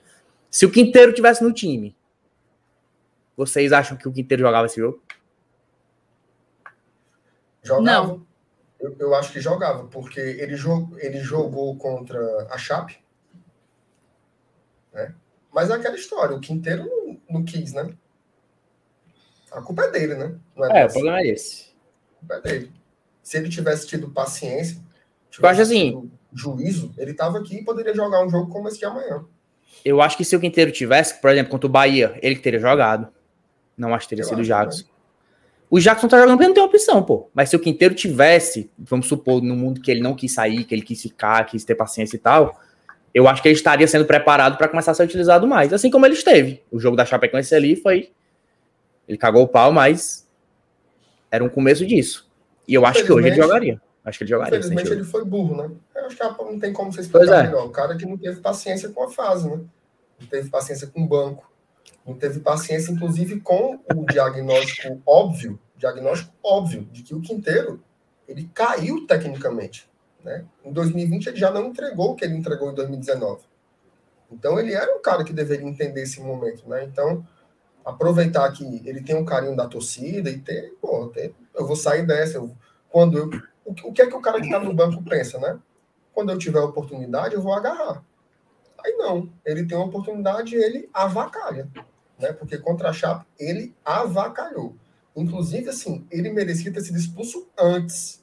[0.55, 1.97] Se o Quinteiro tivesse no time,
[3.37, 5.03] vocês acham que o Quinteiro jogava esse jogo?
[7.61, 8.07] Jogava.
[8.07, 8.27] Não.
[8.79, 13.03] Eu, eu acho que jogava, porque ele, jog, ele jogou contra a Chape.
[14.93, 15.13] Né?
[15.53, 17.93] Mas é aquela história, o Quinteiro não, não quis, né?
[19.51, 20.39] A culpa é dele, né?
[20.71, 21.75] é, é o problema é esse.
[22.13, 22.73] A culpa é dele.
[23.25, 24.81] Se ele tivesse tido paciência,
[25.29, 28.79] tivesse eu acho assim, juízo, ele estava aqui e poderia jogar um jogo como esse
[28.79, 29.27] de amanhã.
[29.85, 33.09] Eu acho que se o Quinteiro tivesse, por exemplo, contra o Bahia, ele teria jogado.
[33.77, 34.85] Não acho que teria eu sido o Jackson.
[35.71, 37.29] O Jackson tá jogando porque não tem opção, pô.
[37.35, 40.75] Mas se o Quinteiro tivesse, vamos supor, no mundo que ele não quis sair, que
[40.75, 42.61] ele quis ficar, quis ter paciência e tal,
[43.13, 45.73] eu acho que ele estaria sendo preparado para começar a ser utilizado mais.
[45.73, 46.63] Assim como ele esteve.
[46.71, 48.11] O jogo da Chapecoense ali foi.
[49.09, 50.29] Ele cagou o pau, mas
[51.31, 52.29] era um começo disso.
[52.67, 53.81] E eu acho que hoje ele jogaria.
[54.05, 54.59] Acho que ele jogaria.
[54.59, 55.71] Infelizmente ele foi burro, né?
[55.95, 57.43] Eu acho que não tem como você explicar é.
[57.45, 57.67] melhor.
[57.67, 59.61] O cara que não teve paciência com a fase, né?
[60.21, 61.51] Não teve paciência com o banco.
[62.07, 67.83] Não teve paciência, inclusive, com o diagnóstico óbvio, diagnóstico óbvio, de que o Quinteiro
[68.29, 69.89] ele caiu tecnicamente.
[70.23, 70.45] Né?
[70.65, 73.43] Em 2020 ele já não entregou o que ele entregou em 2019.
[74.31, 76.85] Então ele era um cara que deveria entender esse momento, né?
[76.85, 77.27] Então
[77.85, 82.07] aproveitar que ele tem um carinho da torcida e ter, pô, ter, eu vou sair
[82.07, 82.39] dessa.
[82.39, 82.51] Eu,
[82.89, 83.31] quando eu,
[83.65, 85.59] o, o que é que o cara que está no banco pensa, né?
[86.13, 88.05] Quando eu tiver oportunidade, eu vou agarrar.
[88.85, 91.69] Aí não, ele tem uma oportunidade, ele avacalha
[92.19, 92.33] né?
[92.33, 94.77] Porque contra a Chape ele avacalhou.
[95.17, 98.23] Inclusive, assim, ele merecia ter sido expulso antes.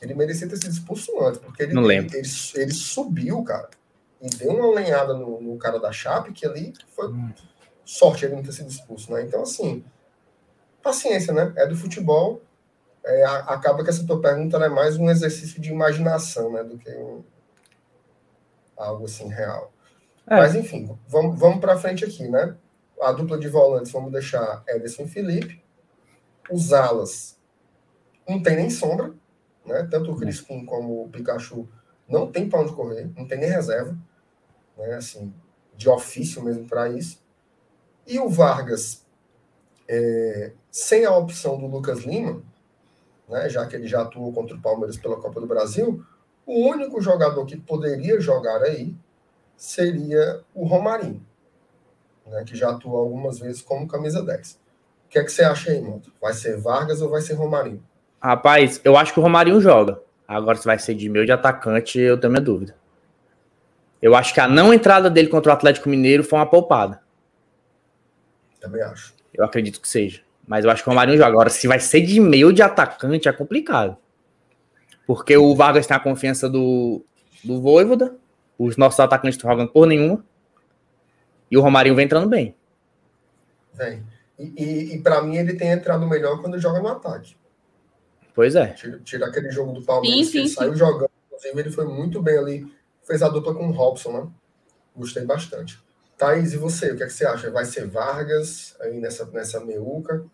[0.00, 1.74] Ele merecia ter sido expulso antes, porque ele.
[1.78, 2.28] Ele, ele,
[2.62, 3.68] ele subiu, cara,
[4.20, 7.32] e deu uma lenhada no, no, cara da Chape, que ali foi hum.
[7.84, 9.22] sorte ele não ter sido expulso, né?
[9.22, 9.84] Então, assim,
[10.82, 11.52] paciência, né?
[11.56, 12.42] É do futebol.
[13.04, 16.62] É, acaba que essa tua pergunta é mais um exercício de imaginação, né?
[16.62, 17.24] Do que um,
[18.76, 19.72] algo assim real.
[20.26, 20.36] É.
[20.36, 22.56] Mas enfim, vamos, vamos para frente aqui, né?
[23.00, 25.62] A dupla de volantes, vamos deixar Ederson e Felipe.
[26.50, 27.38] Os alas,
[28.28, 29.14] não tem nem sombra,
[29.64, 29.88] né?
[29.90, 31.68] Tanto o Crispim como o Pikachu
[32.08, 33.96] não tem para onde correr, não tem nem reserva,
[34.76, 34.94] né?
[34.94, 35.32] Assim,
[35.74, 37.22] de ofício mesmo para isso.
[38.06, 39.06] E o Vargas,
[39.88, 42.42] é, sem a opção do Lucas Lima,
[43.30, 43.48] né?
[43.48, 46.04] Já que ele já atuou contra o Palmeiras pela Copa do Brasil,
[46.44, 48.94] o único jogador que poderia jogar aí
[49.56, 51.24] seria o Romarinho,
[52.26, 54.52] né, que já atuou algumas vezes como camisa 10.
[54.52, 54.58] O
[55.10, 56.12] que é que você acha aí, Moto?
[56.20, 57.82] Vai ser Vargas ou vai ser Romarinho?
[58.20, 60.00] Rapaz, eu acho que o Romarinho joga.
[60.26, 62.74] Agora, se vai ser de meio de atacante, eu tenho minha dúvida.
[64.00, 67.02] Eu acho que a não entrada dele contra o Atlético Mineiro foi uma poupada.
[68.60, 69.14] Também acho.
[69.34, 70.22] Eu acredito que seja.
[70.50, 71.30] Mas eu acho que o Romarinho joga.
[71.30, 73.96] Agora, se vai ser de meio de atacante, é complicado.
[75.06, 77.04] Porque o Vargas tem a confiança do,
[77.44, 78.16] do Voivoda.
[78.58, 80.24] Os nossos atacantes estão jogando por nenhuma.
[81.48, 82.56] E o Romarinho vem entrando bem.
[83.74, 84.04] Vem.
[84.36, 87.36] E, e, e para mim ele tem entrado melhor quando joga no ataque.
[88.34, 88.72] Pois é.
[88.72, 90.54] Tira, tira aquele jogo do Palmeiras sim, sim, que ele sim.
[90.56, 91.10] saiu jogando.
[91.28, 92.74] Inclusive, ele foi muito bem ali.
[93.04, 94.28] Fez a dupla com o Robson, né?
[94.96, 95.78] Gostei bastante.
[96.18, 96.90] Thaís, e você?
[96.90, 97.52] O que, é que você acha?
[97.52, 100.26] Vai ser Vargas aí nessa, nessa meuca?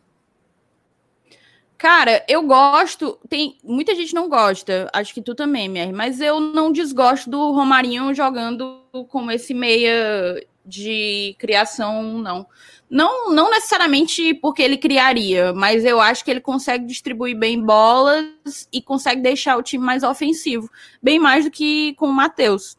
[1.79, 3.19] Cara, eu gosto.
[3.29, 7.53] Tem muita gente não gosta, acho que tu também, MR, mas eu não desgosto do
[7.53, 12.47] Romarinho jogando como esse meia de criação, não.
[12.89, 18.69] Não, não necessariamente porque ele criaria, mas eu acho que ele consegue distribuir bem bolas
[18.73, 20.71] e consegue deixar o time mais ofensivo,
[21.03, 22.77] bem mais do que com o Matheus.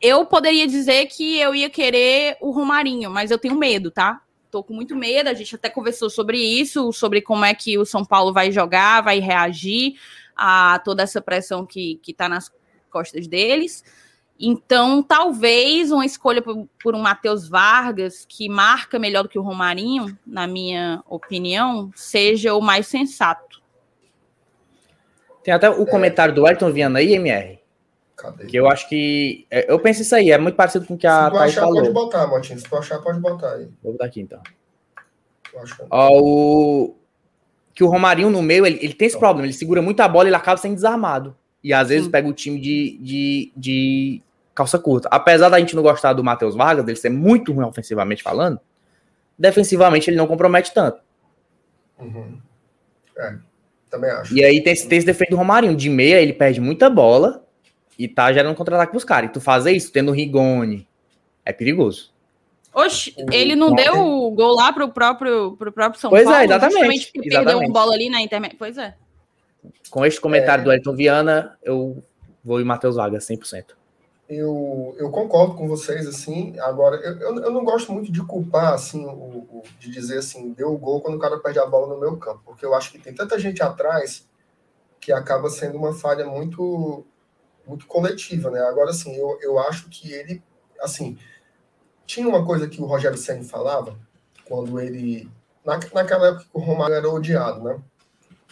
[0.00, 4.20] Eu poderia dizer que eu ia querer o Romarinho, mas eu tenho medo, tá?
[4.54, 7.84] Tô com muito medo, a gente até conversou sobre isso, sobre como é que o
[7.84, 9.94] São Paulo vai jogar, vai reagir
[10.36, 12.52] a toda essa pressão que, que tá nas
[12.88, 13.82] costas deles.
[14.38, 19.42] Então, talvez uma escolha por, por um Matheus Vargas, que marca melhor do que o
[19.42, 23.60] Romarinho, na minha opinião, seja o mais sensato.
[25.42, 27.58] Tem até o comentário do Ayrton Viana aí, MR,
[28.16, 28.46] Cadê?
[28.46, 29.46] Que eu acho que.
[29.50, 31.74] É, eu penso isso aí, é muito parecido com o que a Thaís falou.
[31.74, 32.58] pode botar, Motinho.
[32.58, 33.68] Se tu achar, pode botar aí.
[33.82, 34.40] Vou botar aqui então.
[35.90, 36.96] Ó, o...
[37.74, 39.20] Que o Romarinho no meio, ele, ele tem esse então.
[39.20, 41.36] problema, ele segura muito a bola e ele acaba sendo desarmado.
[41.62, 42.10] E às vezes Sim.
[42.10, 44.22] pega o time de, de, de
[44.54, 45.08] calça curta.
[45.10, 48.60] Apesar da gente não gostar do Matheus Vargas, dele ser muito ruim ofensivamente falando,
[49.36, 51.00] defensivamente ele não compromete tanto.
[51.98, 52.38] Uhum.
[53.16, 53.36] É,
[53.90, 54.34] também acho.
[54.34, 55.74] E aí tem, tem esse defeito do Romarinho.
[55.74, 57.43] De meia, ele perde muita bola
[57.98, 59.30] e tá gerando contra-ataque pros caras.
[59.30, 60.88] E tu fazer isso tendo o Rigoni
[61.44, 62.12] é perigoso.
[62.74, 66.48] Oxe, ele não deu o gol lá pro próprio, pro próprio São pois é, Paulo?
[66.48, 67.12] Pois é, exatamente.
[67.12, 67.52] Porque exatamente.
[67.52, 68.56] perdeu uma bola ali na internet.
[68.56, 68.94] Pois é.
[69.90, 70.64] Com este comentário é...
[70.64, 72.02] do Elton Viana, eu
[72.44, 73.66] vou em Matheus Vargas 100%.
[74.28, 78.72] Eu, eu concordo com vocês, assim, agora, eu, eu, eu não gosto muito de culpar,
[78.72, 81.94] assim, o, o, de dizer assim, deu o gol quando o cara perde a bola
[81.94, 84.26] no meu campo, porque eu acho que tem tanta gente atrás
[84.98, 87.04] que acaba sendo uma falha muito
[87.66, 88.60] muito coletiva, né?
[88.60, 90.42] Agora, assim, eu, eu acho que ele,
[90.80, 91.18] assim,
[92.06, 93.98] tinha uma coisa que o Rogério Senna falava,
[94.44, 95.30] quando ele,
[95.64, 97.80] na, naquela época que o Romário era odiado, né?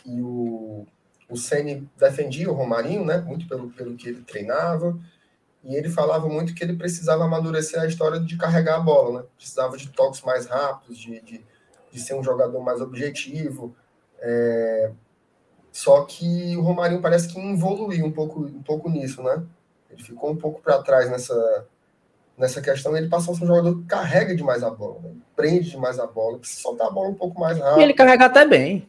[0.05, 0.87] E o,
[1.29, 3.19] o Senna defendia o Romarinho, né?
[3.19, 4.99] Muito pelo, pelo que ele treinava,
[5.65, 9.27] e ele falava muito que ele precisava amadurecer a história de carregar a bola, né?
[9.37, 11.45] Precisava de toques mais rápidos, de, de,
[11.91, 13.75] de ser um jogador mais objetivo.
[14.19, 14.91] É...
[15.73, 19.43] Só que o Romarinho parece que evoluiu um pouco, um pouco nisso, né?
[19.91, 21.67] Ele ficou um pouco para trás nessa,
[22.37, 22.95] nessa questão.
[22.95, 25.11] Ele passou a ser um jogador que carrega demais a bola, né?
[25.35, 27.81] prende demais a bola, precisa soltar a bola um pouco mais rápido.
[27.81, 28.87] E ele carrega até bem.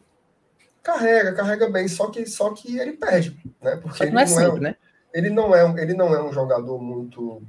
[0.82, 3.76] Carrega, carrega bem, só que, só que ele perde, né?
[3.76, 4.76] Porque ele não é sempre, é, né?
[5.14, 7.42] ele não é, ele não é um jogador muito,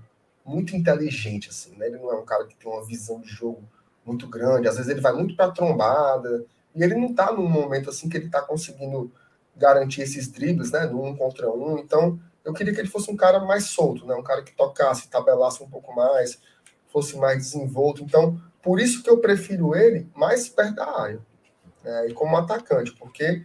[0.46, 1.88] muito inteligente, assim, né?
[1.88, 3.62] Ele não é um cara que tem uma visão de jogo
[4.06, 4.70] muito grande.
[4.70, 8.16] Às vezes ele vai muito para trombada e ele não está num momento assim que
[8.16, 9.12] ele está conseguindo
[9.56, 10.86] garantir esses dribles, né?
[10.86, 11.78] No um contra um.
[11.80, 14.16] Então, eu queria que ele fosse um cara mais solto, né?
[14.16, 16.40] Um cara que tocasse, tabelasse um pouco mais,
[16.88, 18.04] fosse mais desenvolto.
[18.04, 21.20] Então, por isso que eu prefiro ele mais perto da área,
[21.84, 22.08] né?
[22.08, 23.44] E como atacante, porque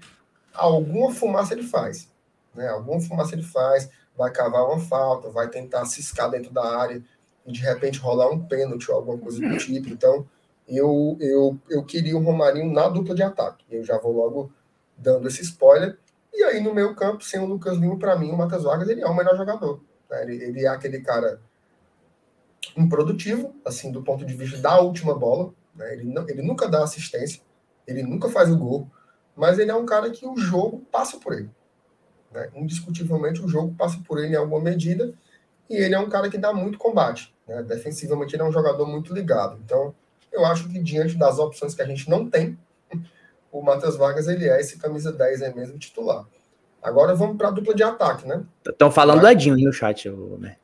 [0.54, 2.08] alguma fumaça ele faz,
[2.54, 2.68] né?
[2.68, 7.02] Alguma fumaça ele faz vai cavar uma falta, vai tentar ciscar dentro da área
[7.46, 9.88] e de repente rolar um pênalti ou alguma coisa do tipo.
[9.88, 10.26] Então,
[10.68, 13.64] eu, eu, eu queria o Romarinho na dupla de ataque.
[13.70, 14.52] Eu já vou logo
[15.01, 15.98] dando esse spoiler.
[16.32, 19.01] E aí, no meio campo, sem o Lucas Lima, para mim, o Matheus Vargas ele
[19.01, 19.82] é o melhor jogador.
[20.09, 20.22] Né?
[20.22, 21.40] Ele, ele é aquele cara
[22.77, 25.52] improdutivo, assim, do ponto de vista da última bola.
[25.74, 25.94] Né?
[25.94, 27.40] Ele, não, ele nunca dá assistência,
[27.86, 28.89] ele nunca faz o gol,
[29.35, 31.51] mas ele é um cara que o jogo passa por ele.
[32.31, 32.51] Né?
[32.55, 35.12] Indiscutivelmente, o jogo passa por ele em alguma medida
[35.68, 37.35] e ele é um cara que dá muito combate.
[37.48, 37.62] Né?
[37.62, 39.59] Defensivamente, ele é um jogador muito ligado.
[39.64, 39.94] Então,
[40.31, 42.56] eu acho que diante das opções que a gente não tem,
[43.52, 46.24] o Matheus Vargas ele é esse camisa 10 é mesmo titular.
[46.82, 48.43] Agora vamos para a dupla de ataque, né?
[48.66, 50.09] Estão falando do Edinho no chat,
[50.39, 50.56] né?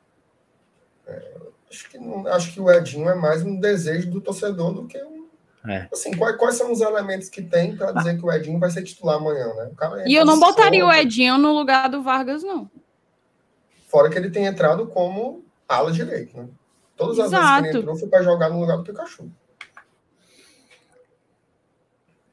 [1.06, 1.22] É,
[1.70, 1.98] acho, que,
[2.28, 5.16] acho que o Edinho é mais um desejo do torcedor do que um
[5.68, 5.88] é.
[5.92, 8.84] Assim, quais, quais, são os elementos que tem para dizer que o Edinho vai ser
[8.84, 9.70] titular amanhã, né?
[10.04, 12.70] É e eu não botaria o Edinho no lugar do Vargas, não.
[13.88, 16.46] Fora que ele tem entrado como ala direito, né?
[16.96, 17.42] Todas as Exato.
[17.42, 19.28] vezes que ele entrou foi para jogar no lugar do Pikachu.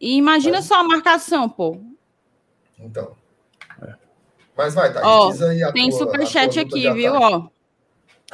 [0.04, 0.66] E imagina Mas...
[0.66, 1.80] só a marcação, pô.
[2.78, 3.16] Então.
[3.82, 3.94] É.
[4.58, 5.00] Mas vai, tá.
[5.02, 5.32] Ó,
[5.72, 7.14] tem tua, superchat aqui, viu?
[7.14, 7.48] Ó.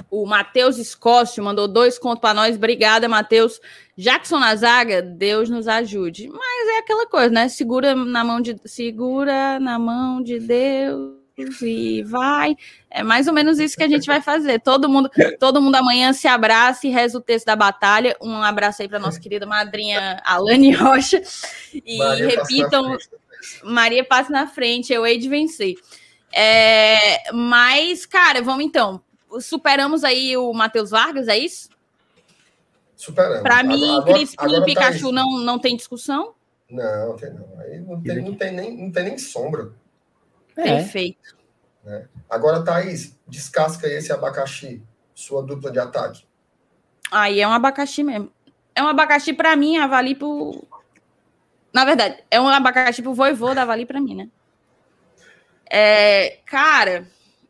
[0.10, 2.56] O Matheus Escócio mandou dois contos para nós.
[2.56, 3.62] Obrigada, Matheus.
[3.96, 6.28] Jackson na zaga, Deus nos ajude.
[6.28, 7.48] Mas é aquela coisa, né?
[7.48, 11.19] Segura na mão de segura na mão de Deus
[11.62, 12.56] e vai.
[12.90, 14.60] É mais ou menos isso que a gente vai fazer.
[14.60, 15.10] Todo mundo,
[15.40, 18.16] todo mundo amanhã se abraça e reza o texto da batalha.
[18.22, 21.22] Um abraço aí para nossa querida madrinha Alane Rocha.
[21.74, 22.98] E Maria repitam:
[23.64, 25.76] Maria passa na frente, eu hei de vencer.
[26.32, 29.02] É, mas, cara, vamos então
[29.40, 31.70] superamos aí o Matheus Vargas, é isso?
[32.96, 33.42] Superamos.
[33.42, 36.34] Para mim, agora, Crispim agora e Pikachu tá não, não tem discussão?
[36.70, 37.60] Não, tem não.
[37.60, 39.72] Aí não tem, não tem, nem, não tem nem sombra.
[40.58, 40.64] É.
[40.64, 41.38] Perfeito.
[41.84, 42.08] Né?
[42.30, 44.82] Agora, Thaís, descasca esse abacaxi,
[45.14, 46.24] sua dupla de ataque.
[47.12, 48.32] Aí é um abacaxi mesmo.
[48.76, 50.64] É um abacaxi para mim, avali pro.
[51.74, 54.30] Na verdade, é um abacaxi pro voivô da Avali para mim, né?
[55.70, 57.08] É, cara,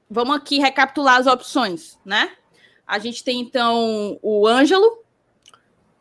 [0.09, 2.33] vamos aqui recapitular as opções, né?
[2.85, 5.03] A gente tem então o Ângelo,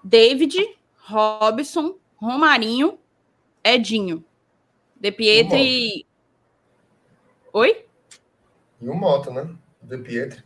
[0.03, 0.57] David,
[0.97, 2.99] Robson, Romarinho,
[3.63, 4.25] Edinho,
[4.97, 6.08] De Pietri.
[7.53, 7.85] Oi?
[8.81, 9.55] E o Mota, né?
[9.83, 10.43] De Pietri.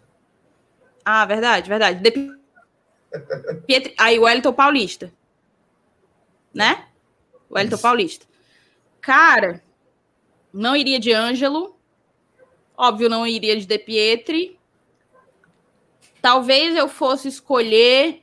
[1.05, 2.01] Ah, verdade, verdade.
[2.01, 2.11] De
[3.67, 3.95] Pietri...
[3.99, 5.13] Aí o Wellington Paulista.
[6.55, 6.87] Né?
[7.49, 7.83] O Wellington Isso.
[7.83, 8.27] Paulista.
[9.01, 9.63] Cara,
[10.53, 11.77] não iria de Ângelo.
[12.77, 14.59] Óbvio, não iria de De Pietri.
[16.21, 18.23] Talvez eu fosse escolher.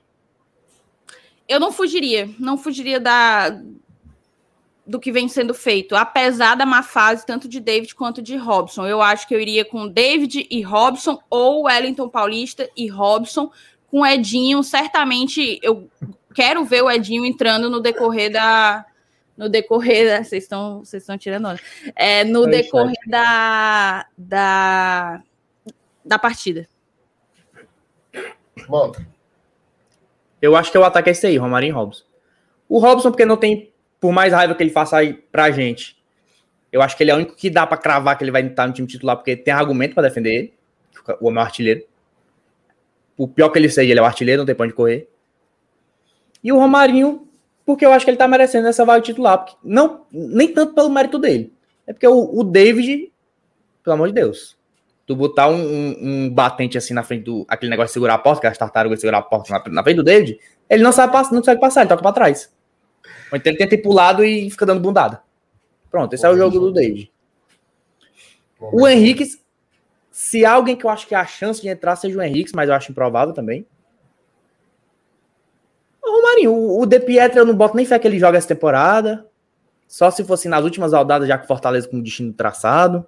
[1.48, 3.50] Eu não fugiria, não fugiria da
[4.90, 8.88] do que vem sendo feito, apesar da má fase tanto de David quanto de Robson.
[8.88, 13.52] Eu acho que eu iria com David e Robson ou Wellington Paulista e Robson
[13.88, 14.64] com Edinho.
[14.64, 15.88] Certamente eu
[16.34, 18.84] quero ver o Edinho entrando no decorrer da,
[19.38, 21.60] no decorrer, vocês estão vocês estão tirando onda.
[21.96, 25.22] É, no é decorrer da, da
[26.04, 26.68] da partida.
[28.68, 29.08] Volta.
[30.42, 32.04] Eu acho que o ataque é esse aí, Romarinho e Robson.
[32.68, 35.98] O Robson, porque não tem, por mais raiva que ele faça aí pra gente,
[36.72, 38.68] eu acho que ele é o único que dá para cravar que ele vai estar
[38.68, 40.54] no time titular, porque tem argumento para defender ele,
[41.20, 41.84] o homem é artilheiro.
[43.18, 45.10] O pior que ele seja, ele é o artilheiro, não tem pra onde correr.
[46.44, 47.28] E o Romarinho,
[47.66, 49.40] porque eu acho que ele tá merecendo essa vaga titular.
[49.40, 51.52] Porque não, nem tanto pelo mérito dele.
[51.86, 53.12] É porque o, o David,
[53.84, 54.58] pelo amor de Deus,
[55.06, 57.46] tu botar um, um, um, batente assim na frente do.
[57.48, 59.98] aquele negócio de segurar a porta, que as tartarugas segurar a porta na, na frente
[59.98, 60.40] do David,
[60.70, 62.54] ele não sabe, não consegue passar, ele toca pra trás.
[63.32, 65.22] Ou então ele tenta ir pro lado e fica dando bundada.
[65.90, 67.12] Pronto, esse Bom, é o jogo do David.
[68.60, 69.26] O Henrique,
[70.12, 72.70] se há alguém que eu acho que a chance de entrar seja o Henrique, mas
[72.70, 73.66] eu acho improvável também.
[76.04, 78.48] O Romarinho, o, o De Pietro eu não boto nem fé que ele joga essa
[78.48, 79.26] temporada.
[79.88, 83.06] Só se fosse nas últimas rodadas, já que Fortaleza com o destino traçado.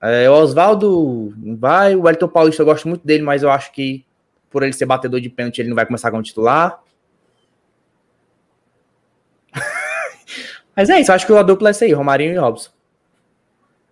[0.00, 4.04] É, o Oswaldo vai, o Wellington Paulista eu gosto muito dele, mas eu acho que
[4.50, 6.82] por ele ser batedor de pênalti, ele não vai começar como titular.
[10.78, 12.70] Mas é isso, acho que o dupla é essa aí, Romarinho e Robson.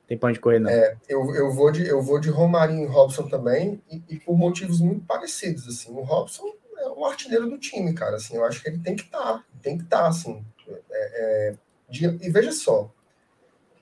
[0.06, 0.70] Tem pão de correr, não.
[0.70, 4.38] É, eu, eu, vou de, eu vou de Romarinho e Robson também, e, e, por
[4.38, 5.66] motivos muito parecidos.
[5.66, 5.90] Assim.
[5.90, 6.44] O Robson
[6.78, 8.14] é o artilheiro do time, cara.
[8.14, 10.44] Assim, eu acho que ele tem que estar, tá, tem que estar, tá, assim.
[10.68, 11.54] É, é,
[11.88, 12.88] de, e veja só,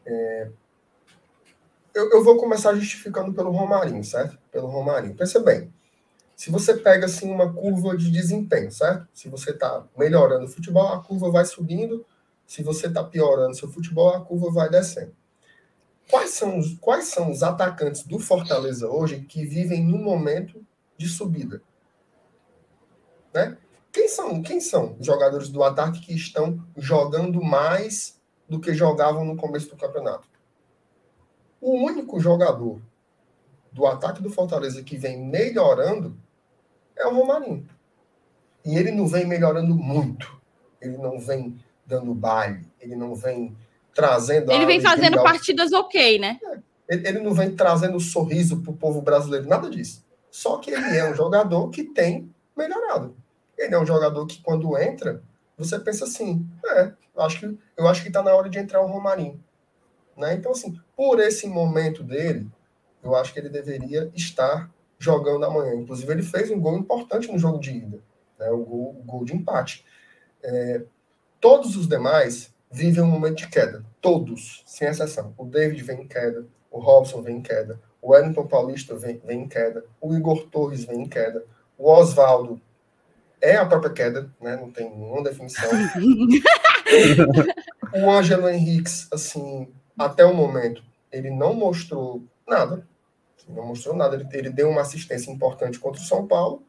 [0.07, 0.49] é,
[1.95, 4.39] eu, eu vou começar justificando pelo Romarinho, certo?
[4.51, 5.15] Pelo Romarinho.
[5.15, 5.71] Pensa bem,
[6.35, 9.07] se você pega assim uma curva de desempenho, certo?
[9.13, 12.05] Se você está melhorando o futebol, a curva vai subindo.
[12.47, 15.15] Se você está piorando seu futebol, a curva vai descendo.
[16.11, 20.65] Quais são, os, quais são os atacantes do Fortaleza hoje que vivem no momento
[20.97, 21.63] de subida?
[23.33, 23.57] Né?
[23.91, 29.25] Quem são, quem são os jogadores do ataque que estão jogando mais do que jogavam
[29.25, 30.29] no começo do campeonato?
[31.61, 32.81] O único jogador
[33.73, 36.17] do ataque do Fortaleza que vem melhorando
[36.95, 37.67] é o Romarinho.
[38.65, 40.41] E ele não vem melhorando muito.
[40.81, 43.57] Ele não vem dando baile, ele não vem
[43.95, 44.51] trazendo.
[44.51, 46.39] Ele vem fazendo partidas ok, né?
[46.43, 50.05] É, ele, ele não vem trazendo sorriso para o povo brasileiro, nada disso.
[50.31, 53.17] Só que ele é um jogador que tem melhorado.
[53.57, 55.23] Ele é um jogador que, quando entra,
[55.57, 58.81] você pensa assim: é, eu acho que eu acho que está na hora de entrar
[58.83, 59.43] o Romarinho.
[60.17, 60.35] Né?
[60.35, 62.49] Então, assim, por esse momento dele,
[63.03, 65.75] eu acho que ele deveria estar jogando amanhã.
[65.75, 68.01] Inclusive, ele fez um gol importante no jogo de ida,
[68.39, 68.51] né?
[68.51, 69.85] o, gol, o gol de empate.
[70.43, 70.83] É,
[71.45, 73.85] todos os demais vivem um momento de queda.
[74.01, 75.35] Todos, sem exceção.
[75.37, 79.43] O David vem em queda, o Robson vem em queda, o Wellington Paulista vem, vem
[79.43, 81.45] em queda, o Igor Torres vem em queda,
[81.77, 82.59] o Oswaldo
[83.43, 84.57] é a própria queda, né?
[84.57, 85.69] não tem nenhuma definição.
[87.93, 89.69] o Ângelo Henriques, assim,
[89.99, 92.89] até o momento, ele não mostrou nada.
[93.47, 94.17] Não mostrou nada.
[94.17, 96.63] Ele, ele deu uma assistência importante contra o São Paulo,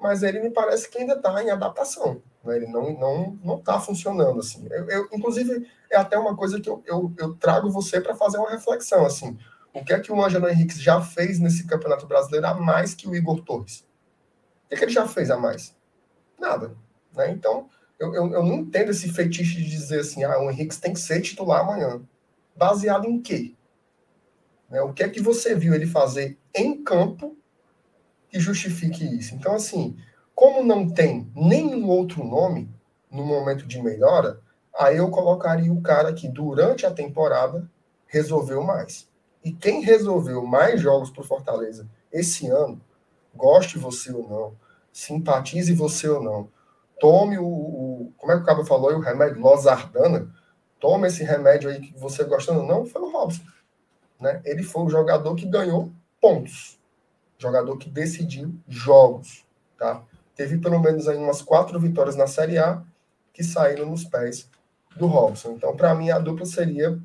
[0.00, 2.22] mas ele me parece que ainda está em adaptação.
[2.42, 2.56] Né?
[2.56, 4.66] Ele não não não está funcionando assim.
[4.70, 8.38] Eu, eu, inclusive é até uma coisa que eu, eu, eu trago você para fazer
[8.38, 9.38] uma reflexão assim.
[9.72, 13.08] O que é que o Ângelo Henrique já fez nesse Campeonato Brasileiro a mais que
[13.08, 13.86] o Igor Torres?
[14.64, 15.76] O que, é que ele já fez a mais?
[16.38, 16.76] Nada.
[17.14, 17.30] Né?
[17.30, 17.68] Então,
[17.98, 21.00] eu, eu, eu, não entendo esse fetiche de dizer assim, ah, o Henrique tem que
[21.00, 22.00] ser titular amanhã
[22.56, 23.54] baseado em quê?
[24.68, 24.80] Né?
[24.82, 27.36] O que é que você viu ele fazer em campo
[28.30, 29.34] que justifique isso?
[29.34, 29.96] Então, assim,
[30.34, 32.70] como não tem nenhum outro nome
[33.10, 34.40] no momento de melhora,
[34.78, 37.68] aí eu colocaria o cara que durante a temporada
[38.06, 39.08] resolveu mais.
[39.44, 42.80] E quem resolveu mais jogos para Fortaleza esse ano,
[43.34, 44.56] goste você ou não,
[44.92, 46.48] simpatize você ou não,
[46.98, 50.28] tome o, o como é que o Cabo falou, o remédio Losardana,
[50.78, 53.42] toma esse remédio aí que você gostando, não, foi o Robson.
[54.18, 54.40] Né?
[54.44, 55.90] Ele foi o jogador que ganhou
[56.20, 56.79] pontos.
[57.40, 59.46] Jogador que decidiu jogos.
[59.78, 60.02] Tá?
[60.36, 62.82] Teve pelo menos aí umas quatro vitórias na Série A
[63.32, 64.48] que saíram nos pés
[64.94, 65.52] do Robson.
[65.52, 67.00] Então, para mim, a dupla seria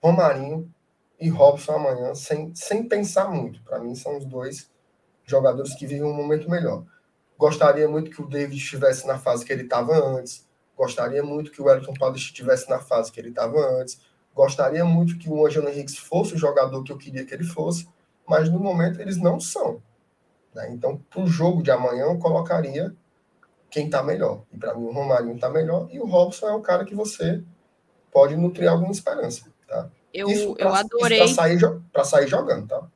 [0.00, 0.72] Romarinho
[1.18, 3.60] e Robson amanhã, sem, sem pensar muito.
[3.62, 4.70] Para mim, são os dois
[5.24, 6.84] jogadores que vivem um momento melhor.
[7.36, 10.46] Gostaria muito que o David estivesse na fase que ele estava antes.
[10.76, 14.00] Gostaria muito que o Wellington Paulista estivesse na fase que ele estava antes.
[14.34, 17.88] Gostaria muito que o Angelo Henrique fosse o jogador que eu queria que ele fosse,
[18.30, 19.82] mas no momento eles não são.
[20.54, 20.70] Né?
[20.72, 22.94] Então, para o jogo de amanhã, eu colocaria
[23.68, 24.42] quem está melhor.
[24.52, 27.42] E para mim, o Romarinho está melhor e o Robson é o cara que você
[28.12, 29.46] pode nutrir alguma esperança.
[29.66, 29.88] Tá?
[30.14, 31.18] Eu, isso pra, eu adorei.
[31.18, 31.58] Para sair,
[32.04, 32.86] sair jogando, tá?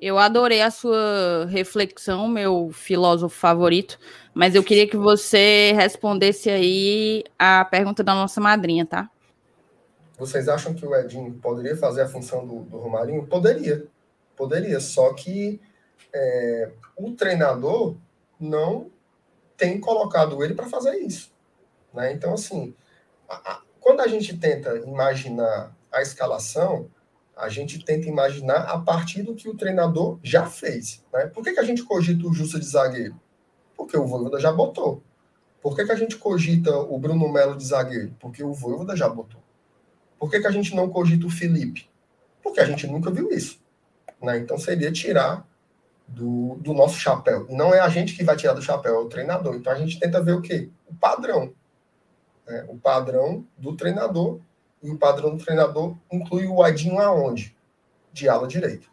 [0.00, 3.98] Eu adorei a sua reflexão, meu filósofo favorito,
[4.34, 9.08] mas eu queria que você respondesse aí a pergunta da nossa madrinha, tá?
[10.18, 13.26] Vocês acham que o Edinho poderia fazer a função do, do Romarinho?
[13.26, 13.86] Poderia,
[14.36, 15.60] poderia, só que
[16.12, 17.96] é, o treinador
[18.38, 18.90] não
[19.56, 21.32] tem colocado ele para fazer isso.
[21.92, 22.12] Né?
[22.12, 22.74] Então, assim,
[23.28, 26.90] a, a, quando a gente tenta imaginar a escalação,
[27.36, 31.04] a gente tenta imaginar a partir do que o treinador já fez.
[31.12, 31.26] Né?
[31.26, 33.18] Por que, que a gente cogita o Justa de zagueiro?
[33.76, 35.02] Porque o Voivoda já botou.
[35.60, 38.14] Por que, que a gente cogita o Bruno Melo de zagueiro?
[38.20, 39.42] Porque o Voivoda já botou.
[40.18, 41.90] Por que, que a gente não cogita o Felipe?
[42.42, 43.58] Porque a gente nunca viu isso.
[44.22, 44.38] Né?
[44.38, 45.46] Então seria tirar
[46.06, 47.46] do, do nosso chapéu.
[47.48, 49.54] Não é a gente que vai tirar do chapéu, é o treinador.
[49.54, 50.68] Então a gente tenta ver o quê?
[50.86, 51.52] O padrão.
[52.46, 52.64] Né?
[52.68, 54.40] O padrão do treinador
[54.82, 57.56] e o padrão do treinador inclui o Edinho aonde?
[58.12, 58.86] De ala direita.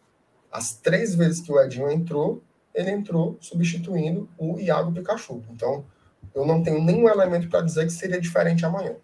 [0.52, 2.42] As três vezes que o Edinho entrou,
[2.74, 5.44] ele entrou substituindo o Iago Pikachu.
[5.52, 5.86] Então,
[6.34, 8.96] eu não tenho nenhum elemento para dizer que seria diferente amanhã.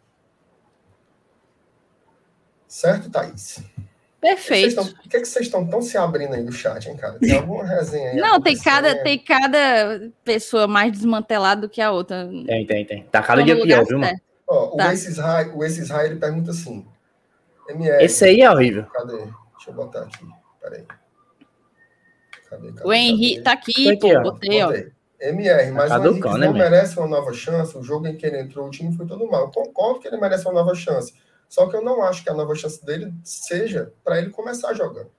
[2.67, 3.63] Certo, Thaís?
[4.21, 4.75] Perfeito.
[4.75, 7.17] Por que, vocês estão tão se abrindo aí no chat, hein, cara?
[7.19, 8.17] Tem alguma resenha aí?
[8.17, 12.27] Não, tem cada, tem cada pessoa mais desmantelada do que a outra.
[12.45, 13.03] Tem, tem, tem.
[13.03, 14.19] Tá cada dia pior, viu, mano?
[14.45, 14.87] Ó, tá.
[14.87, 16.85] o Ace Israel, o Ace Israel ele pergunta assim.
[17.69, 18.85] MR, Esse aí é horrível.
[18.85, 19.17] Cadê?
[19.17, 20.25] Deixa eu botar aqui.
[20.59, 20.83] Peraí.
[22.49, 24.73] Cadê, cadê, o Henrique tá aqui, aqui pô, botei, ó.
[25.21, 27.77] MR, mas tá o Henrique não né, merece uma nova chance.
[27.77, 29.43] O jogo em que ele entrou, o time foi todo mal.
[29.43, 31.13] Eu concordo que ele merece uma nova chance.
[31.49, 35.09] Só que eu não acho que a nova chance dele seja para ele começar jogando.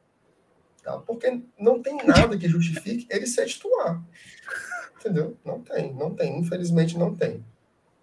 [0.82, 0.96] Tá?
[0.98, 4.00] Porque não tem nada que justifique ele ser titular.
[4.98, 5.36] Entendeu?
[5.44, 6.38] Não tem, não tem.
[6.38, 7.44] Infelizmente não tem.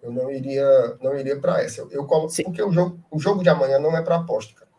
[0.04, 1.82] Eu não iria, não iria para essa.
[1.82, 2.28] Eu, eu colo...
[2.44, 4.72] porque o jogo, o jogo de amanhã não é para aposta, cara.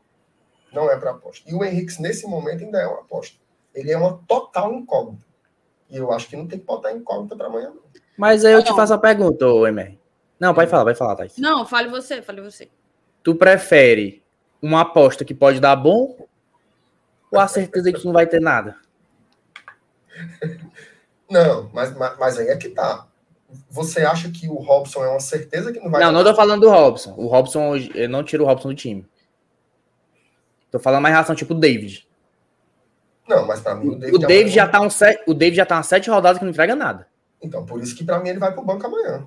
[0.73, 1.49] Não é para aposta.
[1.51, 3.39] E o Henrique nesse momento ainda é uma aposta.
[3.75, 5.25] Ele é uma total incógnita.
[5.89, 7.71] E eu acho que não tem que botar incógnita para amanhã.
[7.71, 7.83] Não.
[8.17, 9.99] Mas aí eu te faço a pergunta, Emer.
[10.39, 11.37] Não, pode falar, vai falar, Thais.
[11.39, 12.69] Não, fale você, fale você.
[13.23, 14.23] Tu prefere
[14.61, 16.17] uma aposta que pode dar bom
[17.31, 18.77] ou a certeza que tu não vai ter nada?
[21.31, 23.07] Não, mas, mas, mas aí é que tá.
[23.71, 26.03] Você acha que o Robson é uma certeza que não vai.
[26.03, 27.15] Não, não tô falando do Robson.
[27.17, 29.07] O Robson, eu não tiro o Robson do time.
[30.71, 32.07] Tô falando mais relação tipo o David.
[33.27, 34.17] Não, mas para mim o David.
[34.17, 36.51] O David, já tá um set, o David já tá umas sete rodadas que não
[36.51, 37.07] entrega nada.
[37.43, 39.27] Então, por isso que para mim ele vai pro banco amanhã.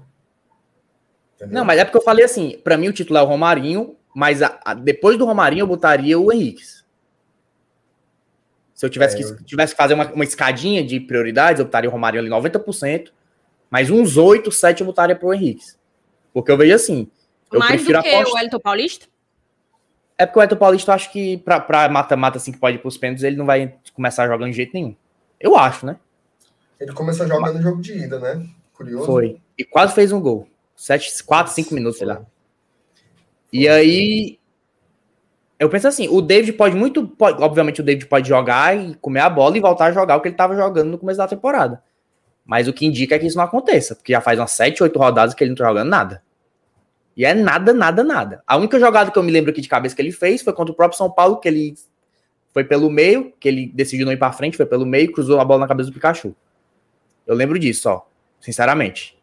[1.41, 1.55] Entendeu?
[1.55, 4.43] Não, mas é porque eu falei assim: para mim o titular é o Romarinho, mas
[4.43, 6.63] a, a, depois do Romarinho eu botaria o Henrique.
[8.75, 11.89] Se eu tivesse, é, que, tivesse que fazer uma, uma escadinha de prioridades, eu botaria
[11.89, 13.11] o Romarinho ali 90%.
[13.69, 15.63] Mas uns 8, 7 eu botaria pro Henrique.
[16.33, 17.09] Porque eu vejo assim.
[17.51, 18.35] Eu Mais do que aposta...
[18.35, 19.07] o Elton Paulista?
[20.17, 22.79] É porque o Elton Paulista, eu acho que pra, pra mata-mata, assim, que pode ir
[22.79, 24.95] pros pênaltis, ele não vai começar jogando de jeito nenhum.
[25.39, 25.97] Eu acho, né?
[26.79, 28.45] Ele começou jogando no jogo de ida, né?
[28.73, 29.05] Curioso.
[29.05, 29.39] Foi.
[29.57, 30.47] E quase fez um gol.
[30.81, 32.23] 7, 4, 5 minutos, sei lá.
[33.53, 34.39] E aí.
[35.59, 37.07] Eu penso assim, o David pode muito.
[37.07, 40.21] Pode, obviamente, o David pode jogar e comer a bola e voltar a jogar o
[40.21, 41.83] que ele estava jogando no começo da temporada.
[42.43, 44.97] Mas o que indica é que isso não aconteça, porque já faz umas 7, 8
[44.97, 46.23] rodadas que ele não tá jogando nada.
[47.15, 48.43] E é nada, nada, nada.
[48.47, 50.73] A única jogada que eu me lembro aqui de cabeça que ele fez foi contra
[50.73, 51.75] o próprio São Paulo, que ele
[52.51, 55.45] foi pelo meio, que ele decidiu não ir para frente, foi pelo meio, cruzou a
[55.45, 56.35] bola na cabeça do Pikachu.
[57.27, 58.01] Eu lembro disso, ó,
[58.39, 59.20] sinceramente.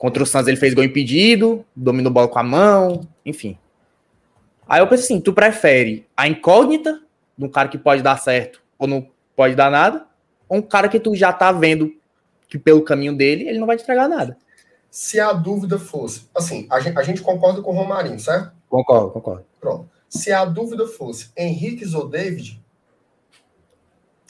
[0.00, 3.58] Contra o Santos ele fez gol impedido, dominou bola com a mão, enfim.
[4.66, 7.02] Aí eu penso assim, tu prefere a incógnita
[7.36, 9.06] de um cara que pode dar certo ou não
[9.36, 10.06] pode dar nada,
[10.48, 11.94] um cara que tu já tá vendo
[12.48, 14.38] que pelo caminho dele, ele não vai te entregar nada.
[14.90, 18.52] Se a dúvida fosse, assim, a gente, a gente concorda com o Romarinho, certo?
[18.70, 19.44] Concordo, concordo.
[19.60, 19.86] Pronto.
[20.08, 22.58] Se a dúvida fosse Henrique ou David,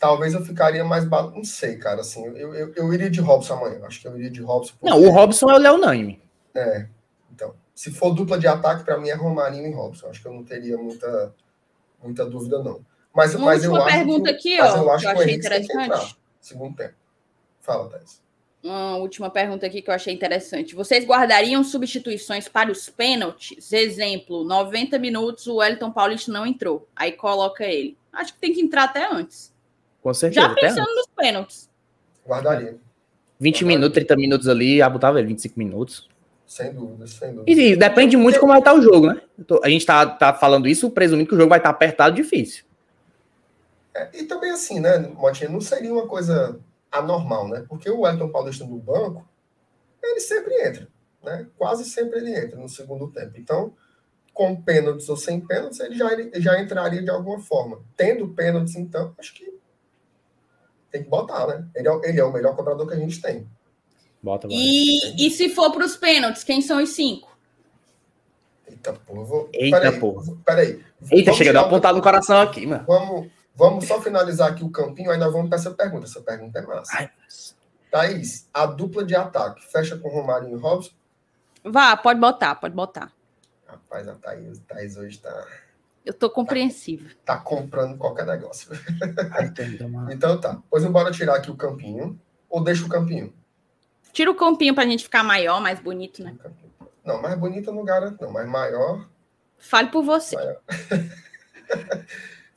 [0.00, 1.08] talvez eu ficaria mais.
[1.08, 2.00] Não sei, cara.
[2.00, 3.80] Assim, eu, eu, eu iria de Robson amanhã.
[3.84, 4.72] Acho que eu iria de Robson.
[4.80, 4.90] Porque...
[4.90, 6.20] Não, o Robson é o Léo Naime.
[6.54, 6.86] É.
[7.32, 10.08] Então, se for dupla de ataque, para mim é Romarinho e Robson.
[10.08, 11.34] Acho que eu não teria muita,
[12.02, 12.80] muita dúvida, não.
[13.14, 16.16] Mas, Uma mas eu acho pergunta que, aqui, ó, eu, acho que eu achei interessante.
[16.40, 16.94] segundo tempo.
[17.60, 18.22] Fala, Thais.
[18.62, 20.74] Uma última pergunta aqui que eu achei interessante.
[20.74, 23.72] Vocês guardariam substituições para os pênaltis?
[23.72, 26.86] Exemplo, 90 minutos o Wellington Paulista não entrou.
[26.94, 27.96] Aí coloca ele.
[28.12, 29.52] Acho que tem que entrar até antes.
[30.02, 30.48] Com certeza.
[30.48, 31.68] Já pensando nos pênaltis.
[32.26, 32.78] Guardaria.
[33.38, 33.68] 20 Guardaria.
[33.68, 36.08] minutos, 30 minutos ali, já botava ele, 25 minutos.
[36.46, 37.50] Sem dúvida, sem dúvida.
[37.50, 39.20] E depende muito de como vai estar o jogo, né?
[39.62, 42.64] A gente tá, tá falando isso presumindo que o jogo vai estar apertado difícil.
[43.94, 46.58] É, e também assim, né, Motinha, não seria uma coisa
[46.90, 47.64] anormal, né?
[47.68, 49.28] Porque o Elton Paulista no banco,
[50.02, 50.88] ele sempre entra,
[51.22, 51.46] né?
[51.56, 53.32] Quase sempre ele entra no segundo tempo.
[53.36, 53.72] Então,
[54.32, 57.80] com pênaltis ou sem pênaltis, ele já, já entraria de alguma forma.
[57.96, 59.59] Tendo pênaltis, então, acho que
[60.90, 61.66] Tem que botar, né?
[61.74, 63.46] Ele é, ele é o melhor cobrador que a gente tem.
[64.22, 67.30] Bota, e, e se for para os pênaltis, quem são os cinco?
[68.66, 69.24] Eita, porra.
[69.24, 69.48] Vou...
[69.52, 70.36] Eita, peraí, porra.
[70.44, 70.84] Peraí.
[71.10, 72.84] Eita, chega a dar apontado no coração aqui, mano.
[72.86, 76.06] Vamos, vamos só finalizar aqui o campinho, aí nós vamos para essa pergunta.
[76.06, 76.92] Essa pergunta é massa.
[76.94, 77.10] Ai,
[77.90, 80.92] Thaís, a dupla de ataque fecha com Romário e Robson?
[81.64, 83.12] Vá, pode botar, pode botar.
[83.66, 85.46] Rapaz, a Thaís, a Thaís hoje tá.
[86.04, 87.08] Eu tô compreensivo.
[87.24, 88.70] Tá, tá comprando qualquer negócio.
[90.10, 90.62] então tá.
[90.70, 92.20] Pois embora tirar aqui o campinho.
[92.48, 93.32] Ou deixa o campinho?
[94.12, 96.36] Tira o campinho pra gente ficar maior, mais bonito, né?
[97.04, 99.08] Não, mais bonito não garanto, não, mas maior.
[99.58, 100.36] Fale por você.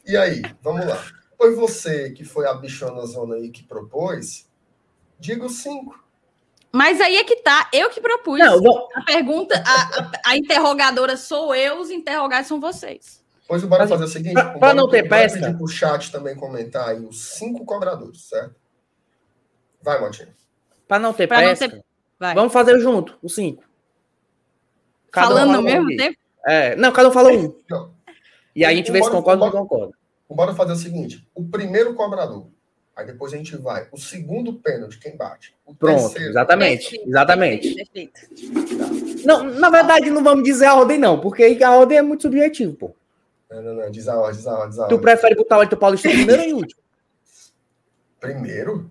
[0.06, 1.04] e aí, vamos lá.
[1.38, 4.50] Foi você que foi a bichona zona aí que propôs?
[5.20, 6.02] Digo cinco.
[6.72, 8.40] Mas aí é que tá, eu que propus.
[8.40, 8.90] Não, vou...
[8.96, 13.23] A pergunta, a, a, a, interrogadora sou eu, os interrogados são vocês.
[13.54, 15.40] Pois bora fazer o seguinte: para não ter peça.
[15.40, 18.56] pedir pro chat também comentar aí os cinco cobradores, certo?
[19.80, 20.34] Vai, Motinho.
[20.88, 22.34] Para não ter pra pesca, não ter...
[22.34, 23.64] vamos fazer junto, os cinco.
[25.12, 25.96] Cada Falando um ao mesmo um.
[25.96, 26.18] tempo?
[26.48, 27.56] É, não, cada um fala um.
[27.70, 27.94] Não.
[28.56, 29.94] E aí a gente vê se concorda ou não concorda.
[30.28, 32.48] Bora fazer o seguinte: o primeiro cobrador
[32.96, 33.88] Aí depois a gente vai.
[33.92, 35.56] O segundo pênalti, quem bate?
[35.64, 36.90] O Pronto, terceiro, exatamente.
[36.90, 37.76] Perfeito, exatamente.
[37.76, 39.26] Perfeito.
[39.26, 42.74] Não, na verdade, não vamos dizer a ordem, não, porque a ordem é muito subjetivo,
[42.74, 42.96] pô.
[43.54, 43.92] Não, não, não.
[43.92, 44.98] Diz a ordem, diz a ordem, diz a ordem.
[44.98, 46.82] Tu prefere botar o Elton Paulista primeiro ou último?
[48.20, 48.90] Primeiro?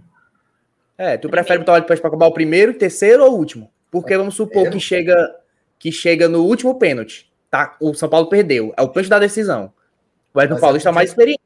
[0.97, 3.70] É, tu prefere botar o Elton Paulista para acabar o primeiro, terceiro ou último?
[3.90, 5.36] Porque vamos supor que chega,
[5.78, 7.30] que chega no último pênalti.
[7.51, 7.76] Tá?
[7.80, 8.72] O São Paulo perdeu.
[8.76, 9.72] É o pênalti da decisão.
[10.32, 11.43] O Elton Paulista é mais experiente.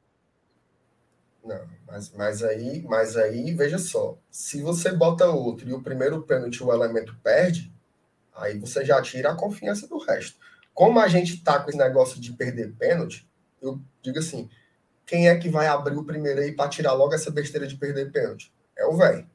[1.44, 1.76] Não.
[1.86, 6.62] Mas, mas, aí, mas aí, veja só, se você bota outro e o primeiro pênalti
[6.62, 7.72] o elemento perde,
[8.34, 10.36] aí você já tira a confiança do resto.
[10.76, 13.26] Como a gente tá com esse negócio de perder pênalti,
[13.62, 14.50] eu digo assim,
[15.06, 18.12] quem é que vai abrir o primeiro aí para tirar logo essa besteira de perder
[18.12, 18.52] pênalti?
[18.76, 19.26] É o velho.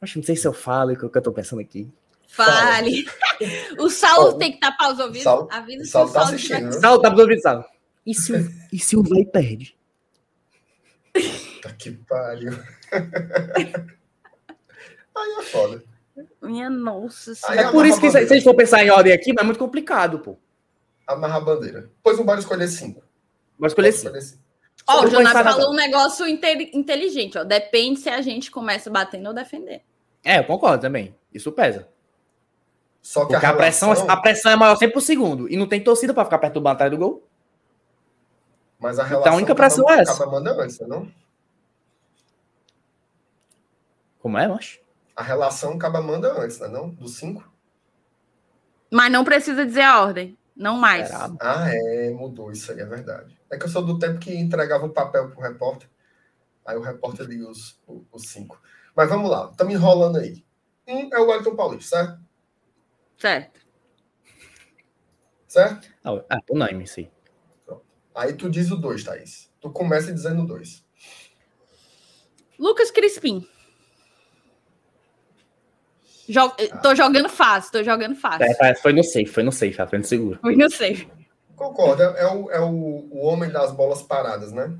[0.00, 1.86] Acho não sei se eu falo o que eu tô pensando aqui.
[2.28, 3.04] Fale.
[3.78, 5.24] o Saulo tem que tapar os ouvidos.
[5.24, 6.64] Saulo, Avisa Saulo tá assistindo.
[6.64, 6.72] Né?
[6.72, 7.64] Saulo tá os ouvidos, Saulo.
[8.06, 8.32] E se,
[8.72, 9.76] e se o velho perde?
[11.12, 12.52] Puta que pariu.
[15.14, 15.84] Aí é foda.
[16.42, 17.68] Minha nossa senhora.
[17.68, 19.58] É por isso que, se a gente for pensar em ordem aqui, mas é muito
[19.58, 20.36] complicado, pô.
[21.06, 21.90] Amarrar a bandeira.
[22.02, 23.02] Pois não bora escolher cinco.
[23.58, 24.16] Bora escolher cinco.
[24.86, 27.44] Ó, o Jonas falou um negócio inteligente, ó.
[27.44, 29.82] Depende se a gente começa batendo ou defender.
[30.24, 31.14] É, eu concordo também.
[31.32, 31.88] Isso pesa.
[33.02, 33.90] Só que Porque a, relação...
[33.90, 35.48] a, pressão, a pressão é maior sempre por segundo.
[35.48, 37.22] E não tem torcida para ficar perto do atrás do gol.
[38.78, 40.12] Mas a relação então, a única pressão é essa.
[40.12, 41.10] acaba mandando não?
[44.20, 44.80] Como é, macho?
[45.18, 46.90] A relação acaba manda antes, né, não?
[46.90, 47.52] Do 5.
[48.88, 50.38] Mas não precisa dizer a ordem.
[50.54, 51.10] Não mais.
[51.40, 53.36] Ah, é, mudou isso aí, é verdade.
[53.50, 55.90] É que eu sou do tempo que entregava o papel pro repórter.
[56.64, 57.80] Aí o repórter lia os,
[58.12, 58.62] os cinco.
[58.94, 60.44] Mas vamos lá, estamos enrolando aí.
[60.86, 62.20] Um é o Wellington Paulista, certo?
[63.18, 63.60] Certo.
[65.48, 65.88] Certo?
[66.04, 67.10] Ah, ah unânime, sim.
[68.14, 69.52] Aí tu diz o 2, Thaís.
[69.60, 70.86] Tu começa dizendo o 2.
[72.56, 73.44] Lucas Crispim.
[76.28, 76.54] Jog...
[76.70, 76.76] Ah.
[76.78, 78.44] Tô jogando fácil, tô jogando fácil.
[78.60, 80.38] É, foi no safe, foi no safe, foi no seguro.
[80.40, 81.08] Foi no safe.
[81.56, 84.72] Concordo, é, o, é o, o homem das bolas paradas, né?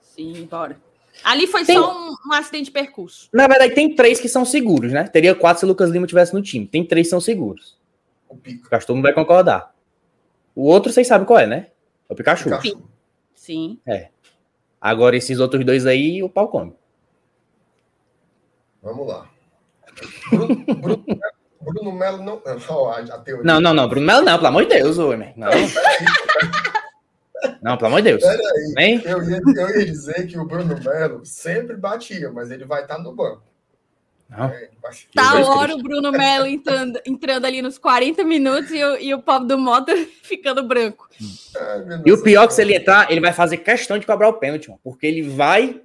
[0.00, 0.76] Sim, bora.
[1.24, 1.76] Ali foi tem...
[1.76, 3.28] só um, um, acidente de percurso.
[3.32, 5.04] Na verdade, tem três que são seguros, né?
[5.04, 6.66] Teria quatro se o Lucas Lima tivesse no time.
[6.66, 7.78] Tem três que são seguros.
[8.28, 8.66] O Pico.
[8.70, 9.74] Acho que todo mundo vai concordar.
[10.54, 11.68] O outro, vocês sabem qual é, né?
[12.08, 12.44] É o Pikachu.
[12.44, 12.82] Pikachu.
[13.34, 13.78] Sim.
[13.86, 14.08] É.
[14.80, 16.74] Agora, esses outros dois aí, o pau come.
[18.82, 19.30] Vamos lá.
[20.30, 21.04] Bruno, Bruno,
[21.60, 22.42] Bruno Melo não.
[23.44, 23.88] Não, não, não.
[23.88, 25.32] Bruno Melo não, pelo amor de Deus, homem.
[25.36, 25.50] Não.
[27.62, 28.22] Não, pelo amor de Deus.
[28.22, 32.82] Peraí, eu ia, eu ia dizer que o Bruno Melo sempre batia, mas ele vai
[32.82, 33.42] estar no banco.
[34.36, 34.46] Não.
[34.46, 34.70] É,
[35.14, 39.20] tá hora o Bruno Melo entrando, entrando ali nos 40 minutos e o, e o
[39.20, 39.92] povo do Mota
[40.22, 41.06] ficando branco.
[41.54, 44.28] Ai, e o pior é que se ele entrar, ele vai fazer questão de cobrar
[44.28, 45.80] o pênalti, mano, porque ele vai.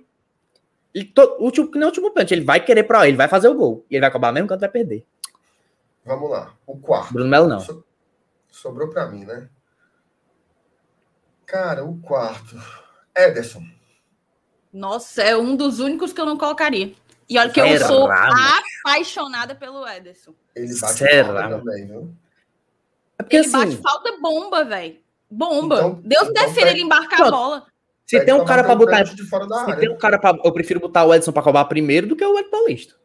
[0.94, 3.48] Ele to, último, não é o último pênalti, ele vai querer para ele vai fazer
[3.48, 3.86] o gol.
[3.90, 5.06] E ele vai cobrar mesmo quando vai perder.
[6.06, 6.54] Vamos lá.
[6.66, 7.14] O quarto.
[7.14, 7.60] Bruno Melo não.
[7.60, 7.84] So,
[8.50, 9.50] sobrou para mim, né?
[11.46, 12.56] Cara, o quarto.
[13.16, 13.64] Ederson.
[14.72, 16.94] Nossa, é um dos únicos que eu não colocaria.
[17.30, 20.34] E olha que eu sou apaixonada pelo Ederson.
[20.56, 21.50] Ele bate Será?
[21.50, 22.14] também, viu?
[23.20, 24.98] É porque, ele assim, bate falta bomba, velho.
[25.30, 25.76] Bomba.
[25.76, 27.68] Então, Deus então defenda ele embarcar a bola.
[28.08, 29.04] Se tem um cara para botar.
[29.04, 29.82] De fora da se área.
[29.82, 30.40] tem um cara para.
[30.42, 32.96] Eu prefiro botar o Edson para cobrar primeiro do que o Ed Paulista.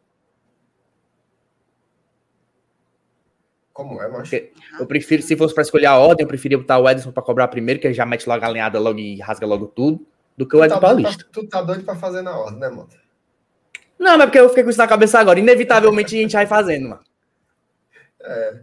[3.73, 4.37] Como é, macho?
[4.79, 7.49] Eu prefiro, se fosse para escolher a ordem, eu preferia botar o Edson para cobrar
[7.49, 10.07] primeiro, que ele já mete logo a alinhada logo e rasga logo tudo.
[10.37, 11.25] do que o Edson tá Paulista.
[11.25, 12.89] Pra, tu tá doido pra fazer na ordem, né, mano?
[13.99, 15.39] Não, mas porque eu fiquei com isso na cabeça agora.
[15.39, 17.03] Inevitavelmente a gente vai fazendo, mano.
[18.21, 18.61] É,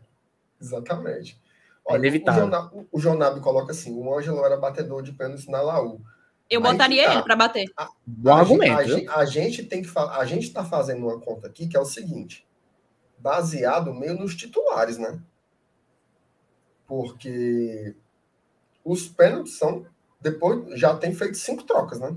[0.61, 1.38] exatamente.
[1.84, 2.88] Olha, é inevitável.
[2.91, 5.99] O João Nabi coloca assim: o Ângelo era batedor de pênalti na Laú.
[6.49, 7.13] Eu botaria tá.
[7.13, 7.65] ele para bater.
[7.77, 8.88] A, Bom a argumento.
[8.88, 11.80] Gente, a, a, gente tem que a gente está fazendo uma conta aqui que é
[11.80, 12.47] o seguinte,
[13.17, 15.19] baseado meio nos titulares, né?
[16.88, 17.95] Porque
[18.84, 19.85] os pênaltis são
[20.19, 22.15] depois já tem feito cinco trocas, né?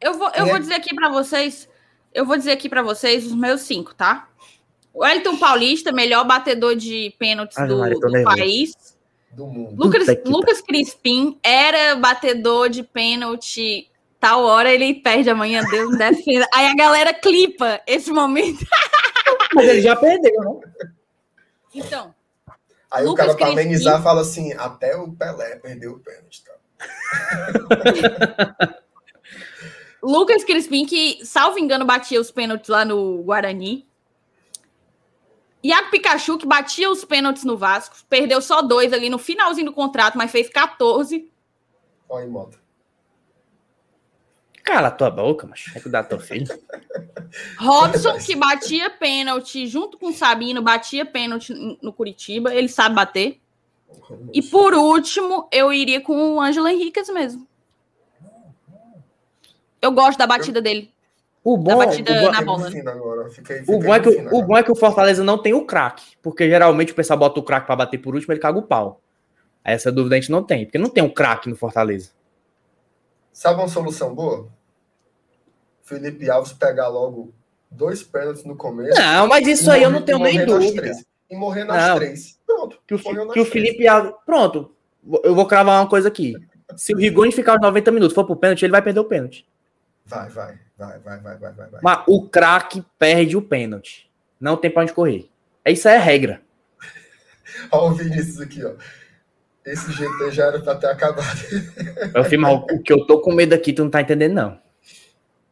[0.00, 0.50] Eu vou, eu é...
[0.50, 1.68] vou dizer aqui para vocês,
[2.12, 4.28] eu vou dizer aqui para vocês os meus cinco, tá?
[4.92, 8.93] O Elton Paulista, melhor batedor de pênaltis do, do país
[9.34, 9.82] do mundo.
[9.82, 13.90] Lucas, Lucas Crispim era batedor de pênalti.
[14.18, 16.48] Tal hora ele perde amanhã, Deus me defenda.
[16.54, 18.64] Aí a galera clipa esse momento.
[19.54, 20.60] Mas ele já perdeu, não?
[21.74, 22.14] Então.
[22.90, 26.42] Aí Lucas o cara, para amenizar, fala assim: até o Pelé perdeu o pênalti.
[26.44, 26.54] Tá?
[30.02, 33.86] Lucas Crispim, que, salvo engano, batia os pênaltis lá no Guarani.
[35.64, 39.72] Iago Pikachu, que batia os pênaltis no Vasco, perdeu só dois ali no finalzinho do
[39.72, 41.26] contrato, mas fez 14.
[42.06, 42.62] Olha aí, Mota.
[44.62, 46.46] Cala a tua boca, mas é cuidar do teu filho.
[47.58, 53.40] Robson, que batia pênalti junto com o Sabino, batia pênalti no Curitiba, ele sabe bater.
[54.34, 57.46] E por último, eu iria com o Ângelo Henriquez mesmo.
[59.80, 60.93] Eu gosto da batida dele.
[61.44, 62.70] O bom, o bom, na bola.
[62.70, 62.82] Né?
[62.86, 63.28] Agora.
[63.28, 65.52] Fiquei, fiquei o, bom é que, o, o bom é que o Fortaleza não tem
[65.52, 68.58] o craque, porque geralmente o pessoal bota o craque para bater por último, ele caga
[68.58, 69.02] o pau.
[69.62, 72.10] Essa dúvida a gente não tem, porque não tem um craque no Fortaleza.
[73.30, 74.48] Sabe uma solução boa?
[75.82, 77.34] Felipe Alves pegar logo
[77.70, 78.98] dois pênaltis no começo.
[78.98, 80.92] Não, mas isso aí morrer, eu não tenho nem dúvida.
[81.30, 82.38] e morrer nas não, três.
[82.46, 82.78] Pronto.
[82.86, 84.14] Que o, que o Felipe Alves.
[84.24, 84.74] Pronto.
[85.22, 86.34] Eu vou cravar uma coisa aqui.
[86.74, 89.46] Se o Rigoni ficar os 90 minutos for pro pênalti, ele vai perder o pênalti.
[90.06, 90.63] Vai, vai.
[90.76, 91.80] Vai, vai, vai, vai, vai.
[91.82, 94.10] Mas o craque perde o pênalti.
[94.40, 95.28] Não tem pra onde correr.
[95.64, 96.42] Isso é regra.
[97.70, 98.72] Olha o Vinícius aqui, ó.
[99.64, 101.38] Esse GT já era pra ter acabado.
[102.14, 104.58] Eu filho, o que eu tô com medo aqui, tu não tá entendendo, não.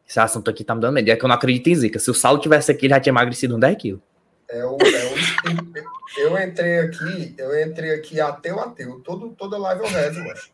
[0.07, 1.09] Esse assunto aqui tá me dando medo.
[1.09, 1.97] É que eu não acredito em zica.
[1.97, 4.01] Se o Saulo tivesse aqui, ele já tinha emagrecido um 10 quilos.
[4.47, 8.99] É o, é o, eu entrei aqui, eu entrei aqui ateu, ateu.
[8.99, 10.51] Todo, toda live eu rezo, mas.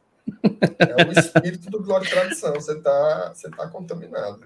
[0.80, 2.54] É o espírito do Glória e Tradição.
[2.54, 4.40] Você tá, você tá contaminado.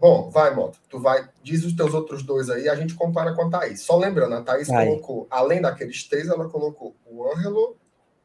[0.00, 0.78] Bom, vai, Mota.
[0.88, 3.82] Tu vai, diz os teus outros dois aí, a gente compara com a Thaís.
[3.82, 4.86] Só lembrando, a Thaís vai.
[4.86, 7.76] colocou, além daqueles três, ela colocou o Ângelo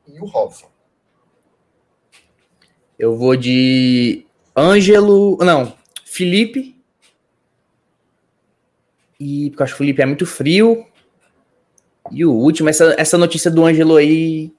[0.08, 0.68] e o Robson.
[2.98, 4.26] Eu vou de
[4.56, 5.38] Ângelo.
[5.42, 5.74] Não,
[6.06, 6.82] Felipe.
[9.20, 10.88] E porque eu acho que o Felipe é muito frio.
[12.10, 14.54] E o último, essa, essa notícia do Ângelo aí.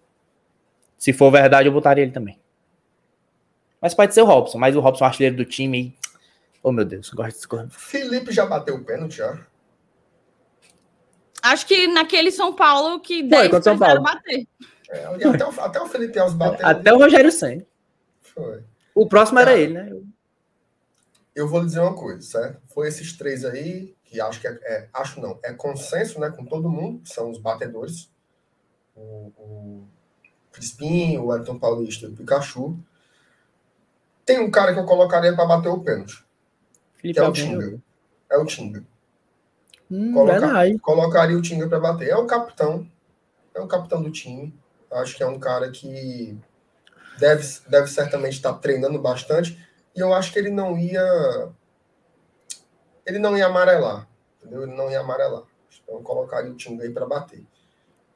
[0.99, 2.39] Se for verdade, eu botaria ele também.
[3.81, 5.97] Mas pode ser o Robson, mas o Robson é artilheiro do time
[6.69, 7.71] Oh, meu Deus, gosto desse corno.
[7.71, 9.39] Felipe já bateu o pênalti, já?
[11.41, 14.03] Acho que naquele São Paulo que Foi, contra São Paulo.
[14.03, 14.49] bater.
[14.91, 16.67] É, até, o, até o Felipe Alves bateu.
[16.67, 17.65] Até o Rogério Senna.
[18.21, 18.65] Foi.
[18.97, 19.97] O próximo era ele, né?
[21.37, 22.61] Eu vou lhe dizer uma coisa, certo?
[22.75, 26.45] Foi esses três aí, que acho que é, é acho não, é consenso, né, com
[26.45, 28.11] todo mundo, que são os batedores.
[28.97, 29.89] O, o
[30.51, 32.77] Crispim, o Elton Paulista e o Pikachu.
[34.25, 36.26] Tem um cara que eu colocaria para bater o pênalti.
[37.07, 37.81] Felipe é o Tinga.
[38.31, 38.85] É o Tinga.
[39.91, 42.09] Hum, Coloca, colocaria o Tinga para bater.
[42.09, 42.91] É o capitão.
[43.55, 44.53] É o capitão do time.
[44.91, 46.37] Acho que é um cara que
[47.19, 49.65] deve, deve certamente estar treinando bastante.
[49.95, 51.49] E eu acho que ele não ia.
[53.05, 54.09] Ele não ia amarelar.
[54.41, 54.65] Entendeu?
[54.65, 55.45] Ele não ia amarelar.
[55.83, 57.47] Então eu colocaria o Tinga aí para bater.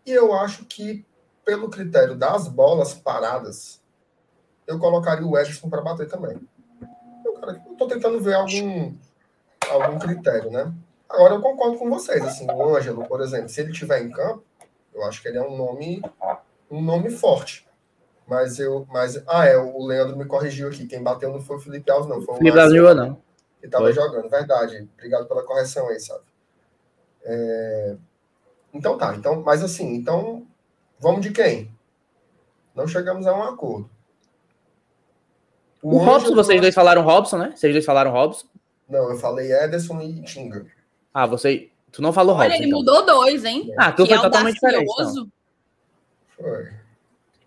[0.05, 1.07] E eu acho que,
[1.45, 3.81] pelo critério das bolas paradas,
[4.67, 6.41] eu colocaria o Edson para bater também
[7.41, 8.95] cara, eu tô tentando ver algum,
[9.71, 10.73] algum critério, né?
[11.09, 14.45] Agora eu concordo com vocês, assim, o Ângelo, por exemplo, se ele tiver em campo,
[14.95, 16.03] eu acho que ele é um nome
[16.71, 17.67] um nome forte.
[18.27, 21.61] Mas eu, mas ah, é, o Leandro me corrigiu aqui, quem bateu não foi o
[21.61, 23.21] Felipe Alves não, foi o Felipe Alves não.
[23.61, 24.89] Que tava jogando, verdade.
[24.95, 26.23] Obrigado pela correção aí, sabe?
[27.25, 27.97] É...
[28.73, 30.47] Então tá, então, mas assim, então
[30.99, 31.77] vamos de quem?
[32.75, 33.91] Não chegamos a um acordo.
[35.83, 37.53] O, o Robson, vocês dois falaram Robson, né?
[37.55, 38.47] Vocês dois falaram Robson?
[38.89, 40.67] Não, eu falei Ederson e Tinga.
[41.15, 41.71] Ah, você.
[41.93, 42.57] Tu não falou Olha, Robson.
[42.57, 42.79] ele então.
[42.79, 43.73] mudou dois, hein?
[43.77, 44.93] Ah, tu que foi é totalmente diferente.
[44.93, 45.29] Então.
[46.37, 46.69] Foi.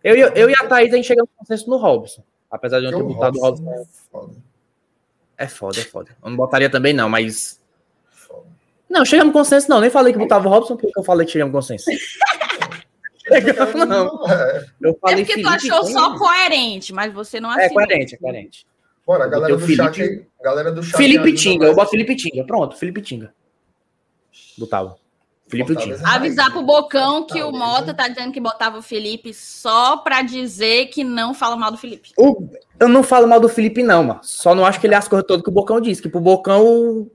[0.04, 2.24] Eu, eu, eu e a Thaís, a gente chegamos no consenso no Robson.
[2.52, 3.72] Apesar de eu não ter botado o Robson.
[3.72, 4.34] É foda.
[5.38, 6.18] é foda, é foda.
[6.24, 7.60] Eu não botaria também, não, mas.
[8.10, 8.48] Foda.
[8.90, 9.80] Não, chegamos no consenso, não.
[9.80, 11.86] Nem falei que botava o Robson, porque eu falei que chegamos no consenso.
[13.34, 14.30] Legal, não.
[14.30, 14.66] É.
[14.82, 18.66] Eu falei é porque tu achou só coerente, mas você não É coerente, é coerente.
[19.06, 19.76] Bora, galera do, Felipe...
[19.76, 20.98] chat, galera do chat.
[20.98, 22.44] Felipe Tinga, eu boto Felipe Tinga.
[22.46, 23.34] Pronto, Felipe Tinga.
[24.58, 24.96] Botava.
[25.48, 26.00] Felipe Tinga.
[26.08, 30.88] Avisar pro Bocão que o Mota tá dizendo que botava o Felipe só pra dizer
[30.88, 32.12] que não fala mal do Felipe.
[32.18, 32.50] O...
[32.80, 34.20] Eu não falo mal do Felipe, não, mano.
[34.24, 36.02] Só não acho que ele é as coisas todas que o Bocão disse.
[36.02, 37.10] Que pro Bocão.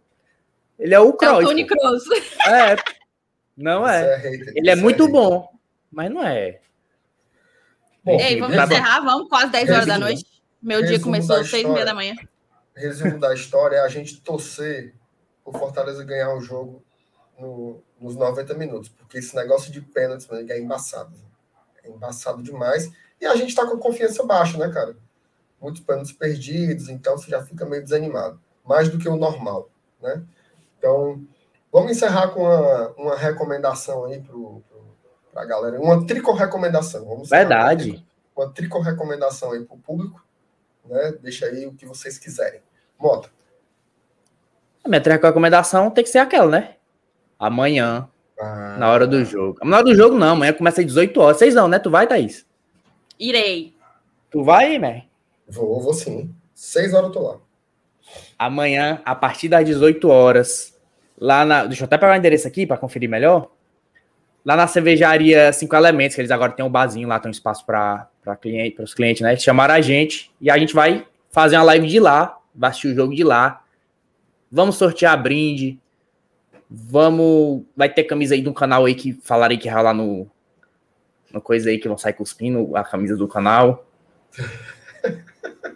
[0.79, 1.41] Ele é o Kroos.
[1.41, 2.03] É o Tony Kroos.
[2.47, 2.77] É.
[3.57, 4.23] Não é.
[4.25, 5.49] é ele é, é muito bom,
[5.91, 6.61] mas não é.
[8.05, 10.25] Bom, Ei, vamos tá encerrar, vamos, quase 10 horas da noite.
[10.63, 12.15] Meu dia começou às 6 e meia da manhã.
[12.75, 14.95] Resumo da história é a gente torcer
[15.45, 16.83] o Fortaleza ganhar o jogo
[17.39, 21.13] no, nos 90 minutos, porque esse negócio de pênaltis é embaçado.
[21.83, 22.91] É embaçado demais.
[23.21, 24.97] E a gente tá com confiança baixa, né, cara?
[25.61, 28.41] Muitos pênaltis perdidos, então você já fica meio desanimado.
[28.65, 29.69] Mais do que o normal,
[30.01, 30.23] né?
[30.79, 31.25] Então,
[31.73, 34.21] vamos encerrar com uma, uma recomendação aí
[35.39, 35.81] para a galera.
[35.81, 37.05] Uma trico-recomendação.
[37.05, 38.05] Vamos Verdade.
[38.37, 40.25] Uma trico-recomendação aí para o público.
[40.85, 41.15] Né?
[41.23, 42.61] Deixa aí o que vocês quiserem.
[42.99, 43.31] Mota.
[44.83, 46.75] A minha trico-recomendação tem que ser aquela, né?
[47.39, 48.09] Amanhã,
[48.41, 49.59] ah, na hora do jogo.
[49.65, 50.33] Na hora do jogo, não.
[50.33, 51.37] Amanhã começa às 18 horas.
[51.37, 51.79] Vocês não, né?
[51.79, 52.45] Tu vai, Thaís?
[53.19, 53.77] Irei.
[54.31, 55.07] Tu vai, Mer?
[55.47, 56.35] Vou, vou sim.
[56.55, 57.39] Seis horas eu tô lá.
[58.39, 60.77] Amanhã, a partir das 18 horas,
[61.17, 61.67] lá na.
[61.67, 63.51] Deixa eu até pegar o endereço aqui para conferir melhor.
[64.45, 67.67] Lá na cervejaria Cinco Elementos, que eles agora têm um barzinho lá, tem um espaço
[67.67, 68.09] para
[68.41, 69.33] cliente, os clientes, né?
[69.33, 72.89] Eles chamaram a gente e a gente vai fazer uma live de lá, vai assistir
[72.89, 73.63] o jogo de lá.
[74.51, 75.79] Vamos sortear brinde.
[76.71, 77.65] Vamos.
[77.77, 80.27] Vai ter camisa aí de um canal aí que falaram que lá no.
[81.33, 83.87] No coisa aí que vão sair cuspindo a camisa do canal.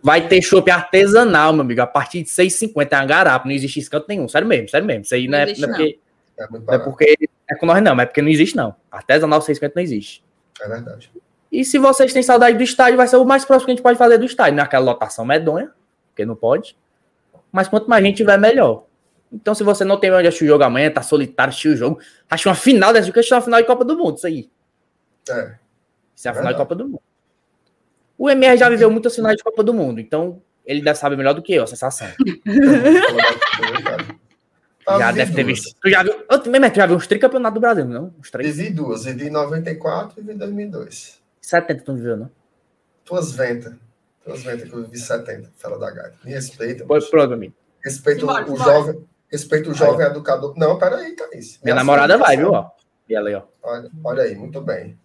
[0.02, 3.78] Vai ter chopp artesanal, meu amigo, a partir de 6,50 é uma garapa, não existe
[3.78, 5.02] escanto nenhum, sério mesmo, sério mesmo.
[5.02, 5.98] Isso aí não, não, é, existe, não é porque.
[6.38, 7.16] É não é porque
[7.52, 8.74] é com nós, não, mas é porque não existe, não.
[8.90, 10.24] Artesanal 6,50 não existe.
[10.60, 11.10] É verdade.
[11.50, 13.82] E se vocês têm saudade do estádio, vai ser o mais próximo que a gente
[13.82, 15.70] pode fazer do estádio, naquela é lotação medonha,
[16.08, 16.76] porque não pode.
[17.50, 18.84] Mas quanto mais gente tiver, melhor.
[19.30, 22.00] Então, se você não tem onde assistir o jogo amanhã, tá solitário, assistir o jogo,
[22.28, 24.50] acho uma final dessa, que é uma final de Copa do Mundo, isso aí.
[25.28, 25.54] É.
[26.14, 27.02] Isso é a final de Copa do Mundo.
[28.16, 31.34] O MR já viveu muitas finais de Copa do Mundo, então ele deve saber melhor
[31.34, 32.08] do que eu a sensação.
[34.86, 35.74] já deve ter visto.
[35.80, 36.24] Tu já viu?
[36.30, 38.14] Eu, tu já viu uns tricampeonatos do Brasil, não?
[38.18, 38.56] Uns três?
[38.56, 41.20] Vivi duas, vivi em 94 e vivi em 2002.
[41.40, 42.30] 70 tu não viveu, não?
[43.04, 43.74] Tuas ventas.
[44.24, 46.16] Tuas ventas que eu vivi 70, fala da gaita.
[46.24, 46.84] Me respeita.
[46.86, 47.54] Pois pronto, amigo.
[47.84, 49.04] Respeito o jovem.
[49.30, 50.54] Respeito o jovem educador.
[50.56, 51.58] Não, peraí, Thaís.
[51.62, 52.52] Minha namorada vai, viu?
[52.52, 52.70] Ó.
[53.08, 53.42] E ela aí, ó.
[53.62, 54.98] Olha, olha aí, muito bem.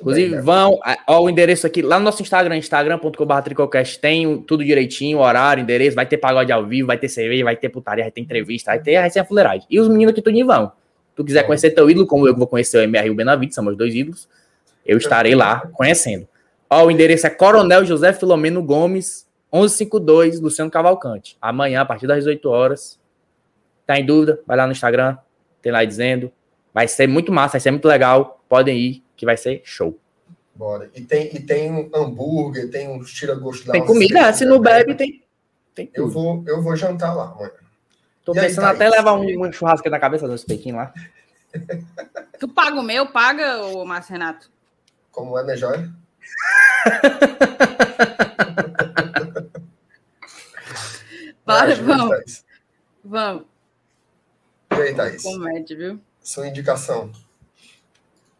[0.00, 0.42] Inclusive, né?
[0.42, 5.62] vão, ó, o endereço aqui, lá no nosso Instagram, instagram.com.br tricocast, tem tudo direitinho, horário,
[5.62, 8.72] endereço, vai ter pagode ao vivo, vai ter cerveja, vai ter putaria, vai ter entrevista,
[8.72, 9.66] vai ter a resenha fuleiragem.
[9.70, 10.70] E os meninos aqui tudinho vão.
[11.14, 13.64] tu quiser conhecer teu ídolo, como eu vou conhecer o MR e o Benavides, são
[13.64, 14.28] meus dois ídolos,
[14.84, 16.28] eu estarei lá conhecendo.
[16.68, 21.38] Ó, o endereço é Coronel José Filomeno Gomes, 1152, Luciano Cavalcante.
[21.40, 23.00] Amanhã, a partir das 18 horas.
[23.86, 24.40] Tá em dúvida?
[24.46, 25.16] Vai lá no Instagram,
[25.62, 26.30] tem lá dizendo.
[26.74, 28.42] Vai ser muito massa, vai ser muito legal.
[28.48, 29.98] Podem ir que vai ser show.
[30.54, 30.90] Bora.
[30.94, 33.72] E tem, e tem um hambúrguer, tem um tira-gosto lá.
[33.72, 35.22] Tem comida, se não bebe, tem.
[35.74, 37.50] tem eu, vou, eu vou jantar lá amanhã.
[38.24, 40.92] Tô e pensando aí, até levar um, um churrasco na cabeça dos pequim lá.
[42.38, 44.50] Tu paga o meu, paga, o Márcio Renato?
[45.10, 45.90] Como é, minha joia?
[51.46, 52.44] Bora, vamos.
[53.02, 53.44] Vamos.
[54.72, 55.22] E aí, Thaís?
[55.22, 56.00] Comédia, viu?
[56.20, 57.10] Sua indicação.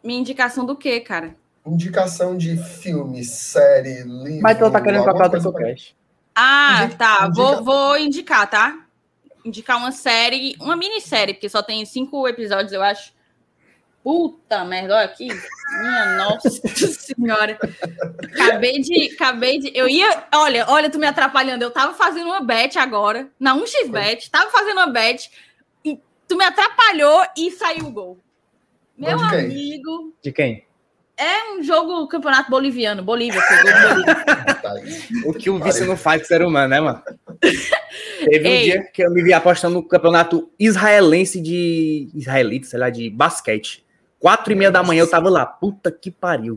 [0.07, 1.35] Minha indicação do quê, cara?
[1.65, 4.41] Indicação de filme, série, livro.
[4.41, 5.97] Mas tu tá querendo papel do podcast.
[6.33, 7.27] Ah, Indica, tá.
[7.27, 7.33] Indica...
[7.33, 8.85] Vou, vou indicar, tá?
[9.43, 13.11] Indicar uma série, uma minissérie, porque só tem cinco episódios, eu acho.
[14.01, 15.27] Puta merda, olha aqui.
[15.27, 17.59] Minha nossa senhora.
[18.31, 19.13] Acabei de.
[19.13, 19.77] Acabei de.
[19.77, 20.23] Eu ia.
[20.35, 21.65] Olha, olha, tu me atrapalhando.
[21.65, 25.29] Eu tava fazendo uma bet agora, na 1xBet, tava fazendo uma bet,
[25.83, 28.17] e tu me atrapalhou e saiu o gol.
[28.97, 30.13] Meu de amigo.
[30.23, 30.65] De quem?
[31.17, 33.01] É um jogo campeonato boliviano.
[33.01, 33.41] Bolívia,
[35.25, 37.01] o que o vice não faz com ser humano, né, mano?
[38.23, 38.59] Teve Ei.
[38.59, 42.09] um dia que eu me vi apostando no campeonato israelense de.
[42.13, 43.83] Israelita, sei lá, de basquete.
[44.19, 45.45] Quatro e meia da manhã eu tava lá.
[45.45, 46.55] Puta que pariu.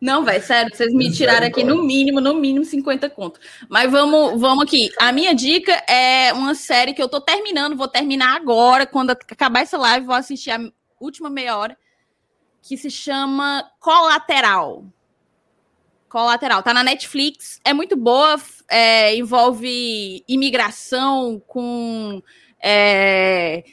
[0.00, 3.40] Não, velho, sério, vocês me tiraram aqui no mínimo, no mínimo 50 conto.
[3.68, 4.90] Mas vamos, vamos aqui.
[4.98, 9.60] A minha dica é uma série que eu tô terminando, vou terminar agora, quando acabar
[9.60, 10.60] essa live, vou assistir a
[11.00, 11.76] última meia hora,
[12.60, 14.84] que se chama Colateral.
[16.10, 18.36] Colateral, tá na Netflix, é muito boa,
[18.68, 22.22] é, envolve imigração com
[22.62, 23.64] é,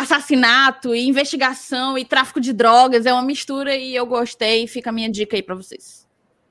[0.00, 3.06] assassinato e investigação e tráfico de drogas.
[3.06, 4.66] É uma mistura e eu gostei.
[4.66, 6.00] Fica a minha dica aí para vocês.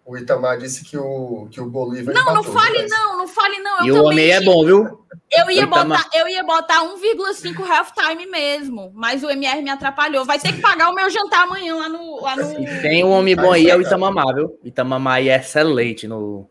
[0.09, 2.15] O Itamar disse que o, que o Bolívar.
[2.15, 3.85] Não, não fale não, não fale não.
[3.85, 5.05] Eu e o homem é bom, viu?
[5.31, 10.25] Eu ia, botar, eu ia botar 1,5 halftime mesmo, mas o MR me atrapalhou.
[10.25, 12.23] Vai ter que pagar o meu jantar amanhã lá no.
[12.23, 12.81] Lá no...
[12.81, 14.59] tem um homem bom aí, é o Itamamá, viu?
[14.63, 16.49] Itamamá aí é excelente no.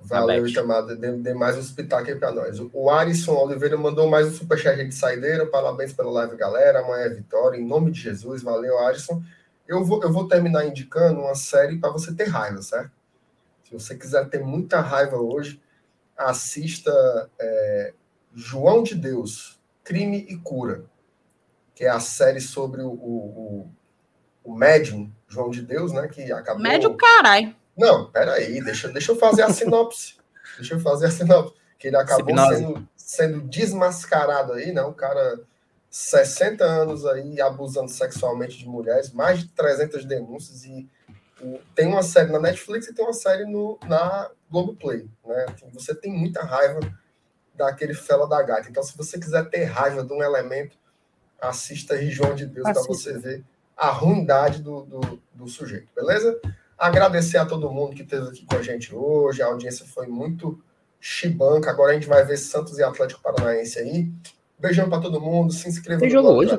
[0.00, 0.86] Valeu, Itamar.
[0.86, 2.60] Dê, dê mais um espetáculo aí pra nós.
[2.72, 5.46] O Arisson Oliveira mandou mais um superchat de saideira.
[5.46, 6.80] Parabéns pela live, galera.
[6.80, 7.58] Amanhã é vitória.
[7.58, 8.42] Em nome de Jesus.
[8.42, 9.22] Valeu, Arisson.
[9.66, 12.90] Eu vou, eu vou terminar indicando uma série para você ter raiva, certo?
[13.64, 15.60] Se você quiser ter muita raiva hoje,
[16.16, 17.92] assista é,
[18.34, 20.86] João de Deus, Crime e Cura,
[21.74, 23.70] que é a série sobre o, o,
[24.42, 26.08] o, médium João de Deus, né?
[26.08, 26.62] Que acabou.
[26.62, 27.54] Médium, carai.
[27.78, 30.16] Não, peraí, deixa, deixa eu fazer a sinopse.
[30.58, 31.54] deixa eu fazer a sinopse.
[31.78, 34.82] Que ele acabou sendo, sendo desmascarado aí, né?
[34.82, 35.38] Um cara
[35.88, 40.88] 60 anos aí abusando sexualmente de mulheres, mais de 300 denúncias e
[41.74, 45.46] tem uma série na Netflix e tem uma série no, na Globoplay, né?
[45.48, 46.80] Assim, você tem muita raiva
[47.54, 48.68] daquele fela da gata.
[48.68, 50.76] Então, se você quiser ter raiva de um elemento,
[51.40, 53.44] assista Região de Deus para você ver
[53.76, 56.40] a ruindade do, do, do, sujeito, beleza?
[56.78, 59.42] Agradecer a todo mundo que esteve aqui com a gente hoje.
[59.42, 60.62] A audiência foi muito
[61.00, 61.70] chibanca.
[61.70, 64.08] Agora a gente vai ver Santos e Atlético Paranaense aí.
[64.56, 65.52] Beijão para todo mundo.
[65.52, 66.56] Se inscreva Tem jogo hoje,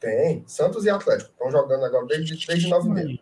[0.00, 0.42] Tem.
[0.46, 1.30] Santos e Atlético.
[1.30, 3.18] Estão jogando agora desde, desde 9 e meia.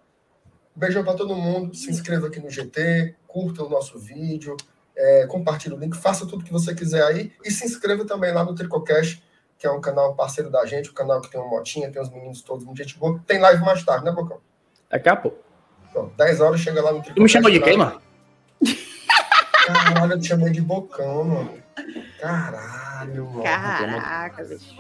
[0.76, 1.74] Beijão para todo mundo.
[1.74, 3.16] Se inscreva aqui no GT.
[3.26, 4.56] Curta o nosso vídeo.
[4.96, 5.96] É, compartilhe o link.
[5.96, 7.32] Faça tudo que você quiser aí.
[7.44, 9.20] E se inscreva também lá no Tricocast,
[9.58, 10.88] que é um canal parceiro da gente.
[10.88, 13.20] O um canal que tem uma motinha, tem os meninos todos, muito gente boa.
[13.26, 14.38] Tem live mais tarde, né, Bocão?
[14.88, 15.49] Daqui a pouco.
[15.92, 17.14] Pronto, 10 horas chega lá no Tricocast.
[17.16, 18.00] Tu me chamou de quem, mano?
[19.66, 21.54] Caralho, eu te chamei de Bocão, mano.
[22.20, 23.42] Caralho, mano.
[23.42, 24.76] Caraca, bicho.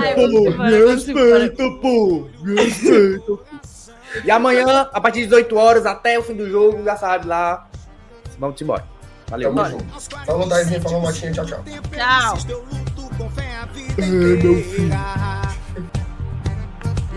[0.00, 0.26] Ai,
[0.70, 2.28] me respeita, pô.
[2.42, 3.38] Me respeita.
[4.24, 7.68] E amanhã, a partir de 18 horas, até o fim do jogo, já sabe lá.
[8.38, 8.84] Vamos embora.
[9.28, 10.00] Valeu, Tamo junto.
[10.24, 10.80] Falou, Daizinho.
[10.80, 11.32] Falou, Motinha.
[11.32, 11.62] Tchau, tchau.
[11.92, 12.38] Tchau.
[13.98, 14.94] É, meu filho.